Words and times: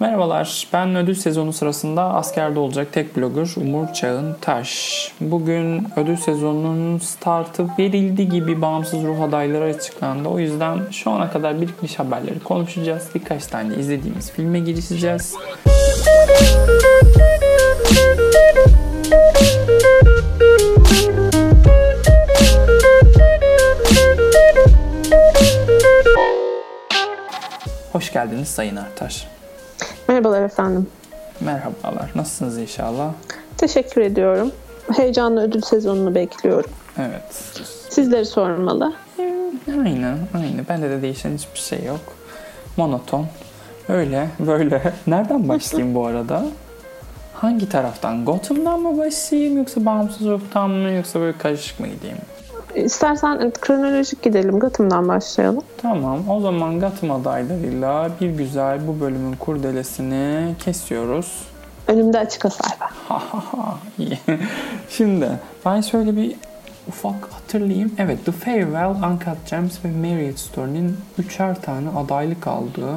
Merhabalar, 0.00 0.68
ben 0.72 0.96
ödül 0.96 1.14
sezonu 1.14 1.52
sırasında 1.52 2.02
askerde 2.02 2.58
olacak 2.58 2.92
tek 2.92 3.16
blogger 3.16 3.48
Umur 3.56 3.92
Çağın 3.92 4.36
Taş. 4.40 5.12
Bugün 5.20 5.86
ödül 5.96 6.16
sezonunun 6.16 6.98
startı 6.98 7.66
verildi 7.78 8.28
gibi 8.28 8.62
bağımsız 8.62 9.04
ruh 9.04 9.20
adayları 9.22 9.64
açıklandı. 9.64 10.28
O 10.28 10.38
yüzden 10.38 10.78
şu 10.90 11.10
ana 11.10 11.30
kadar 11.30 11.60
birikmiş 11.60 11.98
haberleri 11.98 12.40
konuşacağız. 12.40 13.08
Birkaç 13.14 13.46
tane 13.46 13.74
izlediğimiz 13.74 14.30
filme 14.30 14.60
girişeceğiz. 14.60 15.34
Hoş 27.92 28.12
geldiniz 28.12 28.48
Sayın 28.48 28.76
Artaş. 28.76 29.37
Merhabalar 30.08 30.42
efendim. 30.42 30.86
Merhabalar. 31.40 32.10
Nasılsınız 32.14 32.58
inşallah? 32.58 33.12
Teşekkür 33.56 34.00
ediyorum. 34.00 34.52
Heyecanla 34.96 35.42
ödül 35.42 35.60
sezonunu 35.60 36.14
bekliyorum. 36.14 36.70
Evet. 36.98 37.34
Sizleri 37.90 38.26
sormalı. 38.26 38.92
Aynı, 39.68 40.16
aynı. 40.34 40.68
Bende 40.68 40.90
de 40.90 41.02
değişen 41.02 41.34
hiçbir 41.34 41.58
şey 41.58 41.84
yok. 41.84 42.00
Monoton. 42.76 43.26
Öyle, 43.88 44.28
böyle. 44.40 44.92
Nereden 45.06 45.48
başlayayım 45.48 45.94
bu 45.94 46.06
arada? 46.06 46.44
Hangi 47.34 47.68
taraftan? 47.68 48.24
Gotham'dan 48.24 48.80
mı 48.80 48.98
başlayayım 48.98 49.56
yoksa 49.56 49.84
bağımsız 49.84 50.26
ruhtan 50.26 50.70
mı 50.70 50.90
yoksa 50.90 51.20
böyle 51.20 51.38
karışık 51.38 51.80
mı 51.80 51.86
gideyim? 51.86 52.18
İstersen 52.84 53.52
kronolojik 53.60 54.22
gidelim. 54.22 54.58
Gotham'dan 54.58 55.08
başlayalım. 55.08 55.62
Tamam. 55.82 56.28
O 56.30 56.40
zaman 56.40 56.80
Gotham 56.80 57.10
adaylarıyla 57.10 58.10
bir 58.20 58.30
güzel 58.30 58.88
bu 58.88 59.00
bölümün 59.00 59.32
kurdelesini 59.32 60.54
kesiyoruz. 60.58 61.42
Önümde 61.86 62.18
açık 62.18 62.42
sayfa. 62.42 62.90
Ha. 63.08 63.22
İyi. 63.98 64.18
Şimdi 64.90 65.28
ben 65.66 65.80
şöyle 65.80 66.16
bir 66.16 66.34
ufak 66.88 67.32
hatırlayayım. 67.32 67.92
Evet 67.98 68.24
The 68.24 68.32
Farewell, 68.32 69.10
Uncut 69.10 69.50
Gems 69.50 69.84
ve 69.84 69.88
Marriage 69.92 70.36
Story'nin 70.36 70.96
üçer 71.18 71.62
tane 71.62 71.88
adaylık 71.88 72.46
aldığı 72.46 72.96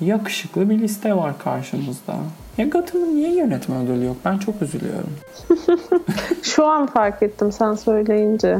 yakışıklı 0.00 0.70
bir 0.70 0.78
liste 0.78 1.16
var 1.16 1.38
karşımızda. 1.38 2.14
Ya 2.58 2.66
Gotham'ın 2.66 3.16
niye 3.16 3.34
yönetmen 3.34 3.86
ödülü 3.86 4.04
yok? 4.04 4.16
Ben 4.24 4.38
çok 4.38 4.62
üzülüyorum. 4.62 5.16
Şu 6.42 6.66
an 6.66 6.86
fark 6.86 7.22
ettim 7.22 7.52
sen 7.52 7.74
söyleyince. 7.74 8.58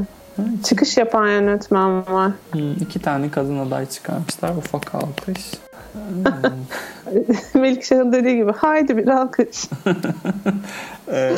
Çıkış 0.64 0.96
yapan 0.96 1.28
yönetmen 1.28 2.06
var. 2.06 2.32
Hmm, 2.50 2.72
iki 2.72 3.02
tane 3.02 3.30
kadın 3.30 3.58
aday 3.58 3.86
çıkarmışlar. 3.86 4.56
Ufak 4.56 4.94
alkış. 4.94 5.50
Melikşah'ın 7.54 8.12
dediği 8.12 8.36
gibi 8.36 8.52
haydi 8.52 8.96
bir 8.96 9.08
alkış. 9.08 9.64
Ee, 11.12 11.32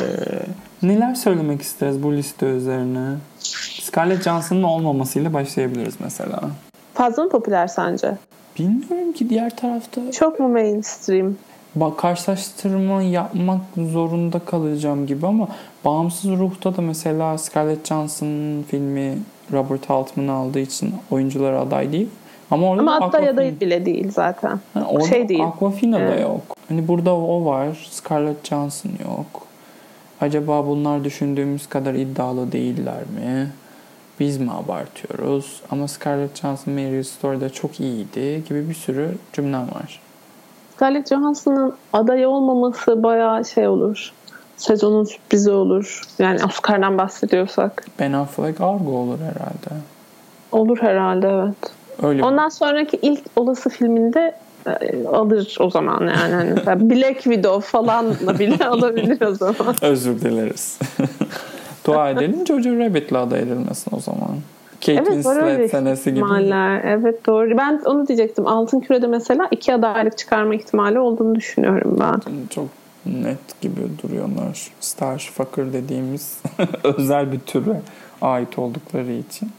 neler 0.83 1.15
söylemek 1.15 1.61
isteriz 1.61 2.03
bu 2.03 2.13
liste 2.13 2.45
üzerine? 2.45 3.15
Scarlett 3.81 4.23
Johansson'ın 4.23 4.63
olmamasıyla 4.63 5.33
başlayabiliriz 5.33 5.95
mesela. 5.99 6.41
Fazla 6.93 7.23
mı 7.23 7.29
popüler 7.29 7.67
sence? 7.67 8.17
Bilmiyorum 8.59 9.13
ki 9.13 9.29
diğer 9.29 9.55
tarafta 9.57 10.11
Çok 10.11 10.39
mu 10.39 10.49
mainstream? 10.49 11.35
Karşılaştırma 11.97 13.01
yapmak 13.01 13.61
zorunda 13.77 14.39
kalacağım 14.39 15.07
gibi 15.07 15.27
ama 15.27 15.47
Bağımsız 15.85 16.31
Ruh'ta 16.31 16.77
da 16.77 16.81
mesela 16.81 17.37
Scarlett 17.37 17.87
Johansson'ın 17.87 18.63
filmi 18.63 19.17
Robert 19.51 19.89
Altman 19.91 20.27
aldığı 20.27 20.59
için 20.59 20.93
oyuncular 21.11 21.53
aday 21.53 21.91
değil. 21.91 22.09
Ama 22.51 22.67
orada 22.69 22.81
Ama 22.81 23.01
da 23.01 23.05
Aquafina- 23.05 23.29
aday 23.29 23.59
bile 23.61 23.85
değil 23.85 24.11
zaten. 24.11 24.59
Ha, 24.73 24.87
orada 24.89 25.07
şey 25.07 25.29
değil. 25.29 25.43
Aquafina 25.43 25.99
da 25.99 26.03
Evet. 26.03 26.21
yok. 26.21 26.41
Hani 26.69 26.87
burada 26.87 27.15
o 27.15 27.45
var. 27.45 27.87
Scarlett 27.91 28.47
Johansson 28.47 28.91
yok. 29.05 29.41
Acaba 30.21 30.67
bunlar 30.67 31.03
düşündüğümüz 31.03 31.67
kadar 31.69 31.93
iddialı 31.93 32.51
değiller 32.51 32.97
mi? 33.15 33.51
Biz 34.19 34.37
mi 34.37 34.51
abartıyoruz? 34.51 35.61
Ama 35.71 35.87
Scarlett 35.87 36.35
Johansson 36.41 36.73
Mary 36.73 37.03
Story'da 37.03 37.49
çok 37.49 37.79
iyiydi 37.79 38.43
gibi 38.49 38.69
bir 38.69 38.73
sürü 38.73 39.17
cümlem 39.33 39.61
var. 39.61 39.99
Scarlett 40.79 41.09
Johansson'ın 41.09 41.73
aday 41.93 42.25
olmaması 42.25 43.03
bayağı 43.03 43.45
şey 43.45 43.67
olur. 43.67 44.11
Sezonun 44.57 45.03
sürprizi 45.03 45.51
olur. 45.51 46.01
Yani 46.19 46.39
Oscar'dan 46.45 46.97
bahsediyorsak. 46.97 47.85
Ben 47.99 48.13
Affleck 48.13 48.61
Argo 48.61 48.91
olur 48.91 49.19
herhalde. 49.19 49.83
Olur 50.51 50.77
herhalde 50.81 51.27
evet. 51.27 51.73
Öyle 52.01 52.23
Ondan 52.23 52.49
sonraki 52.49 52.99
ilk 53.01 53.19
olası 53.35 53.69
filminde 53.69 54.35
e, 54.67 55.07
alır 55.07 55.57
o 55.59 55.69
zaman 55.69 55.99
yani. 56.01 56.55
Hani 56.65 56.89
Black 56.89 57.21
Widow 57.23 57.67
falan 57.67 58.15
bile 58.39 58.65
alabilir 58.67 59.21
o 59.21 59.35
zaman. 59.35 59.75
Özür 59.81 60.21
dileriz. 60.21 60.79
Dua 61.85 62.09
edelim 62.09 62.47
Jojo 62.47 62.79
Rabbit'le 62.79 63.15
aday 63.15 63.39
edilmesin 63.39 63.91
o 63.95 63.99
zaman. 63.99 64.29
Kate 64.79 64.93
Evet 64.93 65.07
Winslet 65.07 65.71
senesi 65.71 66.13
gibi. 66.13 66.25
Evet 66.83 67.25
doğru. 67.25 67.57
Ben 67.57 67.81
onu 67.85 68.07
diyecektim. 68.07 68.47
Altın 68.47 68.79
Küre'de 68.79 69.07
mesela 69.07 69.47
iki 69.51 69.73
adaylık 69.73 70.17
çıkarma 70.17 70.55
ihtimali 70.55 70.99
olduğunu 70.99 71.35
düşünüyorum 71.35 71.97
ben. 71.99 72.47
Çok 72.49 72.67
net 73.05 73.61
gibi 73.61 73.81
duruyorlar. 74.03 74.67
Starfucker 74.79 75.73
dediğimiz 75.73 76.37
özel 76.83 77.31
bir 77.31 77.39
türe 77.39 77.81
ait 78.21 78.59
oldukları 78.59 79.11
için. 79.11 79.51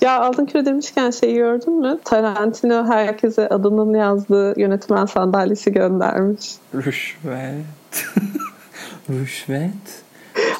Ya 0.00 0.20
Altın 0.20 0.46
Küre 0.46 0.66
demişken 0.66 1.10
şey 1.10 1.34
gördün 1.34 1.80
mü? 1.80 1.98
Tarantino 2.04 2.86
herkese 2.86 3.48
adının 3.48 3.94
yazdığı 3.94 4.60
yönetmen 4.60 5.06
sandalyesi 5.06 5.72
göndermiş. 5.72 6.54
Rüşvet. 6.74 7.64
Rüşvet. 9.10 10.04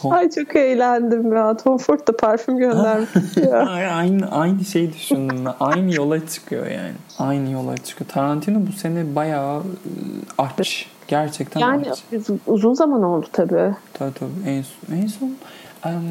Tom- 0.05 0.13
Ay 0.13 0.31
çok 0.31 0.57
eğlendim 0.57 1.33
ya. 1.33 1.57
Tom 1.57 1.79
Ford 1.79 2.09
da 2.09 2.17
parfüm 2.17 2.57
göndermiş 2.59 3.37
ya. 3.37 3.59
Ay, 3.69 3.87
aynı 3.87 4.31
aynı 4.31 4.65
şeyi 4.65 4.93
düşündüm. 4.93 5.45
Aynı 5.61 5.95
yola 5.95 6.27
çıkıyor 6.27 6.67
yani. 6.67 6.93
Aynı 7.19 7.51
yola 7.51 7.77
çıkıyor. 7.77 8.11
Tarantino 8.11 8.67
bu 8.67 8.73
sene 8.73 9.15
bayağı 9.15 9.57
ıı, 9.59 9.65
aç. 10.39 10.87
Gerçekten 11.09 11.61
Yani 11.61 11.91
aç. 11.91 12.03
uzun 12.47 12.75
zaman 12.75 13.03
oldu 13.03 13.27
tabii. 13.33 13.75
Tabii 13.93 14.15
tabii. 14.15 14.31
En 14.47 14.63
son, 14.63 14.97
en 14.97 15.07
son 15.07 15.37
em, 15.85 16.03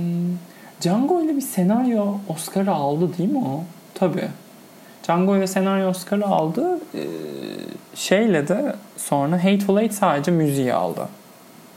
Django 0.81 1.21
ile 1.21 1.35
bir 1.35 1.41
senaryo 1.41 2.05
Oscar'ı 2.29 2.71
aldı 2.71 3.17
değil 3.17 3.31
mi 3.31 3.37
o? 3.37 3.63
Tabii. 3.93 4.27
Django 5.03 5.37
ile 5.37 5.47
senaryo 5.47 5.87
Oscar'ı 5.89 6.25
aldı. 6.25 6.79
Ee, 6.95 6.99
şeyle 7.95 8.47
de 8.47 8.75
sonra 8.97 9.43
Hateful 9.43 9.77
Eight 9.77 9.93
sadece 9.93 10.31
müziği 10.31 10.73
aldı. 10.73 11.07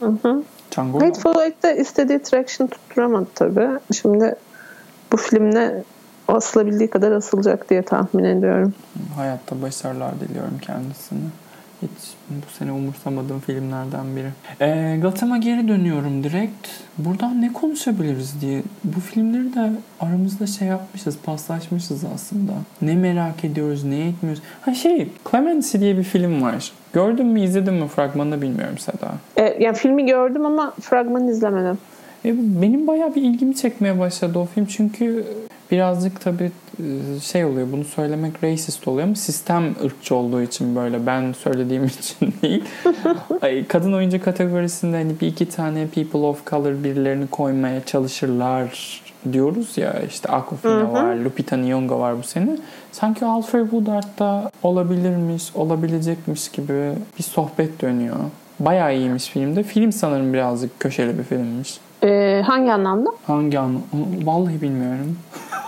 Hı 0.01 0.07
hı. 0.23 0.43
Django 0.77 1.01
Hateful 1.01 1.41
Eight'te 1.41 1.77
istediği 1.77 2.23
traction 2.23 2.67
tutturamadı 2.67 3.27
tabii. 3.35 3.69
Şimdi 4.01 4.35
bu 5.13 5.17
filmle 5.17 5.85
asılabildiği 6.29 6.91
kadar 6.91 7.13
asılacak 7.13 7.71
diye 7.71 7.83
tahmin 7.83 8.25
ediyorum. 8.25 8.75
hayatta 9.17 9.63
başarılar 9.63 10.21
diliyorum 10.21 10.59
kendisine. 10.63 11.19
Hiç 11.83 12.15
bu 12.31 12.51
sene 12.59 12.73
umursamadığım 12.73 13.41
filmlerden 13.41 14.07
biri. 14.17 14.31
Ee, 14.61 14.99
Gotham'a 15.03 15.39
geri 15.39 15.69
dönüyorum 15.69 16.25
direkt. 16.25 16.69
Buradan 16.99 17.43
ne 17.43 17.53
konuşabiliriz 17.53 18.41
diye. 18.41 18.63
Bu 18.85 19.01
filmleri 19.01 19.55
de 19.55 19.71
aramızda 20.01 20.47
şey 20.47 20.69
yapmışız, 20.69 21.19
paslaşmışız 21.25 22.05
aslında. 22.15 22.53
Ne 22.83 22.95
merak 22.95 23.45
ediyoruz, 23.45 23.85
ne 23.85 24.09
etmiyoruz. 24.09 24.43
Ha 24.61 24.75
şey, 24.75 25.09
Clemency 25.31 25.79
diye 25.79 25.99
bir 25.99 26.03
film 26.03 26.43
var. 26.43 26.73
Gördün 26.93 27.27
mü, 27.27 27.41
izledin 27.41 27.75
mi 27.75 27.89
fragmanını 27.89 28.43
bilmiyorum 28.43 28.79
Seda. 28.79 29.13
E, 29.37 29.65
yani 29.65 29.77
filmi 29.77 30.07
gördüm 30.07 30.47
ama 30.47 30.75
fragmanı 30.81 31.31
izlemedim. 31.31 31.79
E, 32.25 32.35
benim 32.63 32.87
bayağı 32.87 33.15
bir 33.15 33.23
ilgimi 33.23 33.57
çekmeye 33.57 33.99
başladı 33.99 34.39
o 34.39 34.47
film 34.47 34.67
çünkü 34.67 35.25
birazcık 35.71 36.21
tabii 36.21 36.51
e, 36.79 37.21
şey 37.21 37.45
oluyor 37.45 37.67
bunu 37.73 37.85
söylemek 37.85 38.45
racist 38.45 38.89
oluyor 38.89 39.07
ama 39.07 39.15
sistem 39.15 39.75
ırkçı 39.85 40.15
olduğu 40.15 40.43
için 40.43 40.77
böyle 40.77 41.07
ben 41.07 41.33
söylediğim 41.33 41.85
için 42.01 42.35
değil. 42.43 42.65
Kadın 43.69 43.93
oyuncu 43.93 44.25
kategorisinde 44.25 44.97
hani 44.97 45.21
bir 45.21 45.27
iki 45.27 45.49
tane 45.49 45.87
people 45.87 46.19
of 46.19 46.47
color 46.47 46.85
birilerini 46.85 47.27
koymaya 47.27 47.85
çalışırlar 47.85 49.01
diyoruz 49.33 49.79
ya 49.79 49.95
işte 50.09 50.29
Aquafina 50.29 50.93
var, 50.93 51.15
Lupita 51.17 51.57
Nyong'o 51.57 52.01
var 52.01 52.19
bu 52.19 52.23
sene. 52.23 52.59
Sanki 52.93 53.25
Alfred 53.25 53.63
Woodard'da 53.63 54.51
olabilirmiş, 54.63 55.57
olabilecekmiş 55.57 56.49
gibi 56.49 56.93
bir 57.19 57.23
sohbet 57.23 57.83
dönüyor. 57.83 58.17
Bayağı 58.61 58.97
iyiymiş 58.97 59.29
filmde. 59.29 59.63
Film 59.63 59.93
sanırım 59.93 60.33
birazcık 60.33 60.81
köşeli 60.81 61.19
bir 61.19 61.23
filmmiş. 61.23 61.79
E, 62.03 62.43
hangi 62.47 62.73
anlamda? 62.73 63.11
Hangi 63.27 63.59
anlam? 63.59 63.83
Vallahi 64.25 64.63
bilmiyorum. 64.63 65.19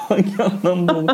Hangi 0.08 0.42
anlamda 0.42 0.96
olur? 0.98 1.08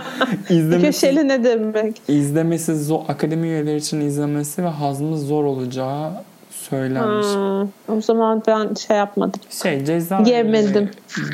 İzlemesi, 0.51 0.87
Köşeli 0.87 1.29
ne 1.29 1.45
demek? 1.45 2.03
izlemesi 2.09 2.85
zor, 2.85 3.01
akademi 3.09 3.47
üyeleri 3.47 3.77
için 3.77 4.01
izlemesi 4.01 4.65
ve 4.65 4.69
hazmı 4.69 5.19
zor 5.19 5.45
olacağı 5.45 6.11
söylenmiş. 6.51 7.27
Hmm, 7.27 7.97
o 7.97 8.01
zaman 8.01 8.43
ben 8.47 8.75
şey 8.75 8.97
yapmadım. 8.97 9.41
Şey 9.51 9.85
cezaevi 9.85 10.29
Yemedim. 10.31 10.91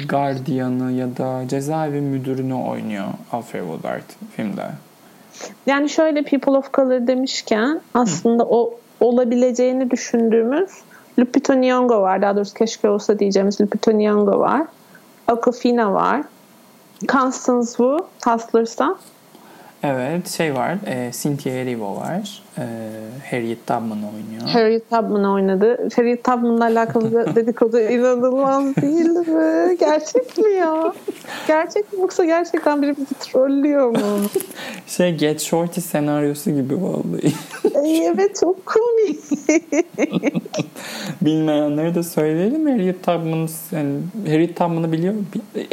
gardiyanı 0.08 0.92
ya 0.92 1.16
da 1.16 1.48
cezaevi 1.48 2.00
müdürünü 2.00 2.54
oynuyor 2.54 3.04
Alfred 3.32 3.60
Woodard 3.60 4.02
filmde. 4.36 4.66
Yani 5.66 5.88
şöyle 5.88 6.22
People 6.22 6.52
of 6.52 6.72
Color 6.74 7.06
demişken 7.06 7.80
aslında 7.94 8.42
Hı. 8.42 8.48
o 8.48 8.74
olabileceğini 9.00 9.90
düşündüğümüz 9.90 10.70
Lupita 11.18 11.54
Nyong'o 11.54 12.00
var. 12.02 12.22
Daha 12.22 12.36
doğrusu 12.36 12.54
keşke 12.54 12.88
olsa 12.88 13.18
diyeceğimiz 13.18 13.60
Lupita 13.60 13.92
Nyong'o 13.92 14.38
var. 14.38 14.62
Aquafina 15.28 15.92
var. 15.94 16.22
Constance 17.06 17.78
Wu 17.78 18.04
Hustlers'tan. 18.24 18.96
Evet 19.82 20.28
şey 20.28 20.54
var. 20.54 20.76
E, 20.86 21.10
Cynthia 21.12 21.52
Erivo 21.52 21.96
var. 21.96 22.42
E, 22.58 22.64
Harriet 23.30 23.66
Tubman 23.66 23.98
oynuyor. 24.02 24.42
Harriet 24.52 24.90
Tubman 24.90 25.24
oynadı. 25.24 25.88
Harriet 25.96 26.24
Tubman'la 26.24 26.64
alakalı 26.64 27.34
dedikodu 27.34 27.80
inanılmaz 27.80 28.76
değil 28.76 29.06
mi? 29.06 29.76
Gerçek 29.80 30.38
mi 30.38 30.52
ya? 30.52 30.92
Gerçek 31.46 31.92
mi 31.92 32.00
yoksa 32.00 32.24
gerçekten 32.24 32.82
biri 32.82 32.96
bizi 32.96 33.14
trollüyor 33.14 33.90
mu? 33.90 34.00
Şey 34.86 35.14
Get 35.14 35.40
Shorty 35.40 35.80
senaryosu 35.80 36.50
gibi 36.50 36.82
vallahi. 36.82 37.32
evet 38.14 38.36
çok 38.40 38.66
komik. 38.66 39.18
Bilmeyenlere 41.22 41.94
de 41.94 42.02
söyleyelim. 42.02 42.66
Harriet 42.66 43.02
Tubman 43.04 43.48
yani 43.72 43.94
Harriet 44.26 44.56
Tubman'ı 44.56 44.92
biliyor. 44.92 45.14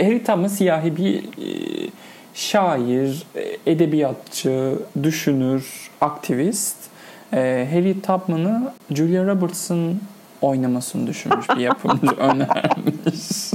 Harriet 0.02 0.26
Tubman 0.26 0.48
siyahi 0.48 0.98
bir 0.98 1.16
e, 1.18 1.48
şair, 2.38 3.24
edebiyatçı, 3.66 4.74
düşünür, 5.04 5.90
aktivist. 6.02 6.76
E, 7.34 7.68
Harry 7.72 8.02
Tubman'ı 8.02 8.72
Julia 8.92 9.26
Roberts'ın 9.26 10.00
oynamasını 10.42 11.08
düşünmüş 11.08 11.50
bir 11.50 11.58
yapımcı 11.58 12.16
önermiş. 12.18 13.52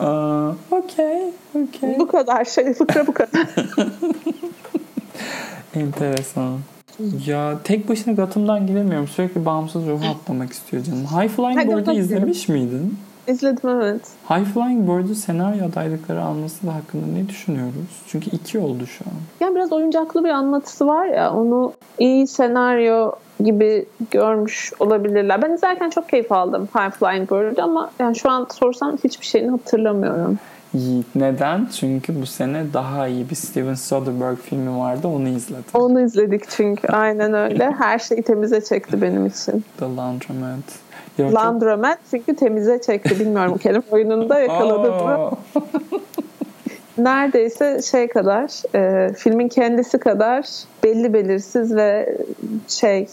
Okey, 0.70 1.22
okey. 1.54 1.98
Bu 1.98 2.06
kadar 2.06 2.44
şey, 2.44 2.74
fıkra 2.74 3.06
bu 3.06 3.14
kadar. 3.14 3.46
Enteresan. 5.74 6.58
Ya 7.26 7.58
tek 7.64 7.88
başına 7.88 8.14
Gotham'dan 8.14 8.66
gidemiyorum. 8.66 9.08
Sürekli 9.08 9.44
bağımsız 9.44 9.86
ruhu 9.86 10.06
atlamak 10.06 10.52
istiyor 10.52 10.84
canım. 10.84 11.04
High 11.04 11.28
Flying 11.28 11.78
Bird'i 11.78 11.98
izlemiş 11.98 12.48
miydin? 12.48 12.98
İzledim 13.28 13.70
evet. 13.70 14.00
High 14.30 14.44
Flying 14.44 14.88
Bird'ü 14.88 15.14
senaryo 15.14 15.66
adaylıkları 15.66 16.22
alması 16.22 16.66
da 16.66 16.74
hakkında 16.74 17.06
ne 17.06 17.28
düşünüyoruz? 17.28 18.02
Çünkü 18.08 18.30
iki 18.30 18.58
oldu 18.58 18.86
şu 18.86 19.04
an. 19.04 19.46
Ya 19.46 19.54
biraz 19.54 19.72
oyuncaklı 19.72 20.24
bir 20.24 20.30
anlatısı 20.30 20.86
var 20.86 21.06
ya 21.06 21.32
onu 21.32 21.72
iyi 21.98 22.26
senaryo 22.26 23.12
gibi 23.44 23.86
görmüş 24.10 24.72
olabilirler. 24.78 25.42
Ben 25.42 25.50
izlerken 25.50 25.90
çok 25.90 26.08
keyif 26.08 26.32
aldım 26.32 26.68
High 26.74 26.90
Flying 26.90 27.30
Bird'ü 27.30 27.62
ama 27.62 27.90
yani 27.98 28.16
şu 28.16 28.30
an 28.30 28.46
sorsam 28.50 28.96
hiçbir 29.04 29.26
şeyini 29.26 29.50
hatırlamıyorum. 29.50 30.38
Neden? 31.14 31.68
Çünkü 31.80 32.22
bu 32.22 32.26
sene 32.26 32.64
daha 32.72 33.08
iyi 33.08 33.30
bir 33.30 33.34
Steven 33.34 33.74
Soderbergh 33.74 34.38
filmi 34.38 34.78
vardı. 34.78 35.08
Onu 35.08 35.28
izledim. 35.28 35.64
Onu 35.74 36.00
izledik 36.00 36.50
çünkü. 36.50 36.88
Aynen 36.88 37.34
öyle. 37.34 37.70
Her 37.78 37.98
şeyi 37.98 38.22
temize 38.22 38.60
çekti 38.60 39.02
benim 39.02 39.26
için. 39.26 39.64
The 39.78 39.84
Laundromat. 39.84 40.64
Ya 41.18 41.34
Laundromat 41.34 41.98
çünkü 42.10 42.36
temize 42.36 42.80
çekti. 42.80 43.20
Bilmiyorum 43.20 43.58
kelime 43.62 43.82
oyununda 43.90 44.38
yakaladım 44.40 44.94
mı? 44.94 45.30
Neredeyse 46.98 47.82
şey 47.82 48.08
kadar, 48.08 48.74
e, 48.74 49.12
filmin 49.14 49.48
kendisi 49.48 49.98
kadar 49.98 50.46
belli 50.84 51.12
belirsiz 51.12 51.76
ve 51.76 52.16
şey 52.68 53.08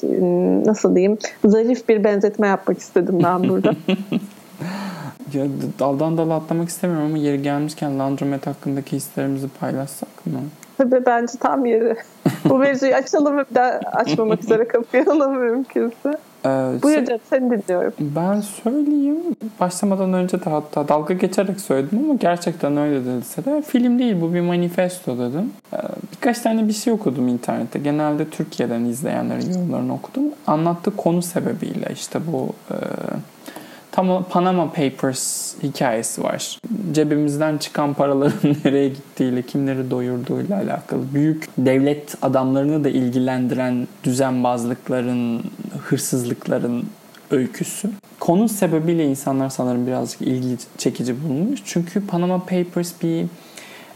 nasıl 0.66 0.96
diyeyim 0.96 1.18
zarif 1.46 1.90
bir 1.90 2.04
benzetme 2.04 2.48
yapmak 2.48 2.78
istedim 2.78 3.20
ben 3.24 3.50
burada. 3.50 3.70
ya 5.34 5.46
daldan 5.80 6.18
dala 6.18 6.36
atlamak 6.36 6.70
istemiyorum 6.70 7.06
ama 7.08 7.18
yeri 7.18 7.42
gelmişken 7.42 8.00
Laundromat 8.00 8.48
hakkındaki 8.48 8.96
hislerimizi 8.96 9.48
paylaşsak 9.60 10.26
mı? 10.26 10.40
Tabii 10.78 11.06
bence 11.06 11.34
tam 11.40 11.66
yeri. 11.66 11.96
Bu 12.46 12.58
mevzuyu 12.58 12.94
açalım 12.94 13.38
ve 13.38 13.46
bir 13.50 13.56
daha 13.56 13.80
açmamak 13.94 14.44
üzere 14.44 14.68
kapayalım 14.68 15.38
mümkünse. 15.38 16.18
Ee, 16.48 16.84
Buyur 16.84 17.06
canım 17.06 17.22
seni 17.30 17.52
dinliyorum. 17.52 17.94
Ben 18.00 18.42
söyleyeyim. 18.42 19.18
Başlamadan 19.60 20.14
önce 20.14 20.46
de 20.46 20.50
hatta 20.50 20.88
dalga 20.88 21.14
geçerek 21.14 21.62
söyledim 21.62 22.00
ama 22.04 22.14
gerçekten 22.14 22.78
öyle 22.78 23.06
dedilse 23.06 23.46
de 23.46 23.62
film 23.62 24.00
değil 24.00 24.22
bu 24.22 24.34
bir 24.34 24.42
manifesto 24.42 25.18
dedim. 25.18 25.52
Ee, 25.74 25.78
birkaç 26.12 26.40
tane 26.40 26.68
bir 26.68 26.74
şey 26.74 26.94
okudum 26.94 27.28
internette. 27.28 27.80
Genelde 27.80 28.30
Türkiye'den 28.30 28.86
izleyenlerin 28.86 29.54
yorumlarını 29.54 29.94
okudum. 29.94 30.24
Anlattığı 30.48 30.96
konu 30.96 31.22
sebebiyle 31.22 31.90
işte 31.94 32.20
bu 32.32 32.54
e, 32.72 32.76
tam 33.98 34.24
Panama 34.24 34.72
Papers 34.72 35.56
hikayesi 35.64 36.24
var. 36.24 36.60
Cebimizden 36.92 37.58
çıkan 37.58 37.94
paraların 37.94 38.56
nereye 38.66 38.90
gittiğiyle, 38.90 39.42
kimleri 39.42 39.92
doyurduğuyla 39.92 40.58
alakalı. 40.58 41.02
Büyük 41.14 41.48
devlet 41.58 42.16
adamlarını 42.22 42.84
da 42.84 42.90
ilgilendiren 42.90 43.88
düzenbazlıkların, 44.04 45.42
hırsızlıkların 45.88 46.90
öyküsü. 47.32 47.90
Konu 48.20 48.50
sebebiyle 48.50 49.06
insanlar 49.06 49.50
sanırım 49.50 49.88
birazcık 49.88 50.22
ilgi 50.22 50.58
çekici 50.78 51.24
bulmuş. 51.24 51.60
Çünkü 51.66 52.08
Panama 52.08 52.40
Papers 52.40 52.94
bir 53.04 53.26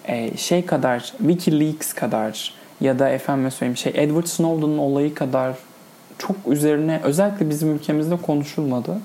e, 0.05 0.37
şey 0.37 0.65
kadar, 0.65 0.99
Wikileaks 1.17 1.93
kadar 1.93 2.53
ya 2.81 2.99
da 2.99 3.09
efendim 3.09 3.51
söyleyeyim 3.51 3.77
şey 3.77 3.93
Edward 3.95 4.25
Snowden'ın 4.25 4.77
olayı 4.77 5.15
kadar 5.15 5.55
çok 6.17 6.35
üzerine 6.47 7.01
özellikle 7.03 7.49
bizim 7.49 7.75
ülkemizde 7.75 8.17
konuşulmadı. 8.17 8.97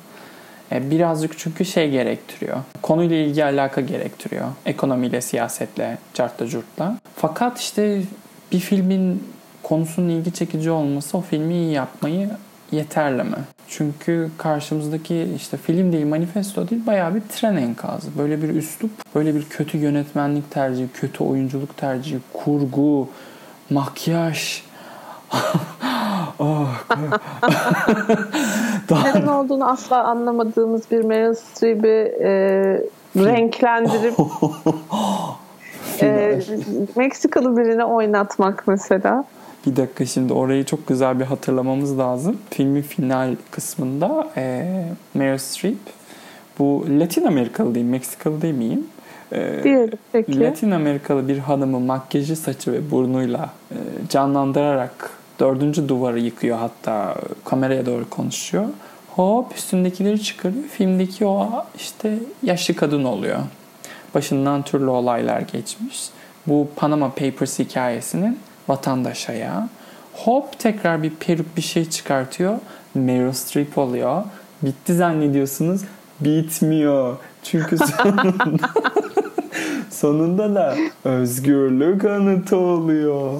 E, 0.72 0.90
birazcık 0.90 1.38
çünkü 1.38 1.64
şey 1.64 1.90
gerektiriyor. 1.90 2.56
Konuyla 2.82 3.16
ilgi 3.16 3.44
alaka 3.44 3.80
gerektiriyor. 3.80 4.46
Ekonomiyle, 4.66 5.20
siyasetle, 5.20 5.98
cartla 6.14 6.46
curtla. 6.46 6.98
Fakat 7.16 7.60
işte 7.60 8.02
bir 8.52 8.60
filmin 8.60 9.22
konusunun 9.62 10.08
ilgi 10.08 10.32
çekici 10.32 10.70
olması 10.70 11.18
o 11.18 11.20
filmi 11.20 11.54
iyi 11.54 11.72
yapmayı 11.72 12.30
yeterli 12.72 13.22
mi? 13.22 13.36
Çünkü 13.68 14.30
karşımızdaki 14.38 15.28
işte 15.36 15.56
film 15.56 15.92
değil, 15.92 16.06
manifesto 16.06 16.68
değil 16.68 16.86
bayağı 16.86 17.14
bir 17.14 17.20
tren 17.20 17.56
enkazı. 17.56 18.18
Böyle 18.18 18.42
bir 18.42 18.48
üslup, 18.48 18.90
böyle 19.14 19.34
bir 19.34 19.44
kötü 19.44 19.78
yönetmenlik 19.78 20.50
tercihi, 20.50 20.88
kötü 20.94 21.24
oyunculuk 21.24 21.76
tercihi, 21.76 22.18
kurgu, 22.32 23.08
makyaj, 23.70 24.62
oh. 26.38 26.68
Neden 29.04 29.26
olduğunu 29.26 29.70
asla 29.70 30.04
anlamadığımız 30.04 30.90
bir 30.90 31.04
Meryl 31.04 31.34
Streep'i 31.34 32.14
e, 32.20 32.30
renklendirip 33.16 34.14
e, 36.02 36.40
Meksikalı 36.96 37.56
birini 37.56 37.84
oynatmak 37.84 38.64
mesela. 38.66 39.24
Bir 39.66 39.76
dakika 39.76 40.06
şimdi 40.06 40.32
orayı 40.32 40.64
çok 40.64 40.86
güzel 40.86 41.20
bir 41.20 41.24
hatırlamamız 41.24 41.98
lazım. 41.98 42.38
Filmin 42.50 42.82
final 42.82 43.36
kısmında 43.50 44.28
e, 44.36 44.84
Meryl 45.14 45.38
Streep 45.38 45.76
bu 46.58 46.86
Latin 46.88 47.24
Amerikalı 47.24 47.74
değil, 47.74 47.86
Meksikalı 47.86 48.42
değil 48.42 48.54
miyim? 48.54 48.86
E, 49.32 49.60
Diyelim 49.64 49.98
peki. 50.12 50.40
Latin 50.40 50.70
Amerikalı 50.70 51.28
bir 51.28 51.38
hanımı 51.38 51.80
makyajı, 51.80 52.36
saçı 52.36 52.72
ve 52.72 52.90
burnuyla 52.90 53.50
e, 53.70 53.76
canlandırarak 54.08 55.10
dördüncü 55.40 55.88
duvarı 55.88 56.20
yıkıyor 56.20 56.58
hatta 56.58 57.14
kameraya 57.44 57.86
doğru 57.86 58.10
konuşuyor. 58.10 58.64
Hop 59.10 59.56
üstündekileri 59.56 60.22
çıkarıyor. 60.22 60.64
Filmdeki 60.64 61.26
o 61.26 61.64
işte 61.76 62.18
yaşlı 62.42 62.74
kadın 62.74 63.04
oluyor. 63.04 63.38
Başından 64.14 64.62
türlü 64.62 64.88
olaylar 64.88 65.40
geçmiş. 65.40 66.08
Bu 66.46 66.68
Panama 66.76 67.08
Papers 67.08 67.58
hikayesinin 67.58 68.38
vatandaş 68.68 69.28
ayağı. 69.28 69.68
Hop 70.12 70.58
tekrar 70.58 71.02
bir 71.02 71.10
peruk 71.10 71.56
bir 71.56 71.62
şey 71.62 71.90
çıkartıyor. 71.90 72.58
Meryl 72.94 73.32
Streep 73.32 73.78
oluyor. 73.78 74.22
Bitti 74.62 74.94
zannediyorsunuz. 74.94 75.80
Bitmiyor. 76.20 77.16
Çünkü 77.42 77.78
sonunda 78.02 78.54
sonunda 79.90 80.54
da 80.54 80.76
özgürlük 81.04 82.04
anıtı 82.04 82.56
oluyor. 82.56 83.32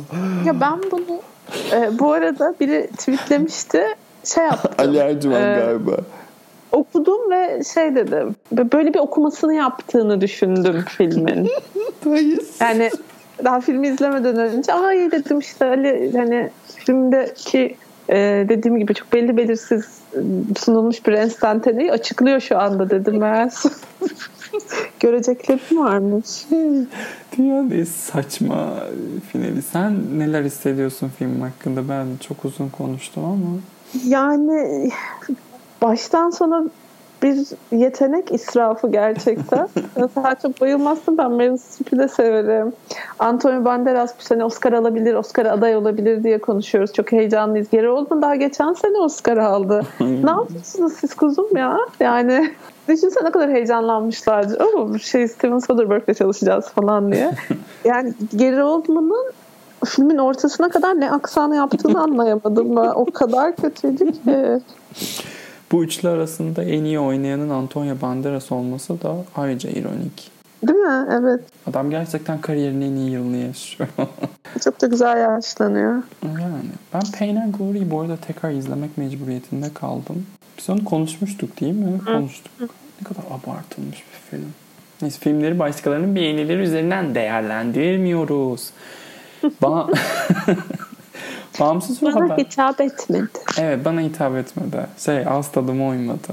Ya 0.47 0.61
ben 0.61 0.79
bunu 0.91 1.21
e, 1.73 1.99
bu 1.99 2.13
arada 2.13 2.55
biri 2.61 2.91
tweetlemişti. 2.99 3.83
Şey 4.25 4.45
yaptım. 4.45 4.73
Ali 4.79 4.97
Ercümen 4.97 5.55
e, 5.55 5.61
galiba. 5.61 5.97
Okudum 6.73 7.31
ve 7.31 7.63
şey 7.75 7.95
dedim. 7.95 8.37
Böyle 8.53 8.95
bir 8.95 8.99
okumasını 8.99 9.55
yaptığını 9.55 10.21
düşündüm 10.21 10.85
filmin. 10.89 11.51
yani 12.61 12.91
daha 13.45 13.61
filmi 13.61 13.89
izlemeden 13.89 14.37
önce 14.37 14.73
ay 14.73 15.11
dedim 15.13 15.39
işte 15.39 15.65
Ali 15.65 16.13
hani 16.17 16.51
filmdeki 16.67 17.77
e, 18.09 18.47
dediğim 18.49 18.79
gibi 18.79 18.95
çok 18.95 19.13
belli 19.13 19.37
belirsiz 19.37 19.85
sunulmuş 20.59 21.07
bir 21.07 21.13
enstantaneyi 21.13 21.93
açıklıyor 21.93 22.41
şu 22.41 22.59
anda 22.59 22.91
dedim 22.91 23.21
ben. 23.21 23.51
Göreceklerim 25.01 25.79
varmış. 25.79 26.47
Dünyanın 27.39 27.71
en 27.71 27.85
saçma 27.85 28.75
finali. 29.33 29.63
Sen 29.63 30.19
neler 30.19 30.43
hissediyorsun 30.43 31.11
film 31.19 31.41
hakkında? 31.41 31.89
Ben 31.89 32.07
çok 32.29 32.45
uzun 32.45 32.69
konuştum 32.69 33.25
ama. 33.25 33.59
Yani 34.05 34.91
baştan 35.83 36.31
sona 36.31 36.65
bir 37.27 37.47
yetenek 37.77 38.33
israfı 38.33 38.91
gerçekten. 38.91 39.69
Çok 40.43 40.61
bayılmazsın 40.61 41.19
ben 41.19 41.33
Meryl 41.33 41.57
Streep'i 41.57 41.99
de 41.99 42.09
severim. 42.09 42.73
Antonio 43.19 43.65
Banderas 43.65 44.15
bu 44.21 44.23
sene 44.23 44.45
Oscar 44.45 44.73
alabilir, 44.73 45.15
Oscar 45.15 45.47
aday 45.47 45.77
olabilir 45.77 46.25
diye 46.25 46.39
konuşuyoruz. 46.39 46.93
Çok 46.93 47.13
heyecanlıyız. 47.13 47.71
Geri 47.71 47.89
Oldman 47.89 48.23
daha 48.23 48.37
geçen 48.37 48.73
sene 48.73 48.99
Oscar 48.99 49.37
aldı. 49.37 49.83
ne 50.01 50.31
yapıyorsunuz 50.31 50.93
siz 50.93 51.15
kuzum 51.15 51.57
ya? 51.57 51.79
Yani 52.01 52.51
düşünsene 52.89 53.25
ne 53.25 53.31
kadar 53.31 53.51
heyecanlanmışlardı. 53.51 54.59
Oh, 54.65 54.99
şey 54.99 55.29
Steven 55.29 55.59
Soderbergh'le 55.59 56.15
çalışacağız 56.15 56.69
falan 56.69 57.13
diye. 57.13 57.31
Yani 57.85 58.13
Geri 58.37 58.63
Oldman'ın 58.63 59.33
filmin 59.85 60.19
ortasına 60.19 60.69
kadar 60.69 61.01
ne 61.01 61.11
aksanı 61.11 61.57
yaptığını 61.57 62.03
anlayamadım 62.03 62.77
ben. 62.77 62.89
O 62.95 63.05
kadar 63.05 63.57
kötüydü 63.57 64.13
ki. 64.13 64.61
Bu 65.73 65.85
üçlü 65.85 66.09
arasında 66.09 66.65
en 66.65 66.85
iyi 66.85 66.99
oynayanın 66.99 67.51
Antonio 67.51 68.01
Banderas 68.03 68.53
olması 68.53 69.03
da 69.03 69.17
ayrıca 69.37 69.71
ironik. 69.71 70.31
Değil 70.63 70.79
mi? 70.79 71.07
Evet. 71.13 71.41
Adam 71.67 71.91
gerçekten 71.91 72.41
kariyerinin 72.41 72.93
en 72.93 72.97
iyi 72.97 73.11
yılını 73.11 73.37
yaşıyor. 73.37 73.89
Çok 74.65 74.81
da 74.81 74.87
güzel 74.87 75.19
yaşlanıyor. 75.21 76.03
Yani 76.25 76.71
ben 76.95 77.03
Pain 77.19 77.37
and 77.37 77.55
Glory'yi 77.55 77.91
bu 77.91 78.01
arada 78.01 78.17
tekrar 78.17 78.51
izlemek 78.51 78.99
mecburiyetinde 78.99 79.75
kaldım. 79.75 80.27
Biz 80.59 80.71
onu 80.71 80.85
konuşmuştuk 80.85 81.61
değil 81.61 81.75
mi? 81.75 81.99
Hı. 81.99 82.05
Konuştuk. 82.05 82.71
Ne 83.01 83.05
kadar 83.05 83.23
abartılmış 83.31 83.97
bir 83.97 84.31
film. 84.31 84.53
Neyse 85.03 85.19
filmleri 85.21 85.59
başkalarının 85.59 86.17
beğenileri 86.17 86.63
üzerinden 86.63 87.15
değerlendirmiyoruz. 87.15 88.71
ba 89.63 89.89
Bağımsız 91.61 92.03
bana 92.03 92.15
haber. 92.15 92.39
hitap 92.39 92.81
etmedi. 92.81 93.29
Evet 93.59 93.85
bana 93.85 94.01
hitap 94.01 94.37
etmedi. 94.37 94.87
Şey 94.99 95.27
az 95.27 95.53
tadıma 95.53 95.89
uymadı. 95.89 96.29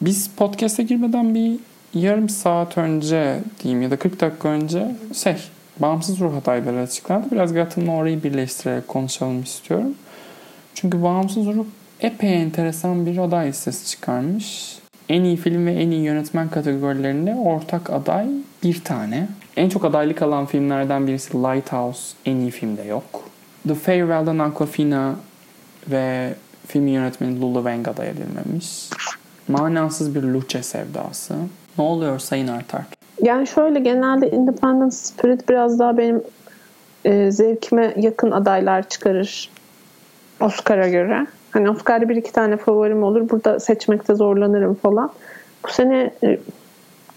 Biz 0.00 0.30
podcast'e 0.36 0.82
girmeden 0.82 1.34
bir 1.34 1.56
yarım 1.94 2.28
saat 2.28 2.78
önce 2.78 3.40
diyeyim 3.62 3.82
ya 3.82 3.90
da 3.90 3.96
40 3.96 4.20
dakika 4.20 4.48
önce 4.48 4.96
şey 5.14 5.36
bağımsız 5.78 6.20
ruh 6.20 6.36
adayları 6.36 6.80
açıklandı. 6.80 7.26
Biraz 7.32 7.54
Gotham'la 7.54 7.92
orayı 7.92 8.22
birleştirerek 8.22 8.88
konuşalım 8.88 9.42
istiyorum. 9.42 9.94
Çünkü 10.74 11.02
bağımsız 11.02 11.46
ruh 11.46 11.66
epey 12.00 12.42
enteresan 12.42 13.06
bir 13.06 13.18
aday 13.18 13.48
listesi 13.48 13.86
çıkarmış. 13.86 14.78
En 15.08 15.24
iyi 15.24 15.36
film 15.36 15.66
ve 15.66 15.72
en 15.72 15.90
iyi 15.90 16.02
yönetmen 16.02 16.48
kategorilerinde 16.48 17.34
ortak 17.34 17.90
aday 17.90 18.26
bir 18.62 18.84
tane. 18.84 19.28
En 19.56 19.68
çok 19.68 19.84
adaylık 19.84 20.22
alan 20.22 20.46
filmlerden 20.46 21.06
birisi 21.06 21.34
Lighthouse 21.34 22.00
en 22.26 22.36
iyi 22.36 22.50
filmde 22.50 22.82
yok. 22.82 23.31
The 23.68 23.74
Farewell'dan 23.74 24.38
Aquafina 24.38 25.14
ve 25.90 26.34
filmin 26.66 26.92
yönetmeni 26.92 27.40
Lulu 27.40 27.58
Wang 27.58 27.88
aday 27.88 28.08
edilmemiş. 28.08 28.90
Manasız 29.48 30.14
bir 30.14 30.22
Luce 30.22 30.62
sevdası. 30.62 31.34
Ne 31.78 31.84
oluyor 31.84 32.18
Sayın 32.18 32.48
Artar? 32.48 32.82
Yani 33.22 33.46
şöyle 33.46 33.80
genelde 33.80 34.30
Independent 34.30 34.94
Spirit 34.94 35.48
biraz 35.48 35.78
daha 35.78 35.98
benim 35.98 36.22
e, 37.04 37.30
zevkime 37.30 37.94
yakın 37.96 38.30
adaylar 38.30 38.88
çıkarır 38.88 39.50
Oscar'a 40.40 40.88
göre. 40.88 41.26
Hani 41.50 41.70
Oscar'da 41.70 42.08
bir 42.08 42.16
iki 42.16 42.32
tane 42.32 42.56
favorim 42.56 43.02
olur. 43.02 43.28
Burada 43.30 43.60
seçmekte 43.60 44.14
zorlanırım 44.14 44.74
falan. 44.74 45.12
Bu 45.66 45.72
sene 45.72 46.14
e, 46.24 46.38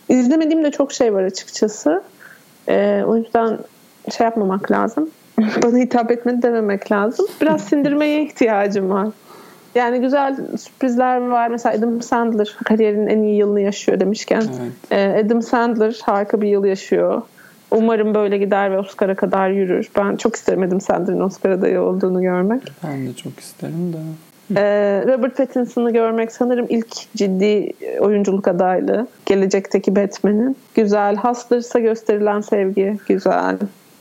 izlemediğim 0.10 0.64
de 0.64 0.72
çok 0.72 0.94
şey 0.94 1.14
var 1.14 1.24
açıkçası. 1.24 2.04
E, 2.70 3.04
o 3.08 3.18
yüzden 3.18 3.58
şey 4.18 4.26
yapmamak 4.26 4.72
lazım. 4.72 5.10
Bana 5.64 5.78
hitap 5.78 6.12
etmedi 6.12 6.42
dememek 6.42 6.92
lazım. 6.92 7.26
Biraz 7.42 7.64
sindirmeye 7.64 8.24
ihtiyacım 8.24 8.90
var. 8.90 9.08
Yani 9.76 10.02
güzel 10.02 10.36
sürprizler 10.58 11.18
var. 11.18 11.48
Mesela 11.48 11.76
Adam 11.76 12.02
Sandler 12.02 12.58
kariyerinin 12.66 13.08
en 13.08 13.24
iyi 13.24 13.38
yılını 13.38 13.62
yaşıyor 13.62 14.00
demişken. 14.00 14.44
Evet. 14.92 14.92
E, 14.92 15.26
Adam 15.26 15.42
Sandler 15.42 16.00
harika 16.04 16.42
bir 16.42 16.48
yıl 16.48 16.66
yaşıyor. 16.66 17.22
Umarım 17.72 18.14
böyle 18.14 18.38
gider 18.38 18.72
ve 18.72 18.80
Oscar'a 18.80 19.16
kadar 19.16 19.50
yürür. 19.50 19.90
Ben 19.98 20.16
çok 20.16 20.36
isterim 20.36 20.64
Adam 20.64 20.82
Sandler'ın 20.82 21.20
Oscar 21.20 21.50
adayı 21.50 21.82
olduğunu 21.82 22.22
görmek. 22.22 22.62
Ben 22.84 23.08
de 23.08 23.14
çok 23.14 23.40
isterim 23.40 23.94
de. 23.94 23.98
Ee, 24.56 25.04
Robert 25.08 25.38
Pattinson'ı 25.38 25.94
görmek 25.94 26.32
sanırım 26.32 26.66
ilk 26.70 27.16
ciddi 27.16 27.74
oyunculuk 28.00 28.48
adaylığı. 28.48 29.08
Gelecekteki 29.26 29.96
Batman'in. 29.96 30.58
Güzel. 30.76 31.16
Hustlers'a 31.16 31.80
gösterilen 31.80 32.42
sevgi 32.42 32.98
güzel. 33.08 33.58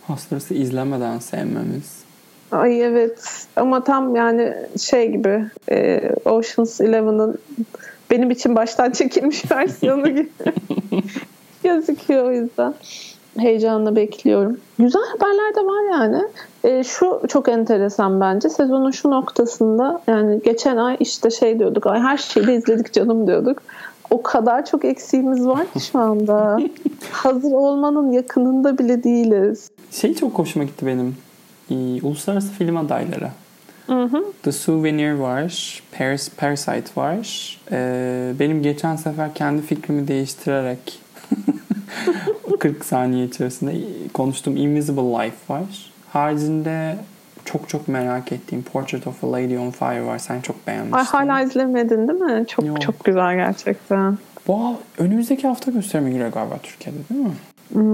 Hustlers'ı 0.07 0.55
izlemeden 0.55 1.19
sevmemiz. 1.19 2.05
Ay 2.53 2.83
evet 2.83 3.47
ama 3.57 3.85
tam 3.85 4.17
yani 4.17 4.55
şey 4.81 5.11
gibi 5.13 5.45
e, 5.71 6.11
Ocean's 6.25 6.81
Eleven'ın 6.81 7.39
benim 8.11 8.31
için 8.31 8.57
baştan 8.57 8.91
çekilmiş 8.91 9.51
versiyonu 9.51 10.09
gibi 10.09 10.31
gözüküyor 11.63 12.25
o 12.25 12.33
yüzden 12.33 12.75
heyecanla 13.39 13.97
bekliyorum. 13.97 14.61
Güzel 14.79 15.03
haberler 15.03 15.55
de 15.55 15.61
var 15.61 15.93
yani. 15.93 16.23
E, 16.65 16.85
şu 16.85 17.23
çok 17.29 17.49
enteresan 17.49 18.21
bence. 18.21 18.49
Sezonun 18.49 18.91
şu 18.91 19.11
noktasında 19.11 20.01
yani 20.07 20.41
geçen 20.45 20.77
ay 20.77 20.97
işte 21.01 21.31
şey 21.31 21.59
diyorduk. 21.59 21.87
Ay 21.87 22.01
her 22.01 22.17
şeyi 22.17 22.47
de 22.47 22.55
izledik 22.55 22.93
canım 22.93 23.27
diyorduk. 23.27 23.63
O 24.15 24.23
kadar 24.23 24.67
çok 24.67 24.85
eksiğimiz 24.85 25.47
var 25.47 25.73
ki 25.73 25.81
şu 25.81 25.99
anda. 25.99 26.59
Hazır 27.11 27.53
olmanın 27.53 28.13
yakınında 28.13 28.79
bile 28.79 29.05
değiliz. 29.05 29.71
Şey 29.91 30.15
çok 30.15 30.39
hoşuma 30.39 30.65
gitti 30.65 30.87
benim. 30.87 31.17
Ee, 31.71 32.03
uluslararası 32.03 32.53
film 32.53 32.77
adayları. 32.77 33.29
Hı 33.87 34.03
hı. 34.05 34.25
The 34.43 34.53
Souvenir 34.53 35.13
var. 35.13 35.83
Paris, 35.99 36.31
Parasite 36.37 36.91
var. 36.97 37.59
Ee, 37.73 38.33
benim 38.39 38.63
geçen 38.63 38.97
sefer 38.97 39.35
kendi 39.35 39.63
fikrimi 39.63 40.09
değiştirerek 40.09 41.01
40 42.61 42.85
saniye 42.85 43.27
içerisinde 43.27 43.75
konuştuğum 44.13 44.57
Invisible 44.57 45.03
Life 45.03 45.55
var. 45.55 45.93
Haricinde 46.13 46.97
çok 47.45 47.69
çok 47.69 47.89
merak 47.89 48.33
ettiğim 48.33 48.63
Portrait 48.63 49.07
of 49.07 49.25
a 49.25 49.33
Lady 49.33 49.59
on 49.59 49.71
Fire 49.71 50.07
var. 50.07 50.19
Sen 50.19 50.41
çok 50.41 50.67
beğenmiştin. 50.67 50.99
Ay, 50.99 51.05
hala 51.05 51.41
izlemedin 51.41 52.09
değil 52.09 52.21
mi? 52.21 52.47
Çok 52.47 52.67
Yok. 52.67 52.81
çok 52.81 53.05
güzel 53.05 53.35
gerçekten. 53.37 54.19
Bu 54.47 54.77
önümüzdeki 54.99 55.49
hafta 55.49 55.71
gösterime 55.71 56.11
giriyor 56.11 56.33
galiba 56.33 56.59
Türkiye'de 56.63 56.99
değil 57.11 57.21
mi? 57.21 57.33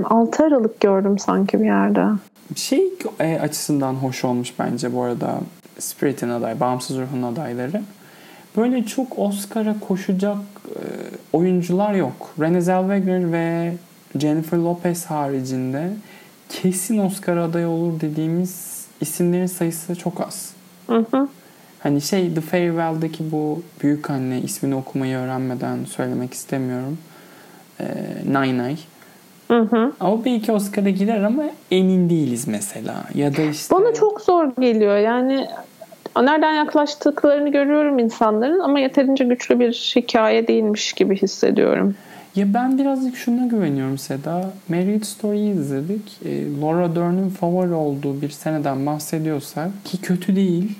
6 0.04 0.38
hmm, 0.38 0.46
Aralık 0.46 0.80
gördüm 0.80 1.18
sanki 1.18 1.60
bir 1.60 1.64
yerde. 1.64 2.04
Şey 2.56 2.84
e, 3.20 3.38
açısından 3.38 3.94
hoş 3.94 4.24
olmuş 4.24 4.52
bence 4.58 4.94
bu 4.94 5.02
arada 5.02 5.40
Spirit'in 5.78 6.28
aday, 6.28 6.60
Bağımsız 6.60 6.98
Ruh'un 6.98 7.22
adayları. 7.22 7.82
Böyle 8.56 8.84
çok 8.84 9.18
Oscar'a 9.18 9.80
koşacak 9.80 10.36
e, 10.68 10.80
oyuncular 11.32 11.94
yok. 11.94 12.34
Renée 12.38 12.60
Zellweger 12.60 13.32
ve 13.32 13.72
Jennifer 14.18 14.58
Lopez 14.58 15.04
haricinde 15.04 15.90
kesin 16.48 16.98
Oscar 16.98 17.36
adayı 17.36 17.68
olur 17.68 18.00
dediğimiz 18.00 18.79
isimlerin 19.00 19.46
sayısı 19.46 19.94
çok 19.94 20.20
az. 20.20 20.52
Hı 20.86 21.04
hı. 21.10 21.28
Hani 21.82 22.00
şey 22.00 22.34
The 22.34 22.40
Farewell'daki 22.40 23.32
bu 23.32 23.62
büyük 23.82 24.10
anne 24.10 24.40
ismini 24.40 24.74
okumayı 24.74 25.16
öğrenmeden 25.16 25.84
söylemek 25.84 26.34
istemiyorum. 26.34 26.98
Ee, 27.80 27.84
Nine 28.26 28.76
Hı 29.48 29.60
hı. 29.60 29.92
Ama 30.00 30.24
belki 30.24 30.52
Oscar'a 30.52 30.90
girer 30.90 31.22
ama 31.22 31.42
emin 31.70 32.10
değiliz 32.10 32.48
mesela. 32.48 32.94
Ya 33.14 33.36
da 33.36 33.42
işte... 33.42 33.74
Bana 33.74 33.94
çok 33.94 34.20
zor 34.20 34.48
geliyor. 34.60 34.96
Yani 34.96 35.46
nereden 36.16 36.52
yaklaştıklarını 36.52 37.48
görüyorum 37.48 37.98
insanların 37.98 38.60
ama 38.60 38.80
yeterince 38.80 39.24
güçlü 39.24 39.60
bir 39.60 39.72
hikaye 39.96 40.48
değilmiş 40.48 40.92
gibi 40.92 41.16
hissediyorum. 41.16 41.94
Ya 42.36 42.54
ben 42.54 42.78
birazcık 42.78 43.16
şuna 43.16 43.46
güveniyorum 43.46 43.98
Seda. 43.98 44.50
Marriage 44.68 45.04
Story'yi 45.04 45.54
izledik. 45.54 46.18
E, 46.24 46.60
Laura 46.60 46.96
Dern'in 46.96 47.30
favori 47.30 47.72
olduğu 47.72 48.22
bir 48.22 48.30
seneden 48.30 48.86
bahsediyorsak 48.86 49.70
ki 49.84 50.00
kötü 50.00 50.36
değil. 50.36 50.72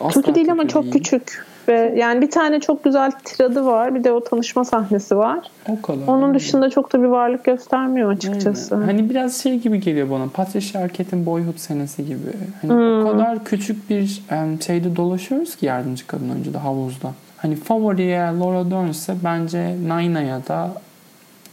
Asla 0.00 0.20
kötü 0.20 0.34
değil 0.34 0.46
kötü 0.46 0.52
ama 0.52 0.68
çok 0.68 0.92
küçük. 0.92 1.46
Ve 1.68 1.94
yani 1.96 2.20
bir 2.20 2.30
tane 2.30 2.60
çok 2.60 2.84
güzel 2.84 3.10
tiradı 3.24 3.64
var. 3.64 3.94
Bir 3.94 4.04
de 4.04 4.12
o 4.12 4.24
tanışma 4.24 4.64
sahnesi 4.64 5.16
var. 5.16 5.38
O 5.68 5.82
kadar. 5.82 6.06
Onun 6.06 6.34
dışında 6.34 6.70
çok 6.70 6.92
da 6.92 7.02
bir 7.02 7.06
varlık 7.06 7.44
göstermiyor 7.44 8.12
açıkçası. 8.12 8.74
Aynen. 8.74 8.86
Hani 8.86 9.10
biraz 9.10 9.42
şey 9.42 9.58
gibi 9.58 9.80
geliyor 9.80 10.10
bana. 10.10 10.28
Patricia 10.34 10.82
Arquette'in 10.82 11.26
Boyhood 11.26 11.56
senesi 11.56 12.06
gibi. 12.06 12.32
Hani 12.62 12.72
hmm. 12.72 13.06
o 13.06 13.12
kadar 13.12 13.44
küçük 13.44 13.90
bir 13.90 14.22
şeyde 14.66 14.96
dolaşıyoruz 14.96 15.56
ki 15.56 15.66
yardımcı 15.66 16.06
kadın 16.06 16.30
oyuncuda 16.30 16.64
havuzda. 16.64 17.12
Hani 17.36 17.56
favoriye 17.56 18.18
Laura 18.18 18.70
Dern 18.70 18.88
ise 18.88 19.14
bence 19.24 19.76
Naina'ya 19.88 20.46
da 20.48 20.72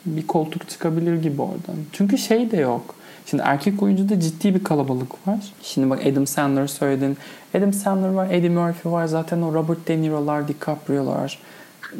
bir 0.06 0.28
koltuk 0.28 0.70
çıkabilir 0.70 1.22
gibi 1.22 1.42
oradan. 1.42 1.76
Çünkü 1.94 2.18
şey 2.18 2.52
de 2.52 2.58
yok. 2.58 2.96
Şimdi 3.26 3.44
erkek 3.46 3.84
oyuncuda 3.84 4.20
ciddi 4.20 4.56
bir 4.56 4.64
kalabalık 4.64 5.28
var. 5.28 5.40
Şimdi 5.62 5.90
bak 5.90 6.06
Adam 6.06 6.28
Sandler 6.28 6.68
söyledin. 6.68 7.18
Adam 7.58 7.74
Sandler 7.74 8.10
var, 8.10 8.28
Eddie 8.32 8.50
Murphy 8.50 8.94
var. 8.94 9.06
Zaten 9.06 9.42
o 9.42 9.54
Robert 9.54 9.88
De 9.88 10.02
Niro'lar, 10.02 10.48
DiCaprio'lar, 10.48 11.40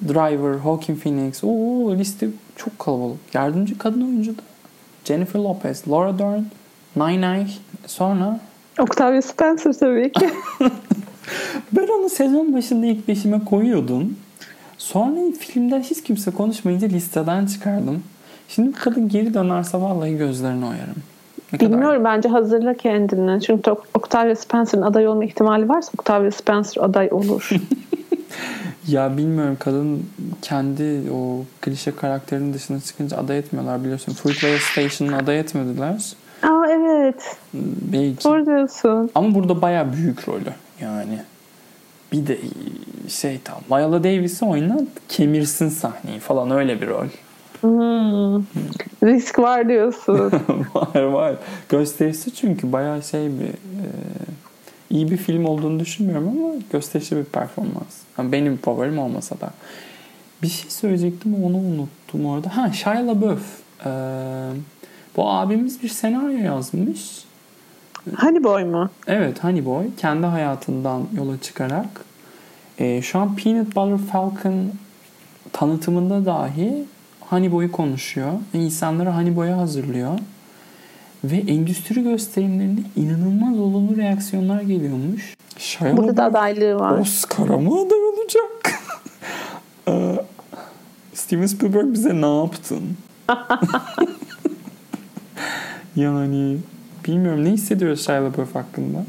Driver, 0.08 0.60
Joaquin 0.64 0.96
Phoenix. 0.96 1.44
Oo 1.44 1.96
liste 1.96 2.28
çok 2.56 2.80
kalabalık. 2.80 3.18
Yardımcı 3.34 3.78
kadın 3.78 4.02
oyuncu 4.02 4.38
da. 4.38 4.42
Jennifer 5.06 5.40
Lopez, 5.40 5.88
Laura 5.88 6.20
Dern, 6.20 6.44
Nine 6.96 7.48
Sonra 7.88 8.40
Octavia 8.80 9.22
Spencer 9.22 9.74
tabii 9.74 10.12
ki. 10.12 10.30
ben 11.72 11.88
onu 11.88 12.10
sezon 12.10 12.54
başında 12.54 12.86
ilk 12.86 13.08
beşime 13.08 13.46
koyuyordum. 13.46 14.16
Sonra 14.94 15.16
filmden 15.40 15.82
hiç 15.82 16.04
kimse 16.04 16.32
konuşmayınca 16.32 16.88
listeden 16.88 17.46
çıkardım. 17.46 18.04
Şimdi 18.48 18.72
kadın 18.72 19.10
geri 19.10 19.34
dönerse 19.34 19.82
vallahi 19.82 20.18
gözlerini 20.18 20.66
oyarım. 20.66 20.96
Ne 21.54 21.60
Bilmiyorum 21.60 22.04
kadar? 22.04 22.04
bence 22.04 22.30
hazırla 22.30 22.74
kendini. 22.74 23.42
Çünkü 23.42 23.72
Octavia 23.94 24.36
Spencer'ın 24.36 24.82
aday 24.82 25.08
olma 25.08 25.26
ihtimali 25.26 25.70
varsa 25.70 25.92
Octavia 26.00 26.32
Spencer 26.32 26.82
aday 26.82 27.10
olur. 27.12 27.50
ya 28.88 29.18
bilmiyorum 29.18 29.58
kadın 29.60 30.06
kendi 30.42 31.12
o 31.12 31.44
klişe 31.62 31.96
karakterinin 31.96 32.54
dışına 32.54 32.80
çıkınca 32.80 33.18
aday 33.18 33.40
etmiyorlar 33.40 33.84
biliyorsun. 33.84 34.14
Fruitvale 34.14 34.60
Station'ın 34.60 35.14
aday 35.14 35.40
etmediler. 35.40 36.14
Aa 36.44 36.68
evet. 36.70 37.38
Belki. 37.94 38.24
Doğru 38.24 38.46
diyorsun. 38.46 39.10
Ama 39.16 39.36
burada 39.36 39.62
baya 39.62 39.94
büyük 39.94 40.30
rolü 40.30 40.54
yani. 40.82 41.20
Bir 42.12 42.28
de 42.28 42.38
şey 43.08 43.40
tam 43.44 43.58
Viola 43.70 44.04
Davis'i 44.04 44.46
oynat 44.46 44.88
kemirsin 45.10 45.70
sahneyi 45.70 46.20
falan 46.20 46.52
öyle 46.52 46.82
bir 46.82 46.88
rol. 46.88 47.08
Hmm. 47.62 48.44
Risk 49.04 49.40
var 49.40 49.70
diyorsun. 49.70 50.32
var 50.74 51.04
var. 51.04 51.36
Gösterisi 51.70 52.36
çünkü 52.36 52.72
bayağı 52.72 53.04
şey 53.04 53.28
bir 53.28 53.48
e, 53.48 53.86
iyi 54.90 55.12
bir 55.12 55.18
film 55.18 55.46
olduğunu 55.46 55.80
düşünmüyorum 55.80 56.28
ama 56.28 56.54
gösterişli 56.72 57.18
bir 57.18 57.24
performans. 57.24 57.98
Yani 58.18 58.32
benim 58.32 58.58
favorim 58.58 59.00
olmasa 59.00 59.40
da. 59.40 59.50
Bir 60.44 60.48
şey 60.48 60.72
söyleyecektim 60.72 61.44
onu 61.44 61.58
unuttum 61.58 62.26
orada. 62.26 62.58
Ha 62.58 62.72
Shia 62.72 63.08
LaBeouf. 63.08 63.60
Ee, 63.86 63.90
bu 65.18 65.30
abimiz 65.30 65.84
bir 65.84 65.90
senaryo 65.90 66.38
yazmış. 66.38 67.24
Honey 68.18 68.44
Boy 68.44 68.64
mu? 68.64 68.90
Evet 69.08 69.44
Honey 69.44 69.66
Boy. 69.66 69.86
Kendi 69.98 70.26
hayatından 70.26 71.08
yola 71.18 71.40
çıkarak 71.42 72.06
e, 72.80 73.02
şu 73.02 73.20
an 73.20 73.36
Peanut 73.36 73.76
Butter 73.76 73.98
Falcon 74.12 74.72
tanıtımında 75.54 76.26
dahi 76.26 76.86
Honey 77.20 77.52
Boy'u 77.52 77.72
konuşuyor. 77.72 78.32
Ve 78.54 78.60
insanları 78.60 79.10
Honey 79.10 79.36
Boy'a 79.36 79.58
hazırlıyor. 79.58 80.20
Ve 81.24 81.38
endüstri 81.38 82.04
gösterimlerinde 82.04 82.82
inanılmaz 82.96 83.60
olumlu 83.60 83.98
reaksiyonlar 83.98 84.62
geliyormuş. 84.62 85.36
Shia 85.58 85.98
Burada 85.98 86.18
da 86.18 86.24
adaylığı 86.24 86.80
var. 86.80 87.00
Oscar'a 87.00 87.58
mı 87.58 87.82
aday 87.82 88.00
olacak? 88.00 88.82
Ee, 89.88 90.16
Steven 91.14 91.46
Spielberg 91.46 91.94
bize 91.94 92.22
ne 92.22 92.38
yaptın? 92.38 92.98
yani 95.96 96.58
bilmiyorum 97.12 97.46
ne 97.46 97.50
hissediyoruz 97.50 98.06
Shia 98.06 98.24
LaBeouf 98.24 98.56
hakkında? 98.56 99.06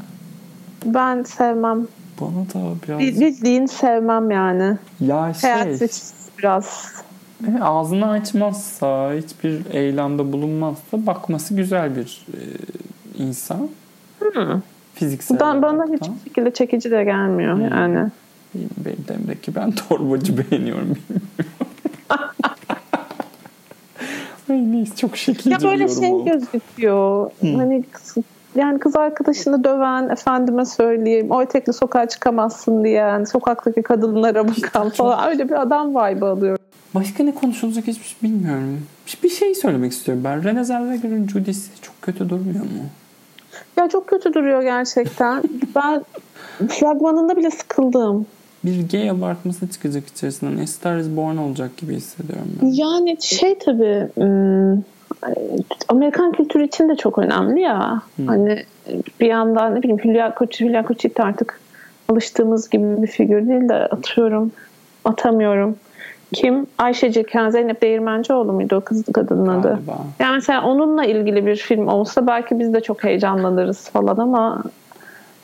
Ben 0.85 1.23
sevmem. 1.23 1.87
Bana 2.21 2.29
da 2.29 2.75
biraz... 2.87 2.99
Bildiğin 2.99 3.65
sevmem 3.65 4.31
yani. 4.31 4.77
Ya 4.99 5.33
şey... 5.33 5.51
Hayat 5.51 6.13
biraz 6.39 6.93
e, 7.47 7.61
ağzını 7.61 8.09
açmazsa, 8.09 9.13
hiçbir 9.13 9.73
eylemde 9.73 10.31
bulunmazsa 10.31 11.05
bakması 11.05 11.53
güzel 11.53 11.95
bir 11.95 12.25
e, 12.33 12.39
insan. 13.23 13.69
Hmm. 14.19 14.61
Fiziksel 14.93 15.39
ben, 15.39 15.61
Bana 15.61 15.85
hiçbir 15.85 16.23
şekilde 16.23 16.53
çekici 16.53 16.91
de 16.91 17.03
gelmiyor 17.03 17.55
hmm. 17.55 17.63
yani. 17.63 18.09
Benim 18.55 19.27
de 19.27 19.41
ki 19.41 19.55
ben 19.55 19.71
torbacı 19.89 20.37
beğeniyorum 20.37 20.97
Ay 24.51 24.71
neyse 24.71 24.95
çok 24.95 25.17
şekilci 25.17 25.49
Ya 25.49 25.61
böyle 25.61 25.87
şey 25.87 26.11
o. 26.11 26.25
gözüküyor. 26.25 27.31
Hmm. 27.39 27.55
Hani 27.55 27.83
yani 28.55 28.79
kız 28.79 28.95
arkadaşını 28.95 29.63
döven, 29.63 30.09
efendime 30.09 30.65
söyleyeyim, 30.65 31.31
o 31.31 31.41
etekli 31.41 31.73
sokağa 31.73 32.07
çıkamazsın 32.07 32.83
diyen, 32.83 33.23
sokaktaki 33.23 33.81
kadınlara 33.81 34.47
bakan 34.47 34.89
falan 34.89 35.29
öyle 35.29 35.49
bir 35.49 35.61
adam 35.61 35.89
vibe 35.89 36.25
alıyor. 36.25 36.57
Başka 36.95 37.23
ne 37.23 37.35
konuşulacak 37.35 37.87
hiçbir 37.87 38.05
şey 38.05 38.29
bilmiyorum. 38.29 38.87
Bir 39.23 39.29
şey 39.29 39.55
söylemek 39.55 39.91
istiyorum 39.91 40.23
ben. 40.23 40.41
Renée 40.43 40.63
Zellweger'ın 40.63 41.27
Judy'si 41.27 41.81
çok 41.81 42.01
kötü 42.01 42.29
durmuyor 42.29 42.63
mu? 42.63 42.85
Ya 43.77 43.89
çok 43.89 44.07
kötü 44.07 44.33
duruyor 44.33 44.61
gerçekten. 44.61 45.43
ben 45.75 46.03
fragmanında 46.67 47.37
bile 47.37 47.51
sıkıldım. 47.51 48.25
Bir 48.65 48.89
gay 48.89 49.09
abartması 49.09 49.69
çıkacak 49.69 50.07
içerisinden. 50.07 50.63
A 50.63 50.67
Star 50.67 50.97
is 50.97 51.07
Born 51.09 51.37
olacak 51.37 51.77
gibi 51.77 51.95
hissediyorum 51.95 52.47
ben. 52.61 52.67
Yani 52.67 53.17
şey 53.21 53.59
tabii 53.59 54.07
Amerikan 55.89 56.31
kültürü 56.31 56.63
için 56.63 56.89
de 56.89 56.95
çok 56.95 57.17
önemli 57.17 57.61
ya. 57.61 58.01
Hmm. 58.15 58.27
Hani 58.27 58.63
bir 59.19 59.27
yandan 59.27 59.75
ne 59.75 59.83
bileyim 59.83 59.99
Hülya 60.03 60.35
Koçi, 60.35 60.65
Hülya 60.65 60.85
Koçi 60.85 61.11
artık 61.19 61.59
alıştığımız 62.09 62.69
gibi 62.69 63.01
bir 63.01 63.07
figür 63.07 63.47
değil 63.47 63.69
de 63.69 63.75
atıyorum. 63.75 64.51
Atamıyorum. 65.05 65.75
Kim? 66.33 66.67
Ayşe 66.77 67.11
Cekan, 67.11 67.49
Zeynep 67.49 67.81
Değirmencioğlu 67.81 68.53
muydu 68.53 68.75
o 68.75 68.81
kız 68.81 69.05
kadının 69.13 69.47
adı? 69.47 69.67
Galiba. 69.67 69.97
Yani 70.19 70.33
mesela 70.33 70.63
onunla 70.63 71.05
ilgili 71.05 71.45
bir 71.45 71.55
film 71.55 71.87
olsa 71.87 72.27
belki 72.27 72.59
biz 72.59 72.73
de 72.73 72.81
çok 72.81 73.03
heyecanlanırız 73.03 73.89
falan 73.89 74.17
ama 74.17 74.63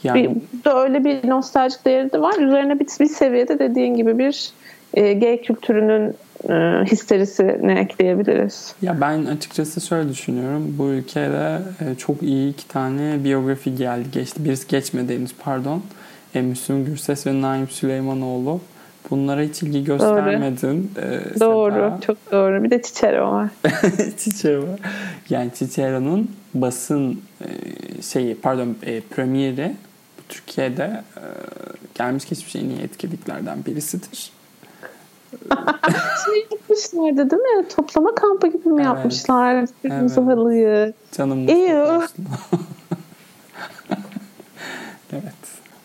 yani... 0.03 0.23
bir, 0.23 0.63
de 0.65 0.73
öyle 0.73 1.03
bir 1.03 1.29
nostaljik 1.29 1.85
değeri 1.85 2.11
de 2.11 2.21
var. 2.21 2.39
Üzerine 2.39 2.79
bir, 2.79 2.87
bir 2.99 3.05
seviyede 3.05 3.59
dediğin 3.59 3.95
gibi 3.95 4.17
bir 4.17 4.51
e, 4.93 5.13
gay 5.13 5.41
kültürünün 5.41 6.13
e, 6.49 6.85
histerisini 6.85 7.71
ekleyebiliriz. 7.71 8.75
Ya 8.81 9.01
ben 9.01 9.25
açıkçası 9.25 9.81
şöyle 9.81 10.09
düşünüyorum. 10.09 10.75
Bu 10.77 10.87
ülkede 10.87 11.59
e, 11.79 11.95
çok 11.95 12.23
iyi 12.23 12.51
iki 12.51 12.67
tane 12.67 13.23
biyografi 13.23 13.75
geldi 13.75 14.11
geçti. 14.11 14.45
Birisi 14.45 14.67
geçmedi 14.67 15.15
henüz 15.15 15.33
pardon. 15.39 15.81
E, 16.35 16.41
Müslüm 16.41 16.85
Gürses 16.85 17.27
ve 17.27 17.41
Naim 17.41 17.67
Süleymanoğlu. 17.67 18.59
Bunlara 19.09 19.41
hiç 19.41 19.63
ilgi 19.63 19.83
göstermedin. 19.83 20.91
Doğru. 20.95 21.05
Ee, 21.05 21.39
doğru. 21.39 21.73
Seda. 21.73 21.99
Çok 22.07 22.31
doğru. 22.31 22.63
Bir 22.63 22.69
de 22.69 22.81
Cicero 22.81 23.31
var. 23.31 23.49
Cicero 24.17 24.61
var. 24.67 24.79
Yani 25.29 25.51
Cicero'nun 25.55 26.31
basın 26.53 27.21
e, 27.41 27.47
şeyi 28.01 28.35
pardon 28.35 28.75
e, 28.83 29.01
premieri 29.01 29.71
Türkiye'de 30.29 31.03
e, 31.17 31.23
gelmiş 31.95 32.29
geçmiş 32.29 32.55
en 32.55 32.69
iyi 32.69 32.79
etkinliklerden 32.79 33.65
birisidir. 33.65 34.31
şey 36.25 36.47
yapmışlardı 36.51 37.29
değil 37.31 37.41
mi? 37.41 37.67
Toplama 37.75 38.15
kampı 38.15 38.47
gibi 38.47 38.69
mi 38.69 38.75
evet. 38.75 38.85
yapmışlar? 38.85 39.65
Kırmızı 39.81 40.21
evet. 40.21 40.29
halıyı. 40.29 40.93
Canım 41.11 41.47
evet. 45.13 45.33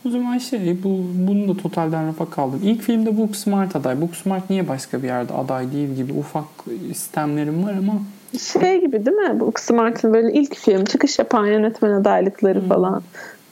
O 0.06 0.10
zaman 0.10 0.38
şey 0.38 0.82
bu 0.82 1.00
bunu 1.14 1.48
da 1.48 1.62
totalden 1.62 2.08
rafa 2.08 2.30
kaldım. 2.30 2.60
İlk 2.64 2.82
filmde 2.82 3.18
Book 3.18 3.36
Smart 3.36 3.76
aday. 3.76 4.00
Book 4.00 4.16
Smart 4.16 4.50
niye 4.50 4.68
başka 4.68 5.02
bir 5.02 5.08
yerde 5.08 5.32
aday 5.32 5.72
değil 5.72 5.94
gibi 5.94 6.12
ufak 6.12 6.44
sistemlerim 6.88 7.64
var 7.64 7.72
ama 7.72 8.02
şey 8.38 8.80
gibi 8.80 9.06
değil 9.06 9.16
mi? 9.16 9.40
Book 9.40 9.60
Smart'ın 9.60 10.14
böyle 10.14 10.32
ilk 10.32 10.56
film 10.56 10.84
çıkış 10.84 11.18
yapan 11.18 11.46
yönetmen 11.46 11.90
adaylıkları 11.90 12.60
hmm. 12.60 12.68
falan. 12.68 13.02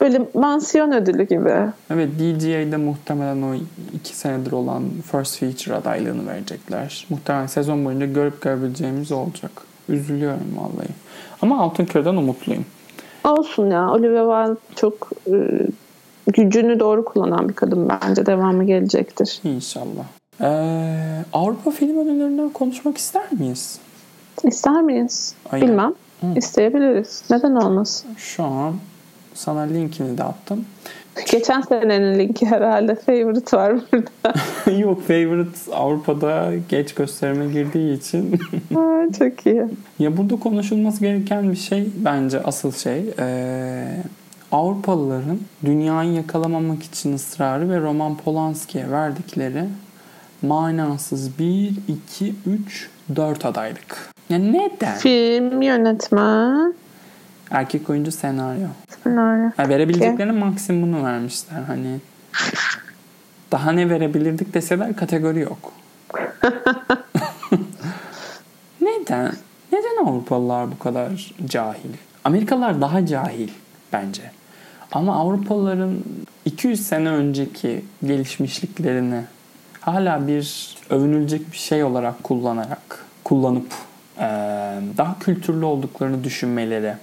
Böyle 0.01 0.21
mansiyon 0.33 0.91
ödülü 0.91 1.23
gibi. 1.23 1.53
Evet 1.89 2.09
DGA'de 2.19 2.77
muhtemelen 2.77 3.41
o 3.41 3.55
iki 3.93 4.15
senedir 4.17 4.51
olan 4.51 4.83
First 5.11 5.37
Feature 5.39 5.75
adaylığını 5.75 6.27
verecekler. 6.27 7.05
Muhtemelen 7.09 7.47
sezon 7.47 7.85
boyunca 7.85 8.05
görüp 8.05 8.41
görebileceğimiz 8.41 9.11
olacak. 9.11 9.51
Üzülüyorum 9.89 10.57
vallahi. 10.57 10.89
Ama 11.41 11.61
Altın 11.61 11.85
Küreden 11.85 12.15
umutluyum. 12.15 12.65
Olsun 13.23 13.71
ya. 13.71 13.91
Olivia 13.91 14.45
Wilde 14.45 14.75
çok 14.75 15.09
e, 15.27 15.33
gücünü 16.27 16.79
doğru 16.79 17.05
kullanan 17.05 17.49
bir 17.49 17.53
kadın 17.53 17.89
bence 17.89 18.25
devamı 18.25 18.63
gelecektir. 18.63 19.39
İnşallah. 19.43 20.05
Ee, 20.41 21.25
Avrupa 21.33 21.71
film 21.71 21.97
ödüllerinden 21.99 22.49
konuşmak 22.49 22.97
ister 22.97 23.33
miyiz? 23.33 23.79
İster 24.43 24.81
miyiz? 24.81 25.35
Ay 25.51 25.61
Bilmem. 25.61 25.93
Hı. 26.21 26.27
İsteyebiliriz. 26.35 27.23
Neden 27.29 27.55
olmasın? 27.55 28.09
Şu 28.17 28.43
an 28.43 28.75
sana 29.33 29.61
linkini 29.61 30.17
de 30.17 30.23
attım. 30.23 30.65
Geçen 31.31 31.61
senenin 31.61 32.19
linki 32.19 32.45
herhalde. 32.45 32.95
Favorite 32.95 33.57
var 33.57 33.73
burada. 33.91 34.33
Yok 34.77 35.07
Favorite 35.07 35.75
Avrupa'da 35.75 36.51
geç 36.69 36.93
gösterime 36.93 37.47
girdiği 37.47 37.97
için. 37.97 38.39
ha, 38.73 39.03
çok 39.19 39.45
iyi. 39.45 39.63
Ya 39.99 40.17
burada 40.17 40.35
konuşulması 40.39 40.99
gereken 40.99 41.51
bir 41.51 41.57
şey 41.57 41.89
bence 41.95 42.43
asıl 42.43 42.71
şey. 42.71 43.03
Ee, 43.19 43.97
Avrupalıların 44.51 45.39
dünyayı 45.65 46.13
yakalamamak 46.13 46.83
için 46.83 47.13
ısrarı 47.15 47.69
ve 47.69 47.79
Roman 47.79 48.17
Polanski'ye 48.17 48.91
verdikleri 48.91 49.63
manasız 50.41 51.39
1, 51.39 51.73
2, 51.87 52.35
3, 52.67 52.89
4 53.15 53.45
adaylık. 53.45 54.11
Ya 54.29 54.37
neden? 54.37 54.97
Film, 54.97 55.61
yönetmen. 55.61 56.73
Erkek 57.51 57.89
oyuncu 57.89 58.11
senaryo. 58.11 58.67
Senaryo. 59.03 59.51
Yani 59.57 59.69
verebileceklerinin 59.69 60.35
maksimumunu 60.35 61.03
vermişler. 61.03 61.61
Hani 61.67 61.99
daha 63.51 63.71
ne 63.71 63.89
verebilirdik 63.89 64.53
deseler 64.53 64.95
kategori 64.95 65.39
yok. 65.39 65.73
neden? 68.81 69.33
Neden 69.71 70.05
Avrupalılar 70.05 70.71
bu 70.71 70.79
kadar 70.79 71.33
cahil? 71.45 71.93
Amerikalılar 72.23 72.81
daha 72.81 73.05
cahil 73.05 73.49
bence. 73.93 74.31
Ama 74.91 75.15
Avrupalıların 75.15 75.95
200 76.45 76.87
sene 76.87 77.09
önceki 77.09 77.85
gelişmişliklerini 78.05 79.21
hala 79.79 80.27
bir 80.27 80.75
övünülecek 80.89 81.51
bir 81.51 81.57
şey 81.57 81.83
olarak 81.83 82.23
kullanarak 82.23 83.05
kullanıp 83.23 83.67
daha 84.97 85.19
kültürlü 85.19 85.65
olduklarını 85.65 86.23
düşünmeleri 86.23 86.93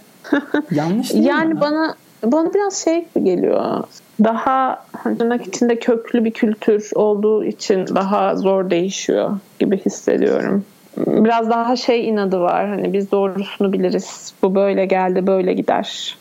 yanlış 0.71 1.13
değil 1.13 1.25
yani 1.25 1.55
mi? 1.55 1.61
bana 1.61 1.95
bana 2.25 2.55
biraz 2.55 2.85
şey 2.85 3.07
gibi 3.15 3.25
geliyor. 3.25 3.85
Daha 4.25 4.85
hani 4.93 5.19
tırnak 5.19 5.47
içinde 5.47 5.79
köklü 5.79 6.25
bir 6.25 6.31
kültür 6.31 6.91
olduğu 6.95 7.45
için 7.45 7.87
daha 7.87 8.37
zor 8.37 8.71
değişiyor 8.71 9.39
gibi 9.59 9.79
hissediyorum. 9.79 10.65
Biraz 10.97 11.51
daha 11.51 11.77
şey 11.77 12.09
inadı 12.09 12.41
var. 12.41 12.69
Hani 12.69 12.93
biz 12.93 13.11
doğrusunu 13.11 13.73
biliriz. 13.73 14.35
Bu 14.43 14.55
böyle 14.55 14.87
geldi, 14.87 15.27
böyle 15.27 15.53
gider. 15.53 16.17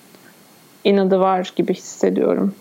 İnadı 0.83 1.19
var 1.19 1.53
gibi 1.55 1.73
hissediyorum. 1.73 2.55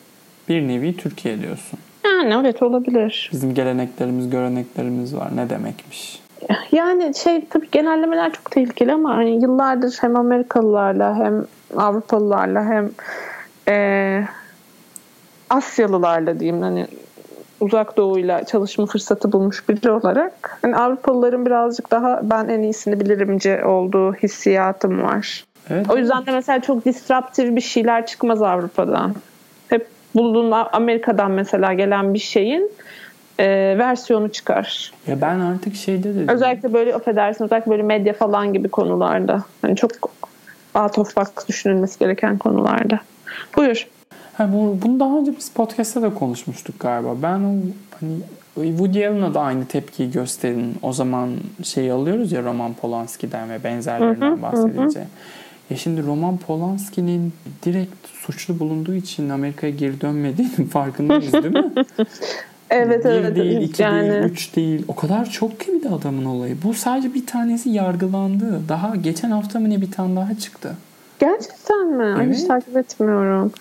Bir 0.48 0.68
nevi 0.68 0.96
Türkiye 0.96 1.42
diyorsun. 1.42 1.78
Yani 2.04 2.34
evet 2.40 2.62
olabilir. 2.62 3.30
Bizim 3.32 3.54
geleneklerimiz, 3.54 4.30
göreneklerimiz 4.30 5.16
var. 5.16 5.36
Ne 5.36 5.50
demekmiş? 5.50 6.20
Yani 6.72 7.14
şey 7.14 7.44
tabii 7.50 7.70
genellemeler 7.70 8.32
çok 8.32 8.50
tehlikeli 8.50 8.92
ama 8.92 9.16
hani 9.16 9.42
yıllardır 9.42 9.96
hem 10.00 10.16
Amerikalılarla 10.16 11.16
hem 11.16 11.44
Avrupalılarla 11.76 12.64
hem 12.64 12.90
e, 13.68 14.24
Asyalılarla 15.50 16.40
diyeyim 16.40 16.62
hani 16.62 16.86
uzak 17.60 17.96
doğuyla 17.96 18.44
çalışma 18.44 18.86
fırsatı 18.86 19.32
bulmuş 19.32 19.68
biri 19.68 19.90
olarak 19.90 20.58
hani 20.62 20.76
Avrupalıların 20.76 21.46
birazcık 21.46 21.90
daha 21.90 22.20
ben 22.22 22.48
en 22.48 22.62
iyisini 22.62 23.00
bilirimci 23.00 23.64
olduğu 23.64 24.14
hissiyatım 24.14 25.02
var. 25.02 25.44
Evet. 25.70 25.90
O 25.90 25.96
yüzden 25.96 26.26
de 26.26 26.30
mesela 26.30 26.60
çok 26.60 26.84
disruptif 26.84 27.56
bir 27.56 27.60
şeyler 27.60 28.06
çıkmaz 28.06 28.42
Avrupa'dan. 28.42 29.14
Hep 29.68 29.86
bulduğun 30.14 30.50
Amerika'dan 30.72 31.30
mesela 31.30 31.72
gelen 31.72 32.14
bir 32.14 32.18
şeyin 32.18 32.70
e, 33.38 33.78
versiyonu 33.78 34.28
çıkar. 34.28 34.92
Ya 35.06 35.20
ben 35.20 35.40
artık 35.40 35.76
şeyde 35.76 36.14
dedim. 36.14 36.28
Özellikle 36.28 36.72
böyle 36.72 36.94
affedersin 36.94 37.44
özellikle 37.44 37.70
böyle 37.70 37.82
medya 37.82 38.12
falan 38.12 38.52
gibi 38.52 38.68
konularda. 38.68 39.44
Hani 39.62 39.76
çok 39.76 39.90
out 40.74 40.98
of 40.98 41.16
box 41.16 41.26
düşünülmesi 41.48 41.98
gereken 41.98 42.38
konularda. 42.38 43.00
Buyur. 43.56 43.86
Ha, 44.32 44.48
bu, 44.52 44.78
bunu 44.82 45.00
daha 45.00 45.18
önce 45.18 45.32
biz 45.38 45.50
podcast'ta 45.50 46.02
da 46.02 46.14
konuşmuştuk 46.14 46.80
galiba. 46.80 47.14
Ben 47.22 47.40
o 47.40 47.54
hani 48.00 48.18
Woody 48.54 49.06
Allen'a 49.06 49.34
da 49.34 49.40
aynı 49.40 49.66
tepkiyi 49.66 50.10
gösterin. 50.10 50.74
O 50.82 50.92
zaman 50.92 51.30
şeyi 51.62 51.92
alıyoruz 51.92 52.32
ya 52.32 52.42
Roman 52.42 52.74
Polanski'den 52.74 53.50
ve 53.50 53.64
benzerlerinden 53.64 54.42
bahsedince. 54.42 55.04
Ya 55.70 55.76
şimdi 55.76 56.06
Roman 56.06 56.36
Polanski'nin 56.36 57.32
direkt 57.64 58.08
suçlu 58.08 58.58
bulunduğu 58.58 58.94
için 58.94 59.28
Amerika'ya 59.28 59.72
geri 59.72 60.00
dönmediğinin 60.00 60.66
farkındayız 60.72 61.32
değil 61.32 61.54
mi? 61.54 61.72
evet 62.70 63.04
bir 63.04 63.10
evet. 63.10 63.36
değil, 63.36 63.60
iki 63.60 63.82
yani... 63.82 64.10
değil, 64.10 64.22
üç 64.22 64.56
değil. 64.56 64.84
O 64.88 64.94
kadar 64.94 65.30
çok 65.30 65.60
ki 65.60 65.72
bir 65.72 65.82
de 65.82 65.88
adamın 65.88 66.24
olayı. 66.24 66.56
Bu 66.64 66.74
sadece 66.74 67.14
bir 67.14 67.26
tanesi 67.26 67.70
yargılandı. 67.70 68.60
Daha 68.68 68.96
geçen 68.96 69.30
hafta 69.30 69.60
mı 69.60 69.70
ne 69.70 69.80
bir 69.80 69.90
tane 69.90 70.16
daha 70.16 70.34
çıktı. 70.34 70.74
Gerçekten 71.18 71.86
mi? 71.86 72.04
Evet. 72.06 72.18
Ay, 72.18 72.32
hiç 72.32 72.44
takip 72.44 72.76
etmiyorum. 72.76 73.52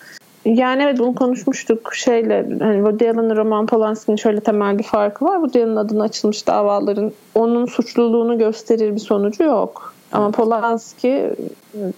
Yani 0.45 0.83
evet 0.83 0.99
bunu 0.99 1.15
konuşmuştuk 1.15 1.95
şeyle 1.95 2.45
hani 2.59 2.75
Woody 2.75 3.09
Allen'ın 3.09 3.35
Roman 3.35 3.65
Polanski'nin 3.65 4.17
şöyle 4.17 4.39
temel 4.39 4.77
bir 4.77 4.83
farkı 4.83 5.25
var. 5.25 5.35
Woody 5.35 5.63
Allen'ın 5.63 5.75
adına 5.75 6.03
açılmış 6.03 6.47
davaların 6.47 7.11
onun 7.35 7.65
suçluluğunu 7.65 8.37
gösterir 8.37 8.95
bir 8.95 8.99
sonucu 8.99 9.43
yok. 9.43 9.93
Ama 10.11 10.31
Polanski 10.31 11.33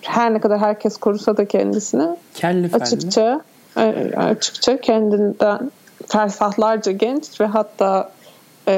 her 0.02 0.34
ne 0.34 0.40
kadar 0.40 0.60
herkes 0.60 0.98
korusa 0.98 1.38
da 1.38 1.46
kendisini 1.46 2.08
Kelli 2.34 2.70
açıkça 2.74 3.42
felli. 3.74 4.18
açıkça 4.18 4.82
kendinden 4.82 5.72
fersahlarca 6.08 6.92
genç 6.92 7.42
ve 7.42 7.46
hatta 7.46 8.12
e, 8.68 8.74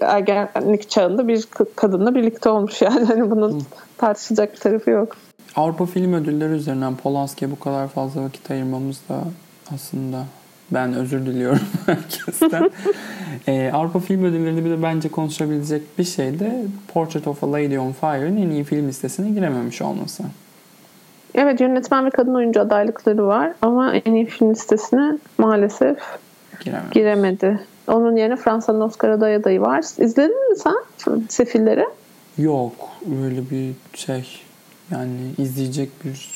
ergenlik 0.00 0.90
çağında 0.90 1.28
bir 1.28 1.44
kadınla 1.76 2.14
birlikte 2.14 2.48
olmuş 2.48 2.82
yani 2.82 3.04
hani 3.04 3.30
bunun 3.30 3.52
Hı. 3.52 3.64
tartışacak 3.98 4.52
bir 4.52 4.58
tarafı 4.58 4.90
yok. 4.90 5.16
Avrupa 5.56 5.86
Film 5.86 6.12
Ödülleri 6.12 6.52
üzerinden 6.52 6.96
Polanski'ye 6.96 7.50
bu 7.50 7.58
kadar 7.58 7.88
fazla 7.88 8.22
vakit 8.22 8.50
ayırmamız 8.50 9.00
da 9.08 9.20
aslında 9.74 10.24
ben 10.70 10.94
özür 10.94 11.26
diliyorum 11.26 11.60
herkesten. 11.86 12.70
ee, 13.48 13.70
Avrupa 13.74 13.98
Film 13.98 14.24
Ödülleri'nde 14.24 14.64
bir 14.64 14.70
de 14.70 14.82
bence 14.82 15.08
konuşabilecek 15.08 15.98
bir 15.98 16.04
şey 16.04 16.38
de 16.40 16.64
Portrait 16.94 17.26
of 17.26 17.44
a 17.44 17.52
Lady 17.52 17.78
on 17.78 17.92
Fire'ın 17.92 18.36
en 18.36 18.50
iyi 18.50 18.64
film 18.64 18.88
listesine 18.88 19.30
girememiş 19.30 19.82
olması. 19.82 20.22
Evet 21.34 21.60
yönetmen 21.60 22.06
ve 22.06 22.10
kadın 22.10 22.34
oyuncu 22.34 22.60
adaylıkları 22.60 23.26
var 23.26 23.52
ama 23.62 23.94
en 23.94 24.14
iyi 24.14 24.26
film 24.26 24.50
listesine 24.50 25.18
maalesef 25.38 25.98
Girememiş. 26.60 26.94
giremedi. 26.94 27.60
Onun 27.86 28.16
yerine 28.16 28.36
Fransa'nın 28.36 28.80
Oscar 28.80 29.08
aday 29.08 29.34
adayı 29.34 29.60
var. 29.60 29.84
İzledin 29.98 30.50
mi 30.50 30.56
sen 30.58 31.22
Sefilleri? 31.28 31.86
Yok 32.38 32.72
öyle 33.24 33.50
bir 33.50 33.72
şey 33.94 34.40
yani 34.90 35.20
izleyecek 35.38 35.90
bir 36.04 36.28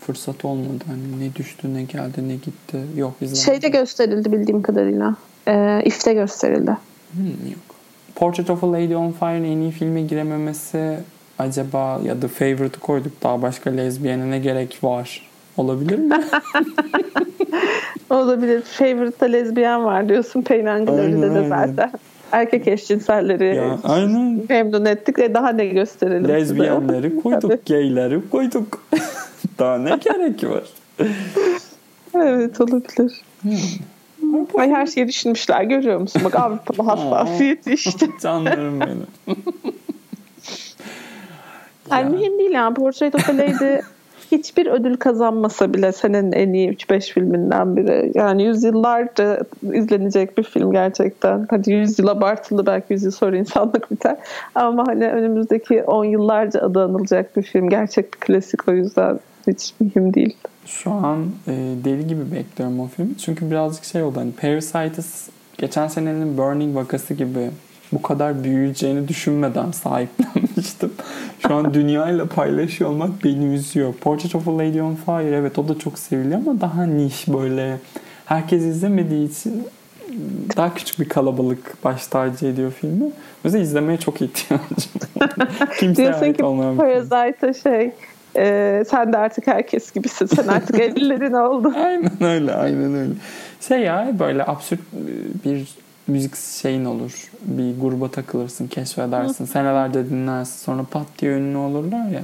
fırsat 0.00 0.44
olmadı. 0.44 0.84
Hani 0.86 1.28
ne 1.28 1.34
düştü 1.34 1.74
ne 1.74 1.82
geldi 1.82 2.28
ne 2.28 2.34
gitti. 2.34 2.78
Yok 2.96 3.12
izlemedim. 3.20 3.42
Şeyde 3.44 3.68
gösterildi 3.68 4.32
bildiğim 4.32 4.62
kadarıyla. 4.62 5.16
Ee, 5.48 5.82
İF'te 5.84 6.14
gösterildi. 6.14 6.76
Hmm, 7.12 7.50
yok. 7.50 7.76
Portrait 8.14 8.50
of 8.50 8.64
a 8.64 8.72
Lady 8.72 8.96
on 8.96 9.12
Fire'ın 9.12 9.44
en 9.44 9.58
iyi 9.58 9.70
filme 9.70 10.02
girememesi 10.02 10.98
acaba 11.38 12.00
ya 12.04 12.20
The 12.20 12.28
Favorite'ı 12.28 12.80
koyduk 12.80 13.22
daha 13.22 13.42
başka 13.42 13.70
lezbiyene 13.70 14.30
ne 14.30 14.38
gerek 14.38 14.78
var? 14.84 15.29
Olabilir 15.60 15.98
mi? 15.98 16.20
Olabilir. 18.10 18.62
Favorite'da 18.62 19.26
lezbiyen 19.26 19.84
var 19.84 20.08
diyorsun. 20.08 20.42
Peynangilör'de 20.42 21.34
de 21.34 21.48
zaten. 21.48 21.90
Erkek 22.32 22.68
eşcinselleri 22.68 23.56
ya, 23.56 23.78
aynen. 23.84 24.42
memnun 24.48 24.84
ettik 24.84 25.18
ve 25.18 25.34
daha 25.34 25.48
ne 25.48 25.66
gösterelim 25.66 26.28
Lezbiyenleri 26.28 27.16
koyduk, 27.22 27.66
gayleri 27.66 28.30
koyduk. 28.30 28.84
daha 29.58 29.78
ne 29.78 29.90
gerek 29.90 30.44
var? 30.44 30.64
evet 32.14 32.60
olabilir. 32.60 33.22
Hmm. 33.42 34.46
Ay 34.58 34.70
her 34.70 34.86
şeyi 34.86 35.08
düşünmüşler 35.08 35.62
görüyor 35.62 36.00
musun? 36.00 36.22
Bak 36.24 36.34
Avrupalı 36.34 36.86
hassasiyeti 36.86 37.72
işte. 37.72 38.06
Canlarım 38.22 38.80
benim. 38.80 39.06
yani 41.90 42.16
mühim 42.16 42.38
değil 42.38 42.50
yani. 42.50 42.74
Portrait 42.74 43.14
of 43.14 43.30
a 43.30 43.38
Lady 43.38 43.80
hiçbir 44.32 44.66
ödül 44.66 44.96
kazanmasa 44.96 45.74
bile 45.74 45.92
senin 45.92 46.32
en 46.32 46.52
iyi 46.52 46.70
3-5 46.70 47.12
filminden 47.12 47.76
biri. 47.76 48.12
Yani 48.14 48.42
yüzyıllarca 48.42 49.38
izlenecek 49.72 50.38
bir 50.38 50.42
film 50.42 50.72
gerçekten. 50.72 51.46
Hadi 51.50 51.72
yüzyıl 51.72 52.06
abartılı 52.06 52.66
belki 52.66 52.92
yüzyıl 52.92 53.10
sonra 53.10 53.36
insanlık 53.36 53.90
biter. 53.90 54.16
Ama 54.54 54.86
hani 54.86 55.08
önümüzdeki 55.08 55.82
10 55.82 56.04
yıllarca 56.04 56.60
adı 56.60 56.84
anılacak 56.84 57.36
bir 57.36 57.42
film. 57.42 57.68
Gerçek 57.68 58.14
bir 58.14 58.18
klasik 58.18 58.68
o 58.68 58.72
yüzden 58.72 59.20
hiç 59.46 59.74
mühim 59.80 60.14
değil. 60.14 60.36
Şu 60.66 60.90
an 60.90 61.26
e, 61.48 61.52
deli 61.84 62.06
gibi 62.06 62.32
bekliyorum 62.32 62.80
o 62.80 62.86
filmi. 62.86 63.18
Çünkü 63.18 63.50
birazcık 63.50 63.84
şey 63.84 64.02
oldu. 64.02 64.20
Hani 64.20 64.32
Parasite'ız 64.32 65.28
geçen 65.58 65.88
senenin 65.88 66.38
Burning 66.38 66.76
vakası 66.76 67.14
gibi 67.14 67.50
bu 67.92 68.02
kadar 68.02 68.44
büyüyeceğini 68.44 69.08
düşünmeden 69.08 69.70
sahiplenmiştim. 69.70 70.92
Şu 71.46 71.54
an 71.54 71.74
dünyayla 71.74 72.26
paylaşıyor 72.26 72.90
olmak 72.90 73.24
beni 73.24 73.54
üzüyor. 73.54 73.94
Portrait 73.94 74.34
of 74.34 74.48
a 74.48 74.58
Lady 74.58 74.82
on 74.82 74.94
Fire 74.94 75.36
evet 75.36 75.58
o 75.58 75.68
da 75.68 75.78
çok 75.78 75.98
seviliyor 75.98 76.40
ama 76.46 76.60
daha 76.60 76.84
niş 76.84 77.28
böyle 77.28 77.76
herkes 78.26 78.62
izlemediği 78.62 79.28
için 79.28 79.64
daha 80.56 80.74
küçük 80.74 81.00
bir 81.00 81.08
kalabalık 81.08 81.84
baş 81.84 82.06
tacı 82.06 82.46
ediyor 82.46 82.72
filmi. 82.80 83.04
O 83.04 83.10
yüzden 83.44 83.60
izlemeye 83.60 83.98
çok 83.98 84.22
ihtiyacım 84.22 84.90
var. 85.20 85.30
Kimseye 85.78 86.08
Diyorsun 86.08 86.32
ki 86.32 86.44
olmayan 86.44 86.76
Parasite 86.76 87.54
şey 87.54 87.92
e, 88.36 88.84
sen 88.90 89.12
de 89.12 89.18
artık 89.18 89.46
herkes 89.46 89.92
gibisin. 89.92 90.26
Sen 90.26 90.48
artık 90.48 90.80
ellerin 90.80 91.32
oldu. 91.32 91.72
aynen 91.76 92.22
öyle 92.22 92.54
aynen 92.54 92.94
öyle. 92.94 93.12
Şey 93.60 93.80
ya 93.80 94.10
böyle 94.18 94.46
absürt 94.46 94.80
bir 95.44 95.68
müzik 96.10 96.36
şeyin 96.36 96.84
olur. 96.84 97.30
Bir 97.42 97.80
gruba 97.80 98.10
takılırsın, 98.10 98.66
keşfedersin. 98.66 99.44
Senelerce 99.44 100.10
dinlersin. 100.10 100.64
Sonra 100.64 100.84
pat 100.90 101.06
diye 101.18 101.32
ünlü 101.32 101.56
olurlar 101.56 102.08
ya. 102.08 102.22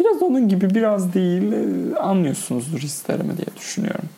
Biraz 0.00 0.22
onun 0.22 0.48
gibi 0.48 0.70
biraz 0.74 1.14
değil 1.14 1.52
anlıyorsunuzdur 2.00 2.78
hislerimi 2.78 3.36
diye 3.36 3.56
düşünüyorum. 3.56 4.08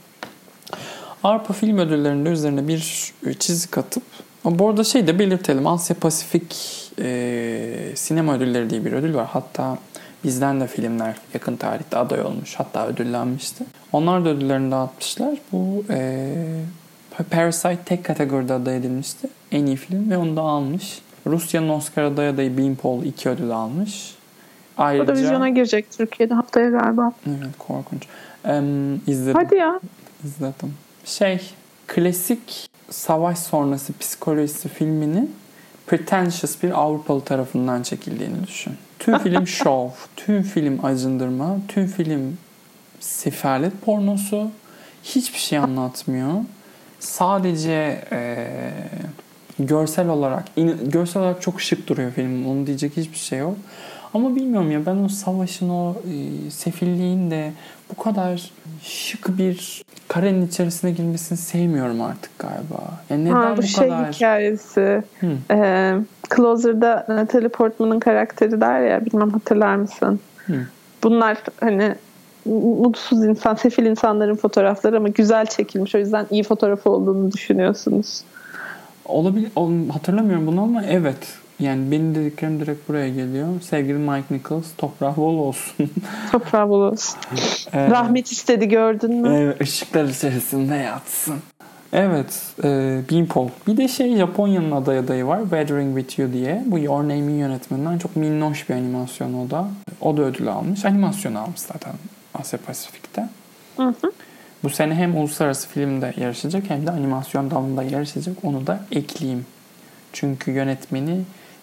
Avrupa 1.24 1.54
Film 1.54 1.78
Ödülleri'nde 1.78 2.28
üzerine 2.28 2.68
bir 2.68 3.12
çizik 3.38 3.78
atıp 3.78 4.02
bu 4.44 4.68
arada 4.68 4.84
şey 4.84 5.06
de 5.06 5.18
belirtelim. 5.18 5.66
Asya 5.66 5.96
Pasifik 5.96 6.56
e, 6.98 7.92
Sinema 7.94 8.34
Ödülleri 8.34 8.70
diye 8.70 8.84
bir 8.84 8.92
ödül 8.92 9.14
var. 9.14 9.26
Hatta 9.30 9.78
bizden 10.24 10.60
de 10.60 10.66
filmler 10.66 11.16
yakın 11.34 11.56
tarihte 11.56 11.96
aday 11.98 12.22
olmuş. 12.22 12.54
Hatta 12.56 12.86
ödüllenmişti. 12.86 13.64
Onlar 13.92 14.24
da 14.24 14.28
ödüllerini 14.28 14.70
dağıtmışlar. 14.70 15.34
Bu 15.52 15.84
e, 15.90 16.34
Parasite 17.22 17.78
tek 17.84 18.04
kategoride 18.04 18.52
aday 18.54 18.76
edilmişti. 18.76 19.28
En 19.52 19.66
iyi 19.66 19.76
film 19.76 20.10
ve 20.10 20.16
onu 20.16 20.36
da 20.36 20.40
almış. 20.40 21.02
Rusya'nın 21.26 21.68
Oscar 21.68 22.02
aday 22.02 22.28
adayı 22.28 22.58
Beanpole 22.58 23.08
iki 23.08 23.28
ödül 23.28 23.50
almış. 23.50 24.14
Ayrıca... 24.78 25.04
O 25.04 25.06
da 25.06 25.20
vizyona 25.20 25.48
girecek 25.48 25.90
Türkiye'de 25.90 26.34
haftaya 26.34 26.70
galiba. 26.70 27.12
Evet 27.28 27.58
korkunç. 27.58 28.02
Ee, 28.46 28.62
izledim. 29.06 29.34
Hadi 29.34 29.54
ya. 29.54 29.80
İzledim. 30.24 30.74
Şey 31.04 31.40
klasik 31.86 32.70
savaş 32.90 33.38
sonrası 33.38 33.98
psikolojisi 33.98 34.68
filmini 34.68 35.28
pretentious 35.86 36.62
bir 36.62 36.80
Avrupalı 36.80 37.20
tarafından 37.20 37.82
çekildiğini 37.82 38.46
düşün. 38.46 38.72
Tüm 38.98 39.18
film 39.18 39.46
şov, 39.46 39.88
tüm 40.16 40.42
film 40.42 40.84
acındırma, 40.84 41.56
tüm 41.68 41.86
film 41.86 42.38
sefalet 43.00 43.82
pornosu. 43.82 44.50
Hiçbir 45.02 45.38
şey 45.38 45.58
anlatmıyor. 45.58 46.34
Sadece 47.00 48.04
e, 48.12 48.46
görsel 49.58 50.08
olarak 50.08 50.44
görsel 50.82 51.22
olarak 51.22 51.42
çok 51.42 51.60
şık 51.60 51.88
duruyor 51.88 52.10
film. 52.10 52.46
Onu 52.46 52.66
diyecek 52.66 52.96
hiçbir 52.96 53.18
şey 53.18 53.38
yok. 53.38 53.56
Ama 54.14 54.36
bilmiyorum 54.36 54.70
ya 54.70 54.86
ben 54.86 54.96
o 54.96 55.08
savaşın 55.08 55.68
o 55.68 55.94
e, 55.94 56.50
sefilliğin 56.50 57.30
de 57.30 57.52
bu 57.90 58.02
kadar 58.02 58.50
şık 58.82 59.38
bir 59.38 59.82
karenin 60.08 60.46
içerisine 60.46 60.90
girmesini 60.90 61.38
sevmiyorum 61.38 62.00
artık 62.00 62.38
galiba. 62.38 63.00
Yani 63.10 63.24
neden 63.24 63.34
ha, 63.34 63.52
bu, 63.56 63.62
bu 63.62 63.62
şey 63.62 63.88
kadar... 63.88 64.12
hikayesi. 64.12 65.02
Ee, 65.50 65.94
Closer'da 66.36 67.06
Natalie 67.08 67.48
Portman'ın 67.48 68.00
karakteri 68.00 68.60
der 68.60 68.80
ya 68.80 69.06
bilmem 69.06 69.30
hatırlar 69.30 69.76
mısın? 69.76 70.20
Hı. 70.46 70.66
Bunlar 71.02 71.38
hani 71.60 71.94
mutsuz 72.50 73.24
insan, 73.24 73.54
sefil 73.54 73.86
insanların 73.86 74.36
fotoğrafları 74.36 74.96
ama 74.96 75.08
güzel 75.08 75.46
çekilmiş. 75.46 75.94
O 75.94 75.98
yüzden 75.98 76.26
iyi 76.30 76.42
fotoğraf 76.42 76.86
olduğunu 76.86 77.32
düşünüyorsunuz. 77.32 78.22
Olabilir. 79.04 79.50
Hatırlamıyorum 79.92 80.46
bunu 80.46 80.62
ama 80.62 80.84
evet. 80.84 81.38
Yani 81.60 81.90
benim 81.90 82.14
dediklerim 82.14 82.60
direkt 82.60 82.88
buraya 82.88 83.08
geliyor. 83.08 83.48
Sevgili 83.60 83.98
Mike 83.98 84.34
Nichols 84.34 84.66
toprağı 84.78 85.16
bol 85.16 85.38
olsun. 85.38 85.90
toprağı 86.32 86.68
bol 86.68 86.80
olsun. 86.80 87.18
evet. 87.72 87.90
Rahmet 87.90 88.32
istedi 88.32 88.68
gördün 88.68 89.14
mü? 89.14 89.36
Evet 89.36 89.60
ışıklar 89.60 90.04
içerisinde 90.04 90.74
yatsın. 90.74 91.36
Evet. 91.92 92.42
E, 92.64 93.00
Beanpole. 93.10 93.50
Bir 93.66 93.76
de 93.76 93.88
şey 93.88 94.16
Japonya'nın 94.16 94.70
aday 94.70 94.98
adayı 94.98 95.26
var. 95.26 95.40
Weathering 95.40 95.98
With 95.98 96.18
You 96.18 96.32
diye. 96.32 96.62
Bu 96.66 96.78
Your 96.78 97.02
Name'in 97.02 97.38
yönetmeninden 97.38 97.98
çok 97.98 98.16
minnoş 98.16 98.68
bir 98.68 98.74
animasyon 98.74 99.34
o 99.34 99.50
da. 99.50 99.68
O 100.00 100.16
da 100.16 100.22
ödül 100.22 100.48
almış. 100.48 100.84
Animasyon 100.84 101.34
almış 101.34 101.60
zaten 101.60 101.92
Asya 102.40 102.58
Pasifik'te. 102.58 103.28
Hı 103.76 103.82
hı. 103.82 104.12
Bu 104.62 104.70
sene 104.70 104.94
hem 104.94 105.16
uluslararası 105.16 105.68
filmde 105.68 106.14
yarışacak 106.16 106.62
hem 106.68 106.86
de 106.86 106.90
animasyon 106.90 107.50
dalında 107.50 107.82
yarışacak. 107.82 108.36
Onu 108.42 108.66
da 108.66 108.80
ekleyeyim. 108.92 109.46
Çünkü 110.12 110.50
yönetmeni 110.50 111.20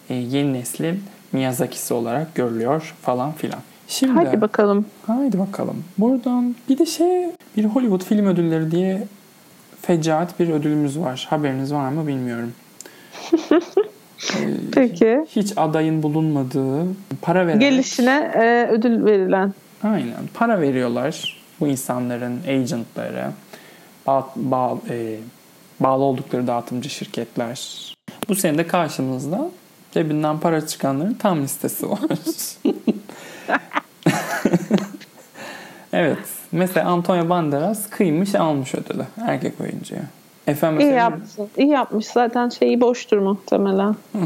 e, 0.09 0.15
yeni 0.15 0.53
neslin 0.53 1.03
Miyazaki'si 1.31 1.93
olarak 1.93 2.35
görülüyor 2.35 2.95
falan 3.01 3.31
filan. 3.31 3.59
Şimdi, 3.87 4.13
hadi 4.13 4.41
bakalım. 4.41 4.85
Haydi 5.07 5.39
bakalım. 5.39 5.83
Buradan 5.97 6.55
bir 6.69 6.77
de 6.77 6.85
şey 6.85 7.29
bir 7.57 7.65
Hollywood 7.65 8.03
film 8.03 8.25
ödülleri 8.25 8.71
diye 8.71 9.07
fecaat 9.81 10.39
bir 10.39 10.49
ödülümüz 10.49 10.99
var. 10.99 11.27
Haberiniz 11.29 11.73
var 11.73 11.89
mı 11.89 12.07
bilmiyorum. 12.07 12.53
Ee, 14.35 14.47
Peki. 14.73 15.25
Hiç 15.35 15.53
adayın 15.55 16.03
bulunmadığı 16.03 16.85
para 17.21 17.47
veren. 17.47 17.59
Gelişine 17.59 18.31
e, 18.35 18.67
ödül 18.71 19.05
verilen. 19.05 19.53
Aynen. 19.83 20.27
Para 20.33 20.61
veriyorlar 20.61 21.37
bu 21.59 21.67
insanların 21.67 22.41
agentları, 22.47 23.31
bağ, 24.07 24.29
bağ, 24.35 24.77
e, 24.89 25.17
bağlı 25.79 26.03
oldukları 26.03 26.47
dağıtımcı 26.47 26.89
şirketler. 26.89 27.93
Bu 28.29 28.35
sene 28.35 28.57
de 28.57 28.67
karşımızda 28.67 29.49
cebinden 29.91 30.39
para 30.39 30.67
çıkanların 30.67 31.13
tam 31.13 31.41
listesi 31.43 31.89
var. 31.89 31.99
evet. 35.93 36.17
Mesela 36.51 36.89
Antonio 36.89 37.29
Banderas 37.29 37.89
kıymış 37.89 38.35
almış 38.35 38.75
ödülü 38.75 39.05
erkek 39.21 39.61
oyuncuya. 39.61 40.01
Efendim 40.47 40.79
iyi 40.79 40.93
yapmış. 40.93 41.29
İyi 41.57 41.67
yapmış. 41.67 42.05
Zaten 42.05 42.49
şeyi 42.49 42.81
boştur 42.81 43.17
muhtemelen. 43.17 43.89
Hı. 43.89 44.19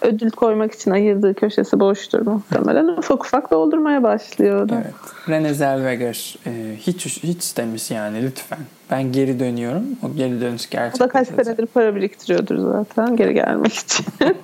Ödül 0.00 0.30
koymak 0.30 0.72
için 0.72 0.90
ayırdığı 0.90 1.34
köşesi 1.34 1.80
boştur 1.80 2.26
muhtemelen. 2.26 2.86
ufak 2.86 3.24
ufak 3.24 3.50
doldurmaya 3.50 4.02
başlıyor. 4.02 4.68
Evet. 4.72 4.94
Rene 5.28 5.54
Zellweger 5.54 6.36
e, 6.46 6.76
hiç 6.78 7.06
hiç 7.06 7.56
demiş 7.56 7.90
yani 7.90 8.22
lütfen. 8.22 8.58
Ben 8.90 9.12
geri 9.12 9.40
dönüyorum. 9.40 9.84
O 10.02 10.16
geri 10.16 10.40
dönüş 10.40 10.70
gerçek. 10.70 11.00
O 11.00 11.04
da 11.04 11.08
kaç 11.08 11.28
senedir 11.28 11.66
para 11.66 11.96
biriktiriyordur 11.96 12.72
zaten 12.72 13.16
geri 13.16 13.34
gelmek 13.34 13.74
için. 13.74 14.06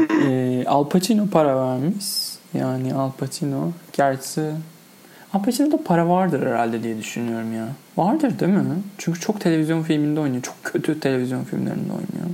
e, 0.28 0.64
Al 0.66 0.88
Pacino 0.88 1.26
para 1.26 1.56
vermiş. 1.56 2.06
Yani 2.54 2.94
Al 2.94 3.10
Pacino. 3.18 3.70
Gerçi 3.92 4.40
Al 5.34 5.42
Pacino'da 5.42 5.76
para 5.84 6.08
vardır 6.08 6.46
herhalde 6.46 6.82
diye 6.82 6.98
düşünüyorum 6.98 7.54
ya. 7.54 7.66
Vardır 7.96 8.38
değil 8.38 8.52
mi? 8.52 8.64
Çünkü 8.98 9.20
çok 9.20 9.40
televizyon 9.40 9.82
filminde 9.82 10.20
oynuyor. 10.20 10.42
Çok 10.42 10.54
kötü 10.64 11.00
televizyon 11.00 11.44
filmlerinde 11.44 11.92
oynuyor. 11.92 12.30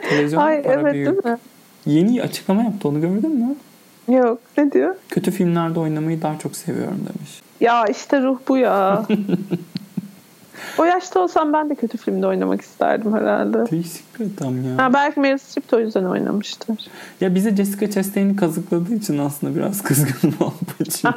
televizyon 0.08 0.40
Ay, 0.40 0.62
para 0.62 0.80
evet, 0.80 0.94
büyük. 0.94 1.24
Değil 1.24 1.34
mi? 1.34 1.38
Yeni 1.86 2.22
açıklama 2.22 2.62
yaptı 2.62 2.88
onu 2.88 3.00
gördün 3.00 3.30
mü? 3.30 3.56
Yok 4.16 4.38
ne 4.58 4.72
diyor? 4.72 4.94
Kötü 5.08 5.30
filmlerde 5.30 5.80
oynamayı 5.80 6.22
daha 6.22 6.38
çok 6.38 6.56
seviyorum 6.56 6.98
demiş. 6.98 7.40
Ya 7.60 7.84
işte 7.86 8.22
ruh 8.22 8.38
bu 8.48 8.56
ya. 8.56 9.06
o 10.78 10.84
yaşta 10.84 11.20
olsam 11.20 11.52
ben 11.52 11.70
de 11.70 11.74
kötü 11.74 11.98
filmde 11.98 12.26
oynamak 12.26 12.60
isterdim 12.60 13.14
herhalde. 13.14 13.70
Değişik 13.70 14.20
bir 14.20 14.26
adam 14.36 14.64
ya. 14.64 14.84
Ha, 14.84 14.94
belki 14.94 15.20
Meryl 15.20 15.38
Streep 15.38 15.72
de 15.72 15.76
o 15.76 15.80
yüzden 15.80 16.04
oynamıştır. 16.04 16.76
Ya 17.20 17.34
bize 17.34 17.56
Jessica 17.56 17.90
Chastain'i 17.90 18.36
kazıkladığı 18.36 18.94
için 18.94 19.18
aslında 19.18 19.56
biraz 19.56 19.82
kızgın 19.82 20.34
olduğu 20.40 21.10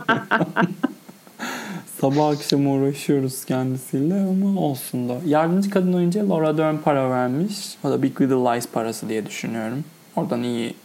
Sabah 2.01 2.27
akşam 2.27 2.67
uğraşıyoruz 2.67 3.45
kendisiyle 3.45 4.15
ama 4.15 4.61
olsun 4.61 5.09
da. 5.09 5.15
Yardımcı 5.25 5.69
kadın 5.69 5.93
oyuncuya 5.93 6.29
Laura 6.29 6.57
Dern 6.57 6.77
para 6.77 7.09
vermiş. 7.09 7.77
O 7.83 7.89
da 7.89 8.03
Big 8.03 8.21
Little 8.21 8.35
Lies 8.35 8.67
parası 8.67 9.09
diye 9.09 9.25
düşünüyorum. 9.25 9.83
Oradan 10.15 10.43
iyi 10.43 10.75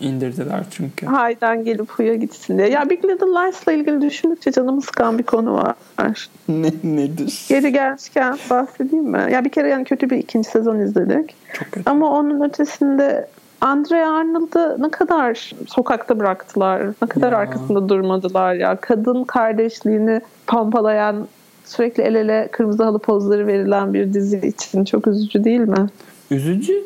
indirdiler 0.00 0.64
çünkü. 0.70 1.06
Haydan 1.06 1.64
gelip 1.64 1.90
huya 1.90 2.14
gitsin 2.14 2.58
diye. 2.58 2.68
Ya 2.68 2.90
Big 2.90 3.04
Little 3.04 3.26
Lies'la 3.26 3.72
ilgili 3.72 4.00
düşündükçe 4.00 4.52
canımı 4.52 4.82
sıkan 4.82 5.18
bir 5.18 5.22
konu 5.22 5.54
var. 5.54 5.74
Ne, 6.48 6.70
nedir? 6.84 7.44
Geri 7.48 7.72
gelmişken 7.72 8.38
bahsedeyim 8.50 9.04
mi? 9.04 9.28
Ya 9.32 9.44
bir 9.44 9.50
kere 9.50 9.68
yani 9.68 9.84
kötü 9.84 10.10
bir 10.10 10.16
ikinci 10.16 10.48
sezon 10.48 10.78
izledik. 10.78 11.34
Çok 11.52 11.72
kötü. 11.72 11.90
Ama 11.90 12.10
onun 12.18 12.40
ötesinde 12.40 13.28
Andre 13.60 14.06
Arnold'ı 14.06 14.76
ne 14.82 14.88
kadar 14.88 15.50
sokakta 15.66 16.18
bıraktılar. 16.18 16.86
Ne 17.02 17.08
kadar 17.08 17.32
ya. 17.32 17.38
arkasında 17.38 17.88
durmadılar 17.88 18.54
ya. 18.54 18.76
Kadın 18.76 19.24
kardeşliğini 19.24 20.20
pompalayan 20.46 21.26
sürekli 21.64 22.02
el 22.02 22.14
ele 22.14 22.48
kırmızı 22.52 22.84
halı 22.84 22.98
pozları 22.98 23.46
verilen 23.46 23.94
bir 23.94 24.14
dizi 24.14 24.38
için 24.38 24.84
çok 24.84 25.06
üzücü 25.06 25.44
değil 25.44 25.60
mi? 25.60 25.88
Üzücü 26.32 26.82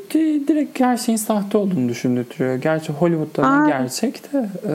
direkt 0.49 0.81
her 0.81 0.97
şeyin 0.97 1.17
sahte 1.17 1.59
olduğunu 1.59 1.89
düşündürtüyor. 1.89 2.55
Gerçi 2.55 2.93
Hollywood'da 2.93 3.49
Aa, 3.49 3.69
gerçek 3.69 4.33
de. 4.33 4.49
E... 4.69 4.73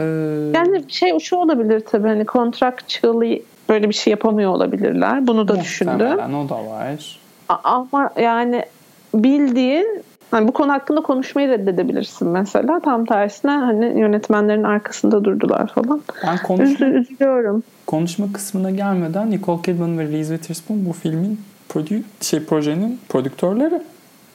Yani 0.57 0.83
şey 0.87 1.19
şu 1.19 1.35
olabilir 1.35 1.79
tabii 1.79 2.07
hani 2.07 2.25
contractually 2.25 3.43
böyle 3.69 3.89
bir 3.89 3.93
şey 3.93 4.11
yapamıyor 4.11 4.51
olabilirler. 4.51 5.27
Bunu 5.27 5.47
da 5.47 5.59
düşündüm. 5.59 6.35
o 6.35 6.49
da 6.49 6.65
var. 6.65 7.19
Ama 7.63 8.09
yani 8.21 8.65
bildiğin 9.13 10.03
hani 10.31 10.47
bu 10.47 10.51
konu 10.51 10.71
hakkında 10.71 11.01
konuşmayı 11.01 11.49
reddedebilirsin 11.49 12.27
mesela. 12.27 12.79
Tam 12.79 13.05
tersine 13.05 13.51
hani 13.51 13.99
yönetmenlerin 13.99 14.63
arkasında 14.63 15.23
durdular 15.23 15.67
falan. 15.67 16.01
Ben 16.27 16.37
konuşma, 16.37 16.87
Üzü, 16.87 16.99
üzülüyorum. 16.99 17.63
Konuşma 17.87 18.33
kısmına 18.33 18.71
gelmeden 18.71 19.31
Nicole 19.31 19.61
Kidman 19.61 19.99
ve 19.99 20.07
Reese 20.07 20.37
Witherspoon 20.37 20.85
bu 20.85 20.93
filmin 20.93 21.39
prodü 21.69 22.03
şey 22.21 22.43
projenin 22.45 22.99
prodüktörleri. 23.09 23.81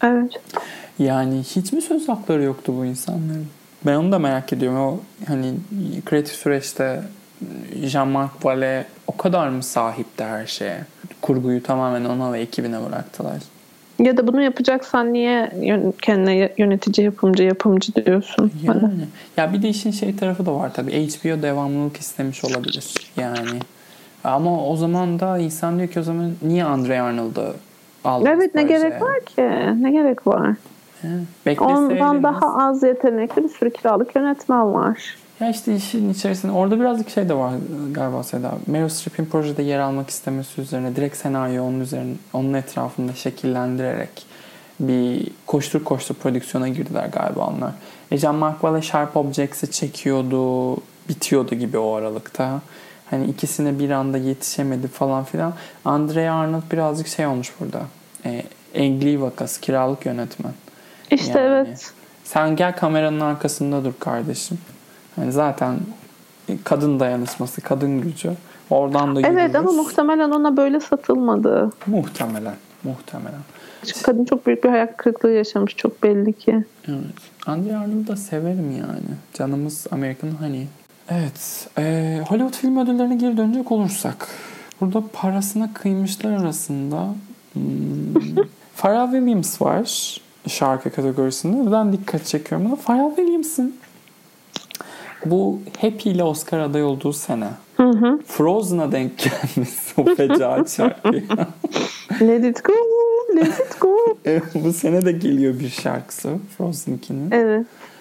Evet. 0.03 0.33
Yani 0.99 1.39
hiç 1.39 1.73
mi 1.73 1.83
söz 1.83 2.09
hakları 2.09 2.43
yoktu 2.43 2.75
bu 2.77 2.85
insanların? 2.85 3.47
Ben 3.87 3.95
onu 3.95 4.13
da 4.13 4.19
merak 4.19 4.53
ediyorum. 4.53 4.79
O 4.79 5.01
hani 5.27 5.55
kreatif 6.05 6.35
süreçte 6.35 7.03
Jean-Marc 7.85 8.31
Vallée 8.43 8.83
o 9.07 9.17
kadar 9.17 9.49
mı 9.49 9.63
sahipti 9.63 10.25
her 10.25 10.47
şeye? 10.47 10.85
Kurguyu 11.23 11.63
tamamen 11.63 12.05
ona 12.05 12.33
ve 12.33 12.41
ekibine 12.41 12.85
bıraktılar. 12.87 13.43
Ya 13.99 14.17
da 14.17 14.27
bunu 14.27 14.43
yapacaksan 14.43 15.13
niye 15.13 15.53
kendine 16.03 16.53
yönetici, 16.59 17.05
yapımcı, 17.05 17.43
yapımcı 17.43 17.95
diyorsun? 17.95 18.53
Yani. 18.63 19.05
Ya 19.37 19.53
bir 19.53 19.63
de 19.63 19.69
işin 19.69 19.91
şey 19.91 20.17
tarafı 20.17 20.47
da 20.47 20.55
var 20.55 20.75
tabii. 20.75 21.09
HBO 21.09 21.43
devamlılık 21.43 21.97
istemiş 21.97 22.45
olabilir. 22.45 22.95
Yani. 23.17 23.61
Ama 24.25 24.69
o 24.69 24.77
zaman 24.77 25.21
da 25.21 25.39
insan 25.39 25.79
diyor 25.79 25.89
ki 25.89 26.01
o 26.01 26.03
zaman 26.03 26.33
niye 26.43 26.65
Andre 26.65 27.01
Arnold'ı 27.01 27.55
aldınız 28.07 28.31
Evet 28.33 28.55
ne 28.55 28.63
gerek 28.63 29.03
var 29.03 29.21
ki? 29.21 29.43
Ne 29.83 29.91
gerek 29.91 30.27
var? 30.27 30.57
Ondan 31.61 32.23
daha 32.23 32.69
az 32.69 32.83
yetenekli 32.83 33.45
bir 33.45 33.49
sürü 33.49 33.71
kiralık 33.71 34.17
yönetmen 34.17 34.75
var. 34.75 35.17
Ya 35.41 35.51
işte 35.51 35.75
işin 35.75 36.11
içerisinde 36.11 36.53
orada 36.53 36.81
birazcık 36.81 37.11
şey 37.11 37.29
de 37.29 37.35
var 37.35 37.53
galiba 37.93 38.23
Seda. 38.23 38.53
Meryl 38.67 38.89
Streep'in 38.89 39.25
projede 39.25 39.63
yer 39.63 39.79
almak 39.79 40.11
istemesi 40.11 40.61
üzerine 40.61 40.97
direkt 40.97 41.17
senaryo 41.17 41.65
onun 41.65 41.81
üzerine 41.81 42.15
onun 42.33 42.55
etrafında 42.55 43.13
şekillendirerek 43.13 44.27
bir 44.81 45.29
koştur 45.47 45.85
koştur 45.85 46.15
prodüksiyona 46.15 46.69
girdiler 46.69 47.07
galiba 47.07 47.47
onlar. 47.47 47.73
E 48.11 48.17
Jean 48.17 48.35
Marc 48.35 48.59
Vallée 48.59 48.83
Sharp 48.83 49.17
Objects'i 49.17 49.71
çekiyordu, 49.71 50.77
bitiyordu 51.09 51.55
gibi 51.55 51.79
o 51.79 51.95
aralıkta. 51.95 52.61
Hani 53.11 53.27
ikisine 53.27 53.79
bir 53.79 53.91
anda 53.91 54.19
yetişemedi 54.19 54.89
falan 54.89 55.25
filan. 55.25 55.55
Andrea 55.85 56.35
Arnold 56.35 56.73
birazcık 56.73 57.07
şey 57.07 57.27
olmuş 57.27 57.53
burada. 57.61 57.81
E, 58.25 58.43
Engli 58.75 59.21
vakası 59.21 59.61
kiralık 59.61 60.07
yönetmen. 60.07 60.53
İşte 61.11 61.41
yani, 61.41 61.67
evet. 61.69 61.93
Sen 62.25 62.57
gel 62.57 62.77
kameranın 62.77 63.21
arkasında 63.21 63.85
dur 63.85 63.93
kardeşim. 63.99 64.59
Yani 65.17 65.33
zaten 65.33 65.79
kadın 66.65 67.01
dayanışması, 67.01 67.61
kadın 67.61 68.01
gücü. 68.01 68.33
Oradan 68.71 69.17
da 69.17 69.21
yürüyoruz. 69.21 69.41
Evet 69.41 69.57
ama 69.57 69.73
muhtemelen 69.73 70.31
ona 70.31 70.57
böyle 70.57 70.81
satılmadı. 70.81 71.71
Muhtemelen. 71.87 72.55
Muhtemelen. 72.83 73.41
Çünkü 73.87 74.03
kadın 74.03 74.25
çok 74.25 74.47
büyük 74.47 74.65
bir 74.65 74.69
hayal 74.69 74.87
kırıklığı 74.97 75.33
yaşamış 75.33 75.77
çok 75.77 76.03
belli 76.03 76.33
ki. 76.33 76.65
Evet. 76.89 76.99
Andy 77.47 77.77
Arnold'u 77.77 78.07
da 78.07 78.17
severim 78.17 78.71
yani. 78.71 79.17
Canımız 79.35 79.87
American 79.91 80.31
Honey. 80.31 80.67
Evet. 81.11 81.69
E, 81.79 82.23
Hollywood 82.29 82.55
film 82.55 82.79
ödüllerine 82.79 83.15
geri 83.15 83.37
dönecek 83.37 83.73
olursak. 83.73 84.29
Burada 84.81 85.03
parasına 85.13 85.73
kıymışlar 85.75 86.31
arasında 86.33 87.15
hmm, 87.53 87.63
Pharrell 88.77 89.11
Williams 89.11 89.63
var 89.63 90.17
şarkı 90.49 90.91
kategorisinde. 90.91 91.69
Neden 91.69 91.93
dikkat 91.93 92.27
çekiyorum 92.27 92.67
buna? 92.67 92.77
Pharrell 92.77 93.17
Williams'ın 93.17 93.77
bu 95.25 95.59
Happy 95.81 96.11
ile 96.11 96.23
Oscar 96.25 96.59
aday 96.59 96.85
olduğu 96.85 97.13
sene 97.13 97.49
hı 97.77 97.91
hı. 97.91 98.19
Frozen'a 98.27 98.93
denk 98.93 99.13
gelmesi 99.19 100.01
o 100.01 100.15
fecaat 100.15 100.77
şarkı. 100.77 101.13
Let 102.21 102.45
it 102.45 102.65
go, 102.65 102.73
let 103.37 103.49
it 103.49 103.81
go. 103.81 103.97
evet, 104.25 104.43
bu 104.55 104.73
sene 104.73 105.05
de 105.05 105.13
geliyor 105.13 105.61
bir 105.61 105.69
şarkısı 105.69 106.31
Frozen 106.59 106.99
2'nin. 106.99 107.31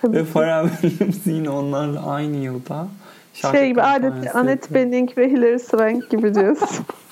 Evet. 0.03 0.15
Ve 0.15 0.25
Pharrell 0.25 0.69
Williams 0.81 1.27
yine 1.27 1.49
onlarla 1.49 2.05
aynı 2.05 2.38
yılda 2.38 2.88
şarkı 3.34 3.58
Şey 3.58 3.67
gibi 3.67 3.81
adet 3.81 4.36
Annette 4.36 4.73
Bening 4.73 5.17
ve 5.17 5.29
Hilary 5.29 5.60
Swank 5.60 6.10
gibi 6.10 6.36
diyorsun. 6.36 6.86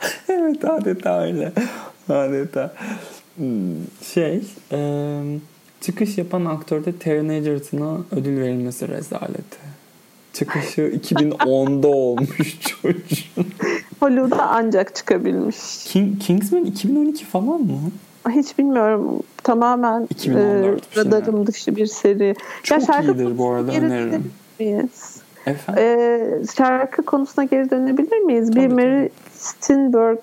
evet 0.28 0.64
adeta 0.64 1.22
öyle. 1.22 1.52
Adeta. 2.08 2.74
Hmm, 3.36 3.74
şey, 4.14 4.42
e, 4.72 5.20
çıkış 5.80 6.18
yapan 6.18 6.44
aktörde 6.44 6.98
Taron 6.98 7.28
Egerton'a 7.28 7.98
ödül 8.12 8.40
verilmesi 8.40 8.88
rezaleti. 8.88 9.58
Çıkışı 10.32 10.80
2010'da 11.04 11.88
olmuş 11.88 12.60
çocuğun. 12.60 13.52
Hollywood'a 14.00 14.46
ancak 14.46 14.94
çıkabilmiş. 14.94 15.84
King, 15.84 16.22
Kingsman 16.22 16.64
2012 16.64 17.24
falan 17.24 17.60
mı? 17.60 17.90
Hiç 18.28 18.58
bilmiyorum. 18.58 19.22
Tamamen 19.42 20.06
2014 20.10 20.96
e, 20.96 21.00
radarım 21.00 21.46
dışı 21.46 21.76
bir 21.76 21.86
seri. 21.86 22.34
Çok 22.62 22.88
ya 22.88 23.00
iyidir 23.00 23.38
bu 23.38 23.50
arada 23.50 23.72
öneririm. 23.72 24.32
Miyiz? 24.58 25.16
Efendim? 25.46 25.82
Ee, 25.84 26.42
şarkı 26.56 27.02
konusuna 27.02 27.44
geri 27.44 27.70
dönebilir 27.70 28.18
miyiz? 28.18 28.50
Tabii, 28.50 28.60
bir 28.60 28.72
Mary 28.72 29.08
Steenburg 29.34 30.18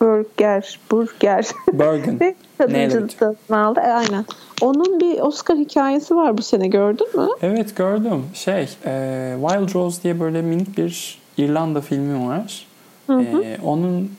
Burger, 0.00 0.80
Burger. 0.90 1.46
Bergen. 1.72 2.20
Ve 2.20 2.34
kadıncılıktan 2.58 3.36
aldı. 3.50 3.80
E, 3.80 3.92
aynen. 3.92 4.24
Onun 4.60 5.00
bir 5.00 5.20
Oscar 5.20 5.56
hikayesi 5.56 6.16
var 6.16 6.38
bu 6.38 6.42
sene 6.42 6.68
gördün 6.68 7.20
mü? 7.20 7.28
Evet 7.42 7.76
gördüm. 7.76 8.24
Şey, 8.34 8.62
e, 8.86 9.36
Wild 9.40 9.74
Rose 9.74 10.02
diye 10.02 10.20
böyle 10.20 10.42
minik 10.42 10.78
bir 10.78 11.18
İrlanda 11.36 11.80
filmi 11.80 12.28
var. 12.28 12.66
Hı 13.06 13.12
hı. 13.12 13.42
E, 13.42 13.58
onun 13.64 14.10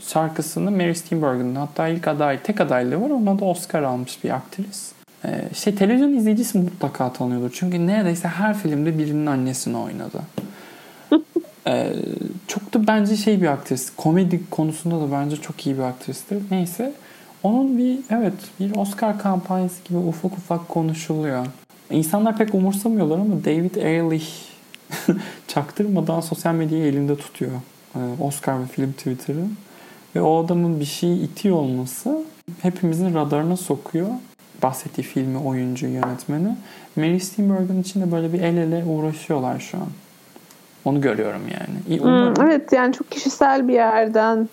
şarkısını 0.00 0.70
Mary 0.70 0.94
Steenburgen'ın 0.94 1.54
hatta 1.54 1.88
ilk 1.88 2.08
aday, 2.08 2.42
tek 2.42 2.60
adaylığı 2.60 3.00
var. 3.00 3.10
Ona 3.10 3.38
da 3.38 3.44
Oscar 3.44 3.82
almış 3.82 4.24
bir 4.24 4.30
aktris. 4.30 4.92
Ee, 5.24 5.40
şey 5.54 5.74
televizyon 5.74 6.12
izleyicisi 6.12 6.58
mutlaka 6.58 7.12
tanıyordur. 7.12 7.50
Çünkü 7.54 7.86
neredeyse 7.86 8.28
her 8.28 8.58
filmde 8.58 8.98
birinin 8.98 9.26
annesini 9.26 9.76
oynadı. 9.76 10.20
ee, 11.66 11.92
çok 12.48 12.74
da 12.74 12.86
bence 12.86 13.16
şey 13.16 13.42
bir 13.42 13.46
aktris. 13.46 13.92
Komedi 13.96 14.40
konusunda 14.50 15.00
da 15.00 15.12
bence 15.12 15.36
çok 15.36 15.66
iyi 15.66 15.78
bir 15.78 15.82
aktristir. 15.82 16.42
Neyse. 16.50 16.92
Onun 17.42 17.78
bir 17.78 17.98
evet 18.10 18.34
bir 18.60 18.76
Oscar 18.76 19.18
kampanyası 19.18 19.84
gibi 19.88 19.98
ufak 19.98 20.32
ufak 20.32 20.68
konuşuluyor. 20.68 21.46
İnsanlar 21.90 22.38
pek 22.38 22.54
umursamıyorlar 22.54 23.18
ama 23.18 23.44
David 23.44 23.74
Ehrlich 23.74 24.28
çaktırmadan 25.48 26.20
sosyal 26.20 26.54
medyayı 26.54 26.84
elinde 26.84 27.16
tutuyor. 27.16 27.52
Ee, 27.96 28.22
Oscar 28.22 28.60
ve 28.60 28.66
film 28.66 28.92
Twitter'ı. 28.92 29.46
Ve 30.16 30.20
o 30.20 30.44
adamın 30.44 30.80
bir 30.80 30.84
şeyi 30.84 31.22
itiyor 31.22 31.56
olması 31.56 32.18
hepimizin 32.62 33.14
radarına 33.14 33.56
sokuyor. 33.56 34.08
Bahsettiği 34.62 35.06
filmi, 35.06 35.38
oyuncu, 35.38 35.86
yönetmeni. 35.86 36.56
Mary 36.96 37.20
Steenburgen 37.20 37.80
için 37.80 38.00
de 38.00 38.12
böyle 38.12 38.32
bir 38.32 38.40
el 38.40 38.56
ele 38.56 38.84
uğraşıyorlar 38.84 39.60
şu 39.60 39.78
an. 39.78 39.88
Onu 40.84 41.00
görüyorum 41.00 41.42
yani. 41.42 42.00
Hmm, 42.00 42.46
evet 42.46 42.72
yani 42.72 42.92
çok 42.92 43.10
kişisel 43.10 43.68
bir 43.68 43.74
yerden 43.74 44.48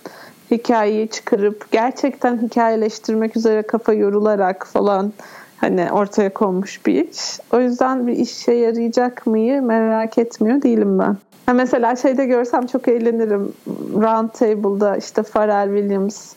hikayeyi 0.52 1.08
çıkarıp 1.08 1.72
gerçekten 1.72 2.42
hikayeleştirmek 2.42 3.38
üzere 3.38 3.62
kafa 3.62 3.94
yorularak 3.94 4.68
falan 4.68 5.14
hani 5.58 5.92
ortaya 5.92 6.34
konmuş 6.34 6.86
bir 6.86 7.10
iş. 7.10 7.40
O 7.54 7.60
yüzden 7.60 8.08
bir 8.08 8.14
işe 8.14 8.54
yarayacak 8.54 9.28
mıyı 9.28 9.62
merak 9.62 10.18
etmiyor 10.18 10.62
değilim 10.62 11.00
ben. 11.00 11.18
Ha 11.52 11.56
mesela 11.56 11.96
şeyde 11.96 12.26
görsem 12.26 12.68
çok 12.68 12.88
eğlenirim. 12.88 13.54
Round 13.94 14.30
Table'da 14.30 14.98
işte 14.98 15.24
Pharrell 15.24 15.78
Williams 15.78 16.34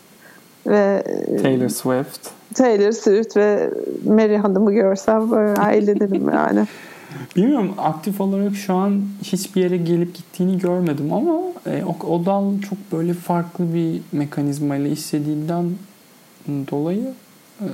ve 0.66 1.05
Taylor 1.42 1.68
Swift. 1.68 2.29
Taylor 2.55 2.92
Swift 2.92 3.37
ve 3.37 3.70
Mary 4.05 4.37
Hanım'ı 4.37 4.72
görsem 4.72 5.31
böyle 5.31 5.77
eğlenirim 5.77 6.29
yani. 6.29 6.66
Bilmiyorum 7.37 7.74
aktif 7.79 8.20
olarak 8.20 8.55
şu 8.55 8.74
an 8.74 9.03
hiçbir 9.22 9.62
yere 9.62 9.77
gelip 9.77 10.14
gittiğini 10.14 10.59
görmedim 10.59 11.12
ama 11.12 11.40
e, 11.66 11.85
o, 11.85 12.07
o 12.07 12.27
dal 12.27 12.61
çok 12.61 12.79
böyle 12.92 13.14
farklı 13.14 13.74
bir 13.74 14.00
mekanizmayla 14.12 14.90
işlediğinden 14.90 15.70
dolayı 16.48 17.14
e, 17.61 17.66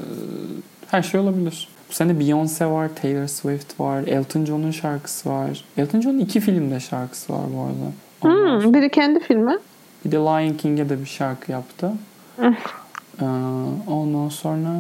her 0.87 1.03
şey 1.03 1.21
olabilir. 1.21 1.69
Bu 1.91 1.95
sene 1.95 2.13
Beyoncé 2.13 2.71
var, 2.71 2.91
Taylor 3.03 3.27
Swift 3.27 3.81
var, 3.81 4.03
Elton 4.03 4.45
John'un 4.45 4.71
şarkısı 4.71 5.31
var. 5.31 5.65
Elton 5.77 6.01
John'un 6.01 6.19
iki 6.19 6.41
filmde 6.41 6.81
şarkısı 6.81 7.33
var 7.33 7.41
bu 7.55 7.61
arada. 7.61 7.93
Hmm, 8.21 8.75
biri 8.75 8.91
kendi 8.91 9.21
filmi. 9.21 9.59
Bir 10.05 10.13
de 10.13 10.17
Lion 10.17 10.57
King'e 10.57 10.89
de 10.89 11.01
bir 11.01 11.07
şarkı 11.07 11.53
yaptı. 11.53 11.93
ee, 12.43 13.25
ondan 13.87 14.29
sonra 14.29 14.71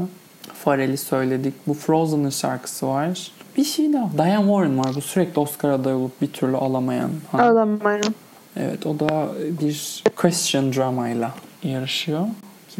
Pharrell'i 0.65 0.97
söyledik. 0.97 1.55
Bu 1.67 1.75
Frozen'ın 1.75 2.31
şarkısı 2.31 2.89
var. 2.89 3.33
Bir 3.57 3.65
şey 3.65 3.93
daha. 3.93 4.11
Diane 4.19 4.45
Warren 4.45 4.79
var. 4.79 4.93
Bu 4.95 5.01
sürekli 5.01 5.41
Oscar 5.41 5.71
adayı 5.71 5.97
olup 5.97 6.23
bir 6.23 6.33
türlü 6.33 6.57
alamayan. 6.57 7.11
Ha. 7.33 7.43
Alamayan. 7.43 8.15
Evet 8.57 8.87
o 8.87 8.99
da 9.01 9.29
bir 9.61 10.05
Christian 10.17 10.73
dramayla 10.73 11.35
yarışıyor. 11.63 12.27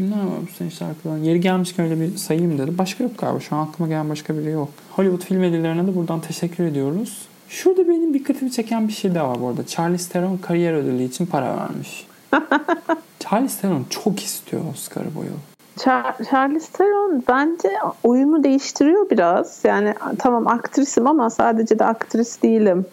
Kimler 0.01 0.25
var 0.25 0.39
bu 0.43 0.53
sene 0.59 0.71
şarkıların? 0.71 1.23
Yeri 1.23 1.41
gelmişken 1.41 1.87
öyle 1.87 2.01
bir 2.01 2.17
sayayım 2.17 2.59
dedi. 2.59 2.79
Başka 2.79 3.05
yok 3.05 3.19
galiba. 3.19 3.41
Şu 3.41 3.57
an 3.57 3.67
aklıma 3.67 3.89
gelen 3.89 4.09
başka 4.09 4.39
biri 4.39 4.51
yok. 4.51 4.69
Hollywood 4.91 5.25
film 5.25 5.43
ödüllerine 5.43 5.87
de 5.87 5.97
buradan 5.97 6.21
teşekkür 6.21 6.65
ediyoruz. 6.65 7.23
Şurada 7.49 7.89
benim 7.89 8.15
dikkatimi 8.15 8.53
çeken 8.53 8.89
bir 8.89 8.93
şey 8.93 9.15
daha 9.15 9.29
var 9.31 9.41
bu 9.41 9.49
arada. 9.49 9.67
Charlize 9.67 10.13
Theron 10.13 10.37
kariyer 10.37 10.75
ödülü 10.75 11.03
için 11.03 11.27
para 11.27 11.57
vermiş. 11.57 12.07
Charlize 13.19 13.61
Theron 13.61 13.87
çok 13.91 14.23
istiyor 14.23 14.63
Oscar'ı 14.73 15.15
bu 15.15 15.25
yıl. 15.25 15.50
Char- 15.85 16.31
Charlize 16.31 16.73
Theron 16.73 17.23
bence 17.29 17.71
oyunu 18.05 18.45
değiştiriyor 18.45 19.11
biraz. 19.11 19.61
Yani 19.65 19.95
tamam 20.19 20.47
aktrisim 20.47 21.07
ama 21.07 21.31
sadece 21.31 21.79
de 21.79 21.85
aktris 21.85 22.43
değilim. 22.43 22.87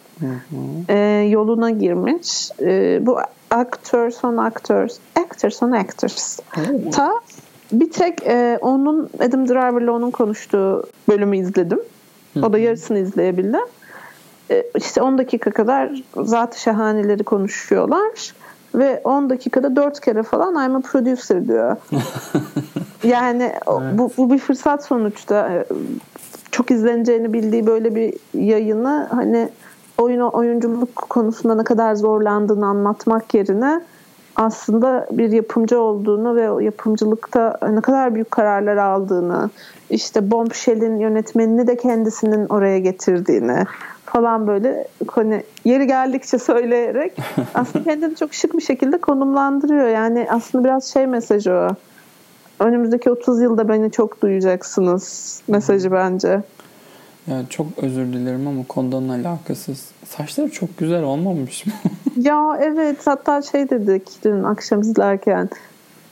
Ee, 0.90 1.28
yoluna 1.30 1.70
girmiş. 1.70 2.52
Ee, 2.62 3.00
bu 3.02 3.18
Actors 3.52 4.24
on 4.24 4.38
Actors, 4.38 4.98
Actors 5.16 5.64
on 5.64 5.72
Actors 5.72 6.40
ta 6.92 7.12
bir 7.72 7.92
tek 7.92 8.24
e, 8.28 8.58
onun 8.62 9.10
Adam 9.20 9.48
Driver'la 9.48 9.92
onun 9.92 10.12
konuştuğu 10.12 10.84
bölümü 11.10 11.38
izledim. 11.38 11.80
O 12.44 12.54
da 12.54 12.58
yarısını 12.58 13.00
izleyebildim. 13.00 13.62
E, 14.52 14.64
işte 14.78 15.02
10 15.02 15.18
dakika 15.18 15.52
kadar 15.52 16.04
zat 16.16 16.58
şahaneleri 16.58 17.24
konuşuyorlar 17.24 18.34
ve 18.76 19.02
10 19.04 19.30
dakikada 19.30 19.76
4 19.76 20.00
kere 20.02 20.24
falan 20.24 20.66
I'm 20.66 20.76
a 20.76 20.80
producer 20.80 21.48
diyor. 21.48 21.76
yani 23.04 23.44
evet. 23.44 23.98
bu, 23.98 24.12
bu 24.18 24.32
bir 24.32 24.40
fırsat 24.40 24.86
sonuçta. 24.86 25.50
E, 25.50 25.66
çok 26.52 26.72
izleneceğini 26.72 27.34
bildiği 27.34 27.68
böyle 27.68 27.96
bir 27.96 28.14
yayını 28.34 29.08
hani 29.12 29.50
oyun 29.98 30.20
oyunculuk 30.20 30.96
konusunda 30.96 31.56
ne 31.56 31.64
kadar 31.64 31.96
zorlandığını 31.96 32.66
anlatmak 32.66 33.34
yerine 33.34 33.82
aslında 34.36 35.08
bir 35.12 35.32
yapımcı 35.32 35.80
olduğunu 35.80 36.36
ve 36.36 36.52
o 36.52 36.60
yapımcılıkta 36.60 37.58
ne 37.72 37.82
kadar 37.82 38.16
büyük 38.16 38.32
kararlar 38.32 38.78
aldığını, 38.78 39.50
işte 39.90 40.32
Bombshell'in 40.32 41.00
yönetmenini 41.00 41.68
de 41.68 41.78
kendisinin 41.78 42.46
oraya 42.46 42.80
getirdiğini 42.80 43.64
falan 44.06 44.48
böyle 44.48 44.88
hani 45.08 45.44
yeri 45.66 45.88
geldikçe 45.88 46.40
söyleyerek 46.40 47.18
aslında 47.54 47.84
kendini 47.84 48.16
çok 48.16 48.34
şık 48.34 48.58
bir 48.58 48.62
şekilde 48.62 48.98
konumlandırıyor. 48.98 49.88
Yani 49.88 50.28
aslında 50.30 50.64
biraz 50.64 50.86
şey 50.86 51.08
mesajı 51.08 51.52
o. 51.52 51.68
Önümüzdeki 52.60 53.12
30 53.12 53.42
yılda 53.42 53.70
beni 53.70 53.92
çok 53.92 54.22
duyacaksınız 54.22 55.42
mesajı 55.48 55.92
bence. 55.92 56.42
Ya 57.28 57.42
çok 57.50 57.68
özür 57.78 58.14
dilerim 58.14 58.48
ama 58.48 58.64
konudan 58.68 59.10
alakasız. 59.10 59.86
Saçları 60.06 60.50
çok 60.50 60.78
güzel 60.78 61.04
olmamış 61.04 61.66
mı? 61.66 61.74
ya 62.18 62.60
evet 62.62 63.08
hatta 63.08 63.42
şey 63.42 63.70
dedik 63.70 64.24
dün 64.24 64.44
akşam 64.44 64.82
izlerken 64.82 65.50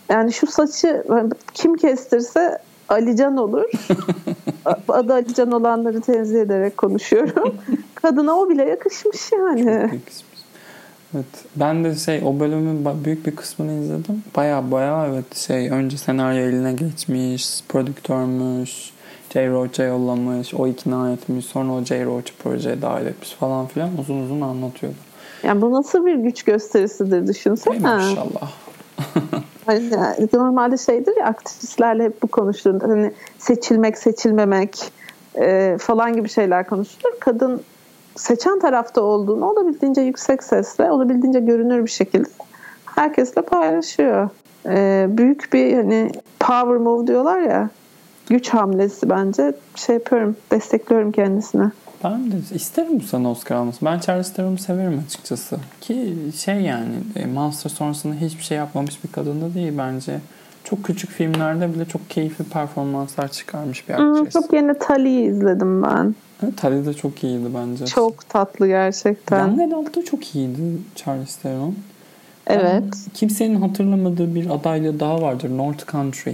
Yani 0.10 0.34
şu 0.34 0.48
saçı 0.48 1.04
kim 1.54 1.76
kestirse 1.76 2.58
Alican 2.90 3.38
olur. 3.38 3.64
Adı 4.90 5.14
Alican 5.14 5.52
olanları 5.52 6.02
tenzih 6.02 6.42
ederek 6.42 6.78
konuşuyorum. 6.78 7.56
Kadına 7.96 8.36
o 8.36 8.50
bile 8.50 8.64
yakışmış 8.64 9.32
yani. 9.32 9.64
Çok 9.64 9.94
yakışmış. 9.94 10.35
Evet. 11.16 11.26
Ben 11.56 11.84
de 11.84 11.96
şey 11.96 12.22
o 12.26 12.40
bölümün 12.40 13.06
büyük 13.06 13.26
bir 13.26 13.36
kısmını 13.36 13.84
izledim. 13.84 14.24
Baya 14.36 14.72
baya 14.72 15.08
evet 15.08 15.38
şey 15.38 15.70
önce 15.70 15.98
senaryo 15.98 16.40
eline 16.40 16.74
geçmiş, 16.74 17.64
prodüktörmüş, 17.70 18.92
J. 19.34 19.50
Roach'a 19.50 19.84
yollamış, 19.84 20.54
o 20.54 20.68
ikna 20.68 21.12
etmiş, 21.12 21.46
sonra 21.46 21.72
o 21.72 21.84
J. 21.84 22.06
Roach'u 22.06 22.36
projeye 22.36 22.82
dahil 22.82 23.06
etmiş 23.06 23.32
falan 23.32 23.68
filan 23.68 23.98
uzun 23.98 24.24
uzun 24.24 24.42
anlatıyordu. 24.42 24.98
Yani 25.44 25.62
bu 25.62 25.72
nasıl 25.72 26.06
bir 26.06 26.16
güç 26.16 26.44
gösterisidir 26.44 27.28
düşünsene. 27.28 27.80
Maşallah. 27.80 28.52
hani 29.66 29.90
normalde 30.34 30.78
şeydir 30.78 31.18
ya 31.18 31.26
aktrislerle 31.26 32.04
hep 32.04 32.24
bu 32.24 32.28
konuştuğunda 32.28 32.88
hani 32.88 33.14
seçilmek 33.38 33.98
seçilmemek 33.98 34.92
e, 35.36 35.78
falan 35.80 36.16
gibi 36.16 36.30
şeyler 36.30 36.68
konuşulur. 36.68 37.14
Kadın 37.20 37.62
seçen 38.16 38.60
tarafta 38.60 39.02
olduğunu 39.02 39.46
olabildiğince 39.46 40.02
yüksek 40.02 40.44
sesle, 40.44 40.92
olabildiğince 40.92 41.40
görünür 41.40 41.86
bir 41.86 41.92
şekilde 41.92 42.28
herkesle 42.86 43.42
paylaşıyor. 43.42 44.30
Ee, 44.66 45.08
büyük 45.10 45.54
bir 45.54 45.76
hani 45.76 46.12
power 46.40 46.78
move 46.78 47.08
diyorlar 47.08 47.40
ya 47.40 47.70
güç 48.30 48.50
hamlesi 48.50 49.10
bence 49.10 49.54
şey 49.76 49.96
yapıyorum 49.96 50.36
destekliyorum 50.52 51.12
kendisine. 51.12 51.72
Ben 52.04 52.32
de 52.32 52.36
isterim 52.54 53.00
bu 53.00 53.04
sene 53.04 53.28
Oscar 53.28 53.56
alması. 53.56 53.86
Ben 53.86 54.00
Charles 54.00 54.34
Theron'u 54.34 54.58
severim 54.58 55.04
açıkçası. 55.06 55.58
Ki 55.82 56.16
şey 56.36 56.56
yani 56.56 56.94
e, 57.16 57.26
Monster 57.26 57.70
sonrasında 57.70 58.16
hiçbir 58.16 58.44
şey 58.44 58.58
yapmamış 58.58 59.04
bir 59.04 59.12
kadın 59.12 59.42
da 59.42 59.54
değil 59.54 59.74
bence. 59.78 60.20
Çok 60.64 60.84
küçük 60.84 61.10
filmlerde 61.10 61.74
bile 61.74 61.86
çok 61.86 62.10
keyifli 62.10 62.44
performanslar 62.46 63.28
çıkarmış 63.28 63.90
bir 63.90 63.94
aktris. 63.94 64.36
Hmm, 64.36 64.42
çok 64.42 64.54
yeni 64.54 64.80
Tali'yi 64.80 65.30
izledim 65.30 65.84
ben. 65.84 66.16
Evet, 66.44 66.58
Tali 66.58 66.86
de 66.86 66.94
çok 66.94 67.24
iyiydi 67.24 67.48
bence. 67.56 67.86
Çok 67.86 68.30
tatlı 68.30 68.68
gerçekten. 68.68 69.48
Young 69.48 69.74
Adult'ta 69.74 70.06
çok 70.06 70.36
iyiydi 70.36 70.60
Charles 70.96 71.36
Theron. 71.36 71.76
Evet. 72.48 72.66
Yani 72.66 72.92
kimsenin 73.14 73.62
hatırlamadığı 73.62 74.36
bir 74.36 74.50
adaylığı 74.50 75.00
daha 75.00 75.22
vardır. 75.22 75.58
North 75.58 75.92
Country. 75.92 76.34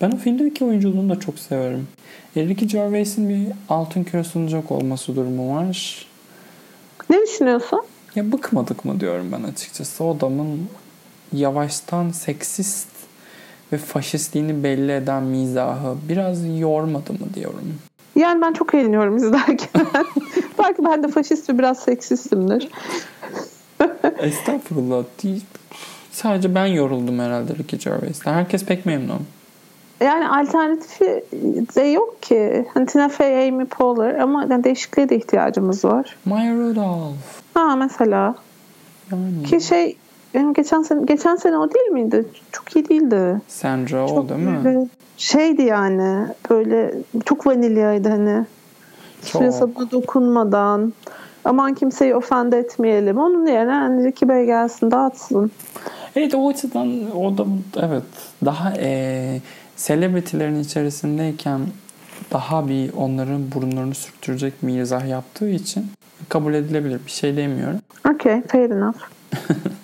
Ben 0.00 0.10
o 0.10 0.16
filmdeki 0.16 0.64
oyunculuğunu 0.64 1.10
da 1.10 1.20
çok 1.20 1.38
severim. 1.38 1.88
Ricky 2.36 2.70
Gervais'in 2.70 3.28
bir 3.28 3.52
altın 3.68 4.04
küre 4.04 4.24
sunacak 4.24 4.72
olması 4.72 5.16
durumu 5.16 5.56
var. 5.56 6.06
Ne 7.10 7.22
düşünüyorsun? 7.22 7.82
Ya 8.14 8.32
bıkmadık 8.32 8.84
mı 8.84 9.00
diyorum 9.00 9.32
ben 9.32 9.42
açıkçası. 9.42 10.04
O 10.04 10.16
adamın 10.16 10.68
yavaştan 11.32 12.10
seksist 12.10 12.88
ve 13.72 13.78
faşistliğini 13.78 14.62
belli 14.64 14.92
eden 14.92 15.22
mizahı 15.22 15.96
biraz 16.08 16.58
yormadı 16.58 17.12
mı 17.12 17.34
diyorum. 17.34 17.74
Yani 18.16 18.40
ben 18.42 18.52
çok 18.52 18.74
eğleniyorum 18.74 19.16
izlerken. 19.16 19.68
Belki 20.58 20.84
ben 20.84 21.02
de 21.02 21.08
faşist 21.08 21.50
ve 21.50 21.58
biraz 21.58 21.78
seksistimdir. 21.78 22.68
Estağfurullah. 24.18 25.04
Sadece 26.10 26.54
ben 26.54 26.66
yoruldum 26.66 27.18
herhalde 27.18 27.52
Ricky 27.54 27.82
Gervais'ten. 27.82 28.34
Herkes 28.34 28.64
pek 28.64 28.86
memnun. 28.86 29.20
Yani 30.00 30.28
alternatifi 30.28 31.24
de 31.76 31.82
yok 31.82 32.22
ki. 32.22 32.66
Hani 32.74 32.86
Tina 32.86 33.08
Fey, 33.08 33.48
Amy 33.48 33.64
Poehler 33.64 34.14
ama 34.14 34.46
yani 34.50 34.64
değişikliğe 34.64 35.08
de 35.08 35.16
ihtiyacımız 35.16 35.84
var. 35.84 36.16
Maya 36.24 36.54
Rudolph. 36.54 37.14
Ha 37.54 37.76
mesela. 37.76 38.34
Yani. 39.12 39.42
Ki 39.42 39.60
şey 39.60 39.96
yani 40.34 40.52
geçen 40.54 40.82
sene 40.82 41.04
geçen 41.04 41.36
sene 41.36 41.58
o 41.58 41.74
değil 41.74 41.86
miydi? 41.86 42.26
Çok 42.52 42.76
iyi 42.76 42.88
değildi. 42.88 43.40
Sandra 43.48 44.08
çok 44.08 44.18
o 44.18 44.28
değil 44.28 44.40
mi? 44.40 44.88
Şeydi 45.16 45.62
yani 45.62 46.26
böyle 46.50 46.94
çok 47.24 47.46
vanilyaydı 47.46 48.08
hani. 48.08 48.44
Çok. 49.26 49.42
Suya 49.54 49.90
dokunmadan. 49.92 50.92
Aman 51.44 51.74
kimseyi 51.74 52.14
ofend 52.14 52.52
etmeyelim. 52.52 53.18
Onun 53.18 53.46
yerine 53.46 53.72
hani 53.72 54.04
Ricky 54.04 54.28
Bey 54.28 54.46
gelsin 54.46 54.90
dağıtsın. 54.90 55.50
Evet 56.16 56.34
o 56.34 56.48
açıdan 56.48 57.16
o 57.16 57.38
da 57.38 57.44
evet 57.80 58.02
daha 58.44 58.72
e, 58.78 59.40
celebrity'lerin 59.76 60.60
içerisindeyken 60.60 61.60
daha 62.32 62.68
bir 62.68 62.92
onların 62.92 63.52
burunlarını 63.54 63.94
sürttürecek 63.94 64.62
mizah 64.62 65.08
yaptığı 65.08 65.48
için 65.48 65.86
kabul 66.28 66.54
edilebilir. 66.54 67.00
Bir 67.06 67.10
şey 67.10 67.36
demiyorum. 67.36 67.78
Okay, 68.14 68.42
fair 68.42 68.70
enough. 68.70 68.98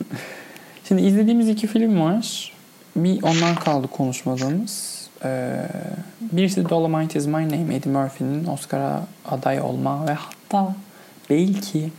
Şimdi 0.88 1.02
izlediğimiz 1.02 1.48
iki 1.48 1.66
film 1.66 2.00
var. 2.00 2.52
Bir 2.96 3.22
ondan 3.22 3.54
kaldı 3.54 3.88
konuşmadığımız. 3.88 5.02
Ee, 5.24 5.62
birisi 6.20 6.68
Dolomite 6.68 7.18
is 7.18 7.26
My 7.26 7.32
Name, 7.32 7.74
Eddie 7.74 7.92
Murphy'nin 7.92 8.46
Oscar'a 8.46 9.00
aday 9.30 9.60
olma 9.60 10.06
ve 10.08 10.12
hatta 10.12 10.74
belki 11.30 11.90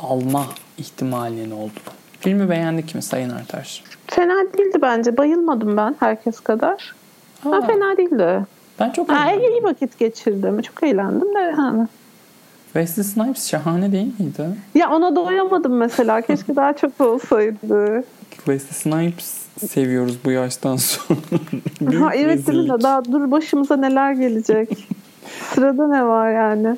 alma 0.00 0.46
ihtimalinin 0.78 1.50
oldu. 1.50 1.80
Filmi 2.20 2.50
beğendik 2.50 2.94
mi 2.94 3.02
Sayın 3.02 3.30
Artaş? 3.30 3.82
Fena 4.06 4.34
değildi 4.34 4.78
bence. 4.82 5.16
Bayılmadım 5.16 5.76
ben 5.76 5.96
herkes 6.00 6.40
kadar. 6.40 6.94
Ha, 7.44 7.60
fena 7.60 7.96
değildi. 7.96 8.46
Ben 8.80 8.90
çok 8.90 9.08
ha, 9.08 9.30
eğlendim. 9.30 9.50
iyi 9.50 9.62
vakit 9.62 9.98
geçirdim. 9.98 10.62
Çok 10.62 10.82
eğlendim 10.82 11.34
de 11.34 11.52
hani. 11.56 11.88
Wesley 12.78 13.04
Snipes 13.04 13.50
şahane 13.50 13.92
değil 13.92 14.12
miydi? 14.18 14.46
Ya 14.74 14.90
ona 14.90 15.16
doyamadım 15.16 15.76
mesela. 15.76 16.20
Keşke 16.20 16.56
daha 16.56 16.72
çok 16.72 17.00
olsaydı. 17.00 18.04
Wesley 18.30 18.72
Snipes 18.72 19.38
seviyoruz 19.66 20.18
bu 20.24 20.30
yaştan 20.30 20.76
sonra. 20.76 21.18
ha, 22.00 22.14
evet 22.14 22.46
değil 22.46 22.70
mi? 22.70 22.82
Daha 22.82 23.04
dur 23.04 23.30
başımıza 23.30 23.76
neler 23.76 24.12
gelecek. 24.12 24.88
Sırada 25.54 25.88
ne 25.88 26.04
var 26.04 26.32
yani? 26.32 26.76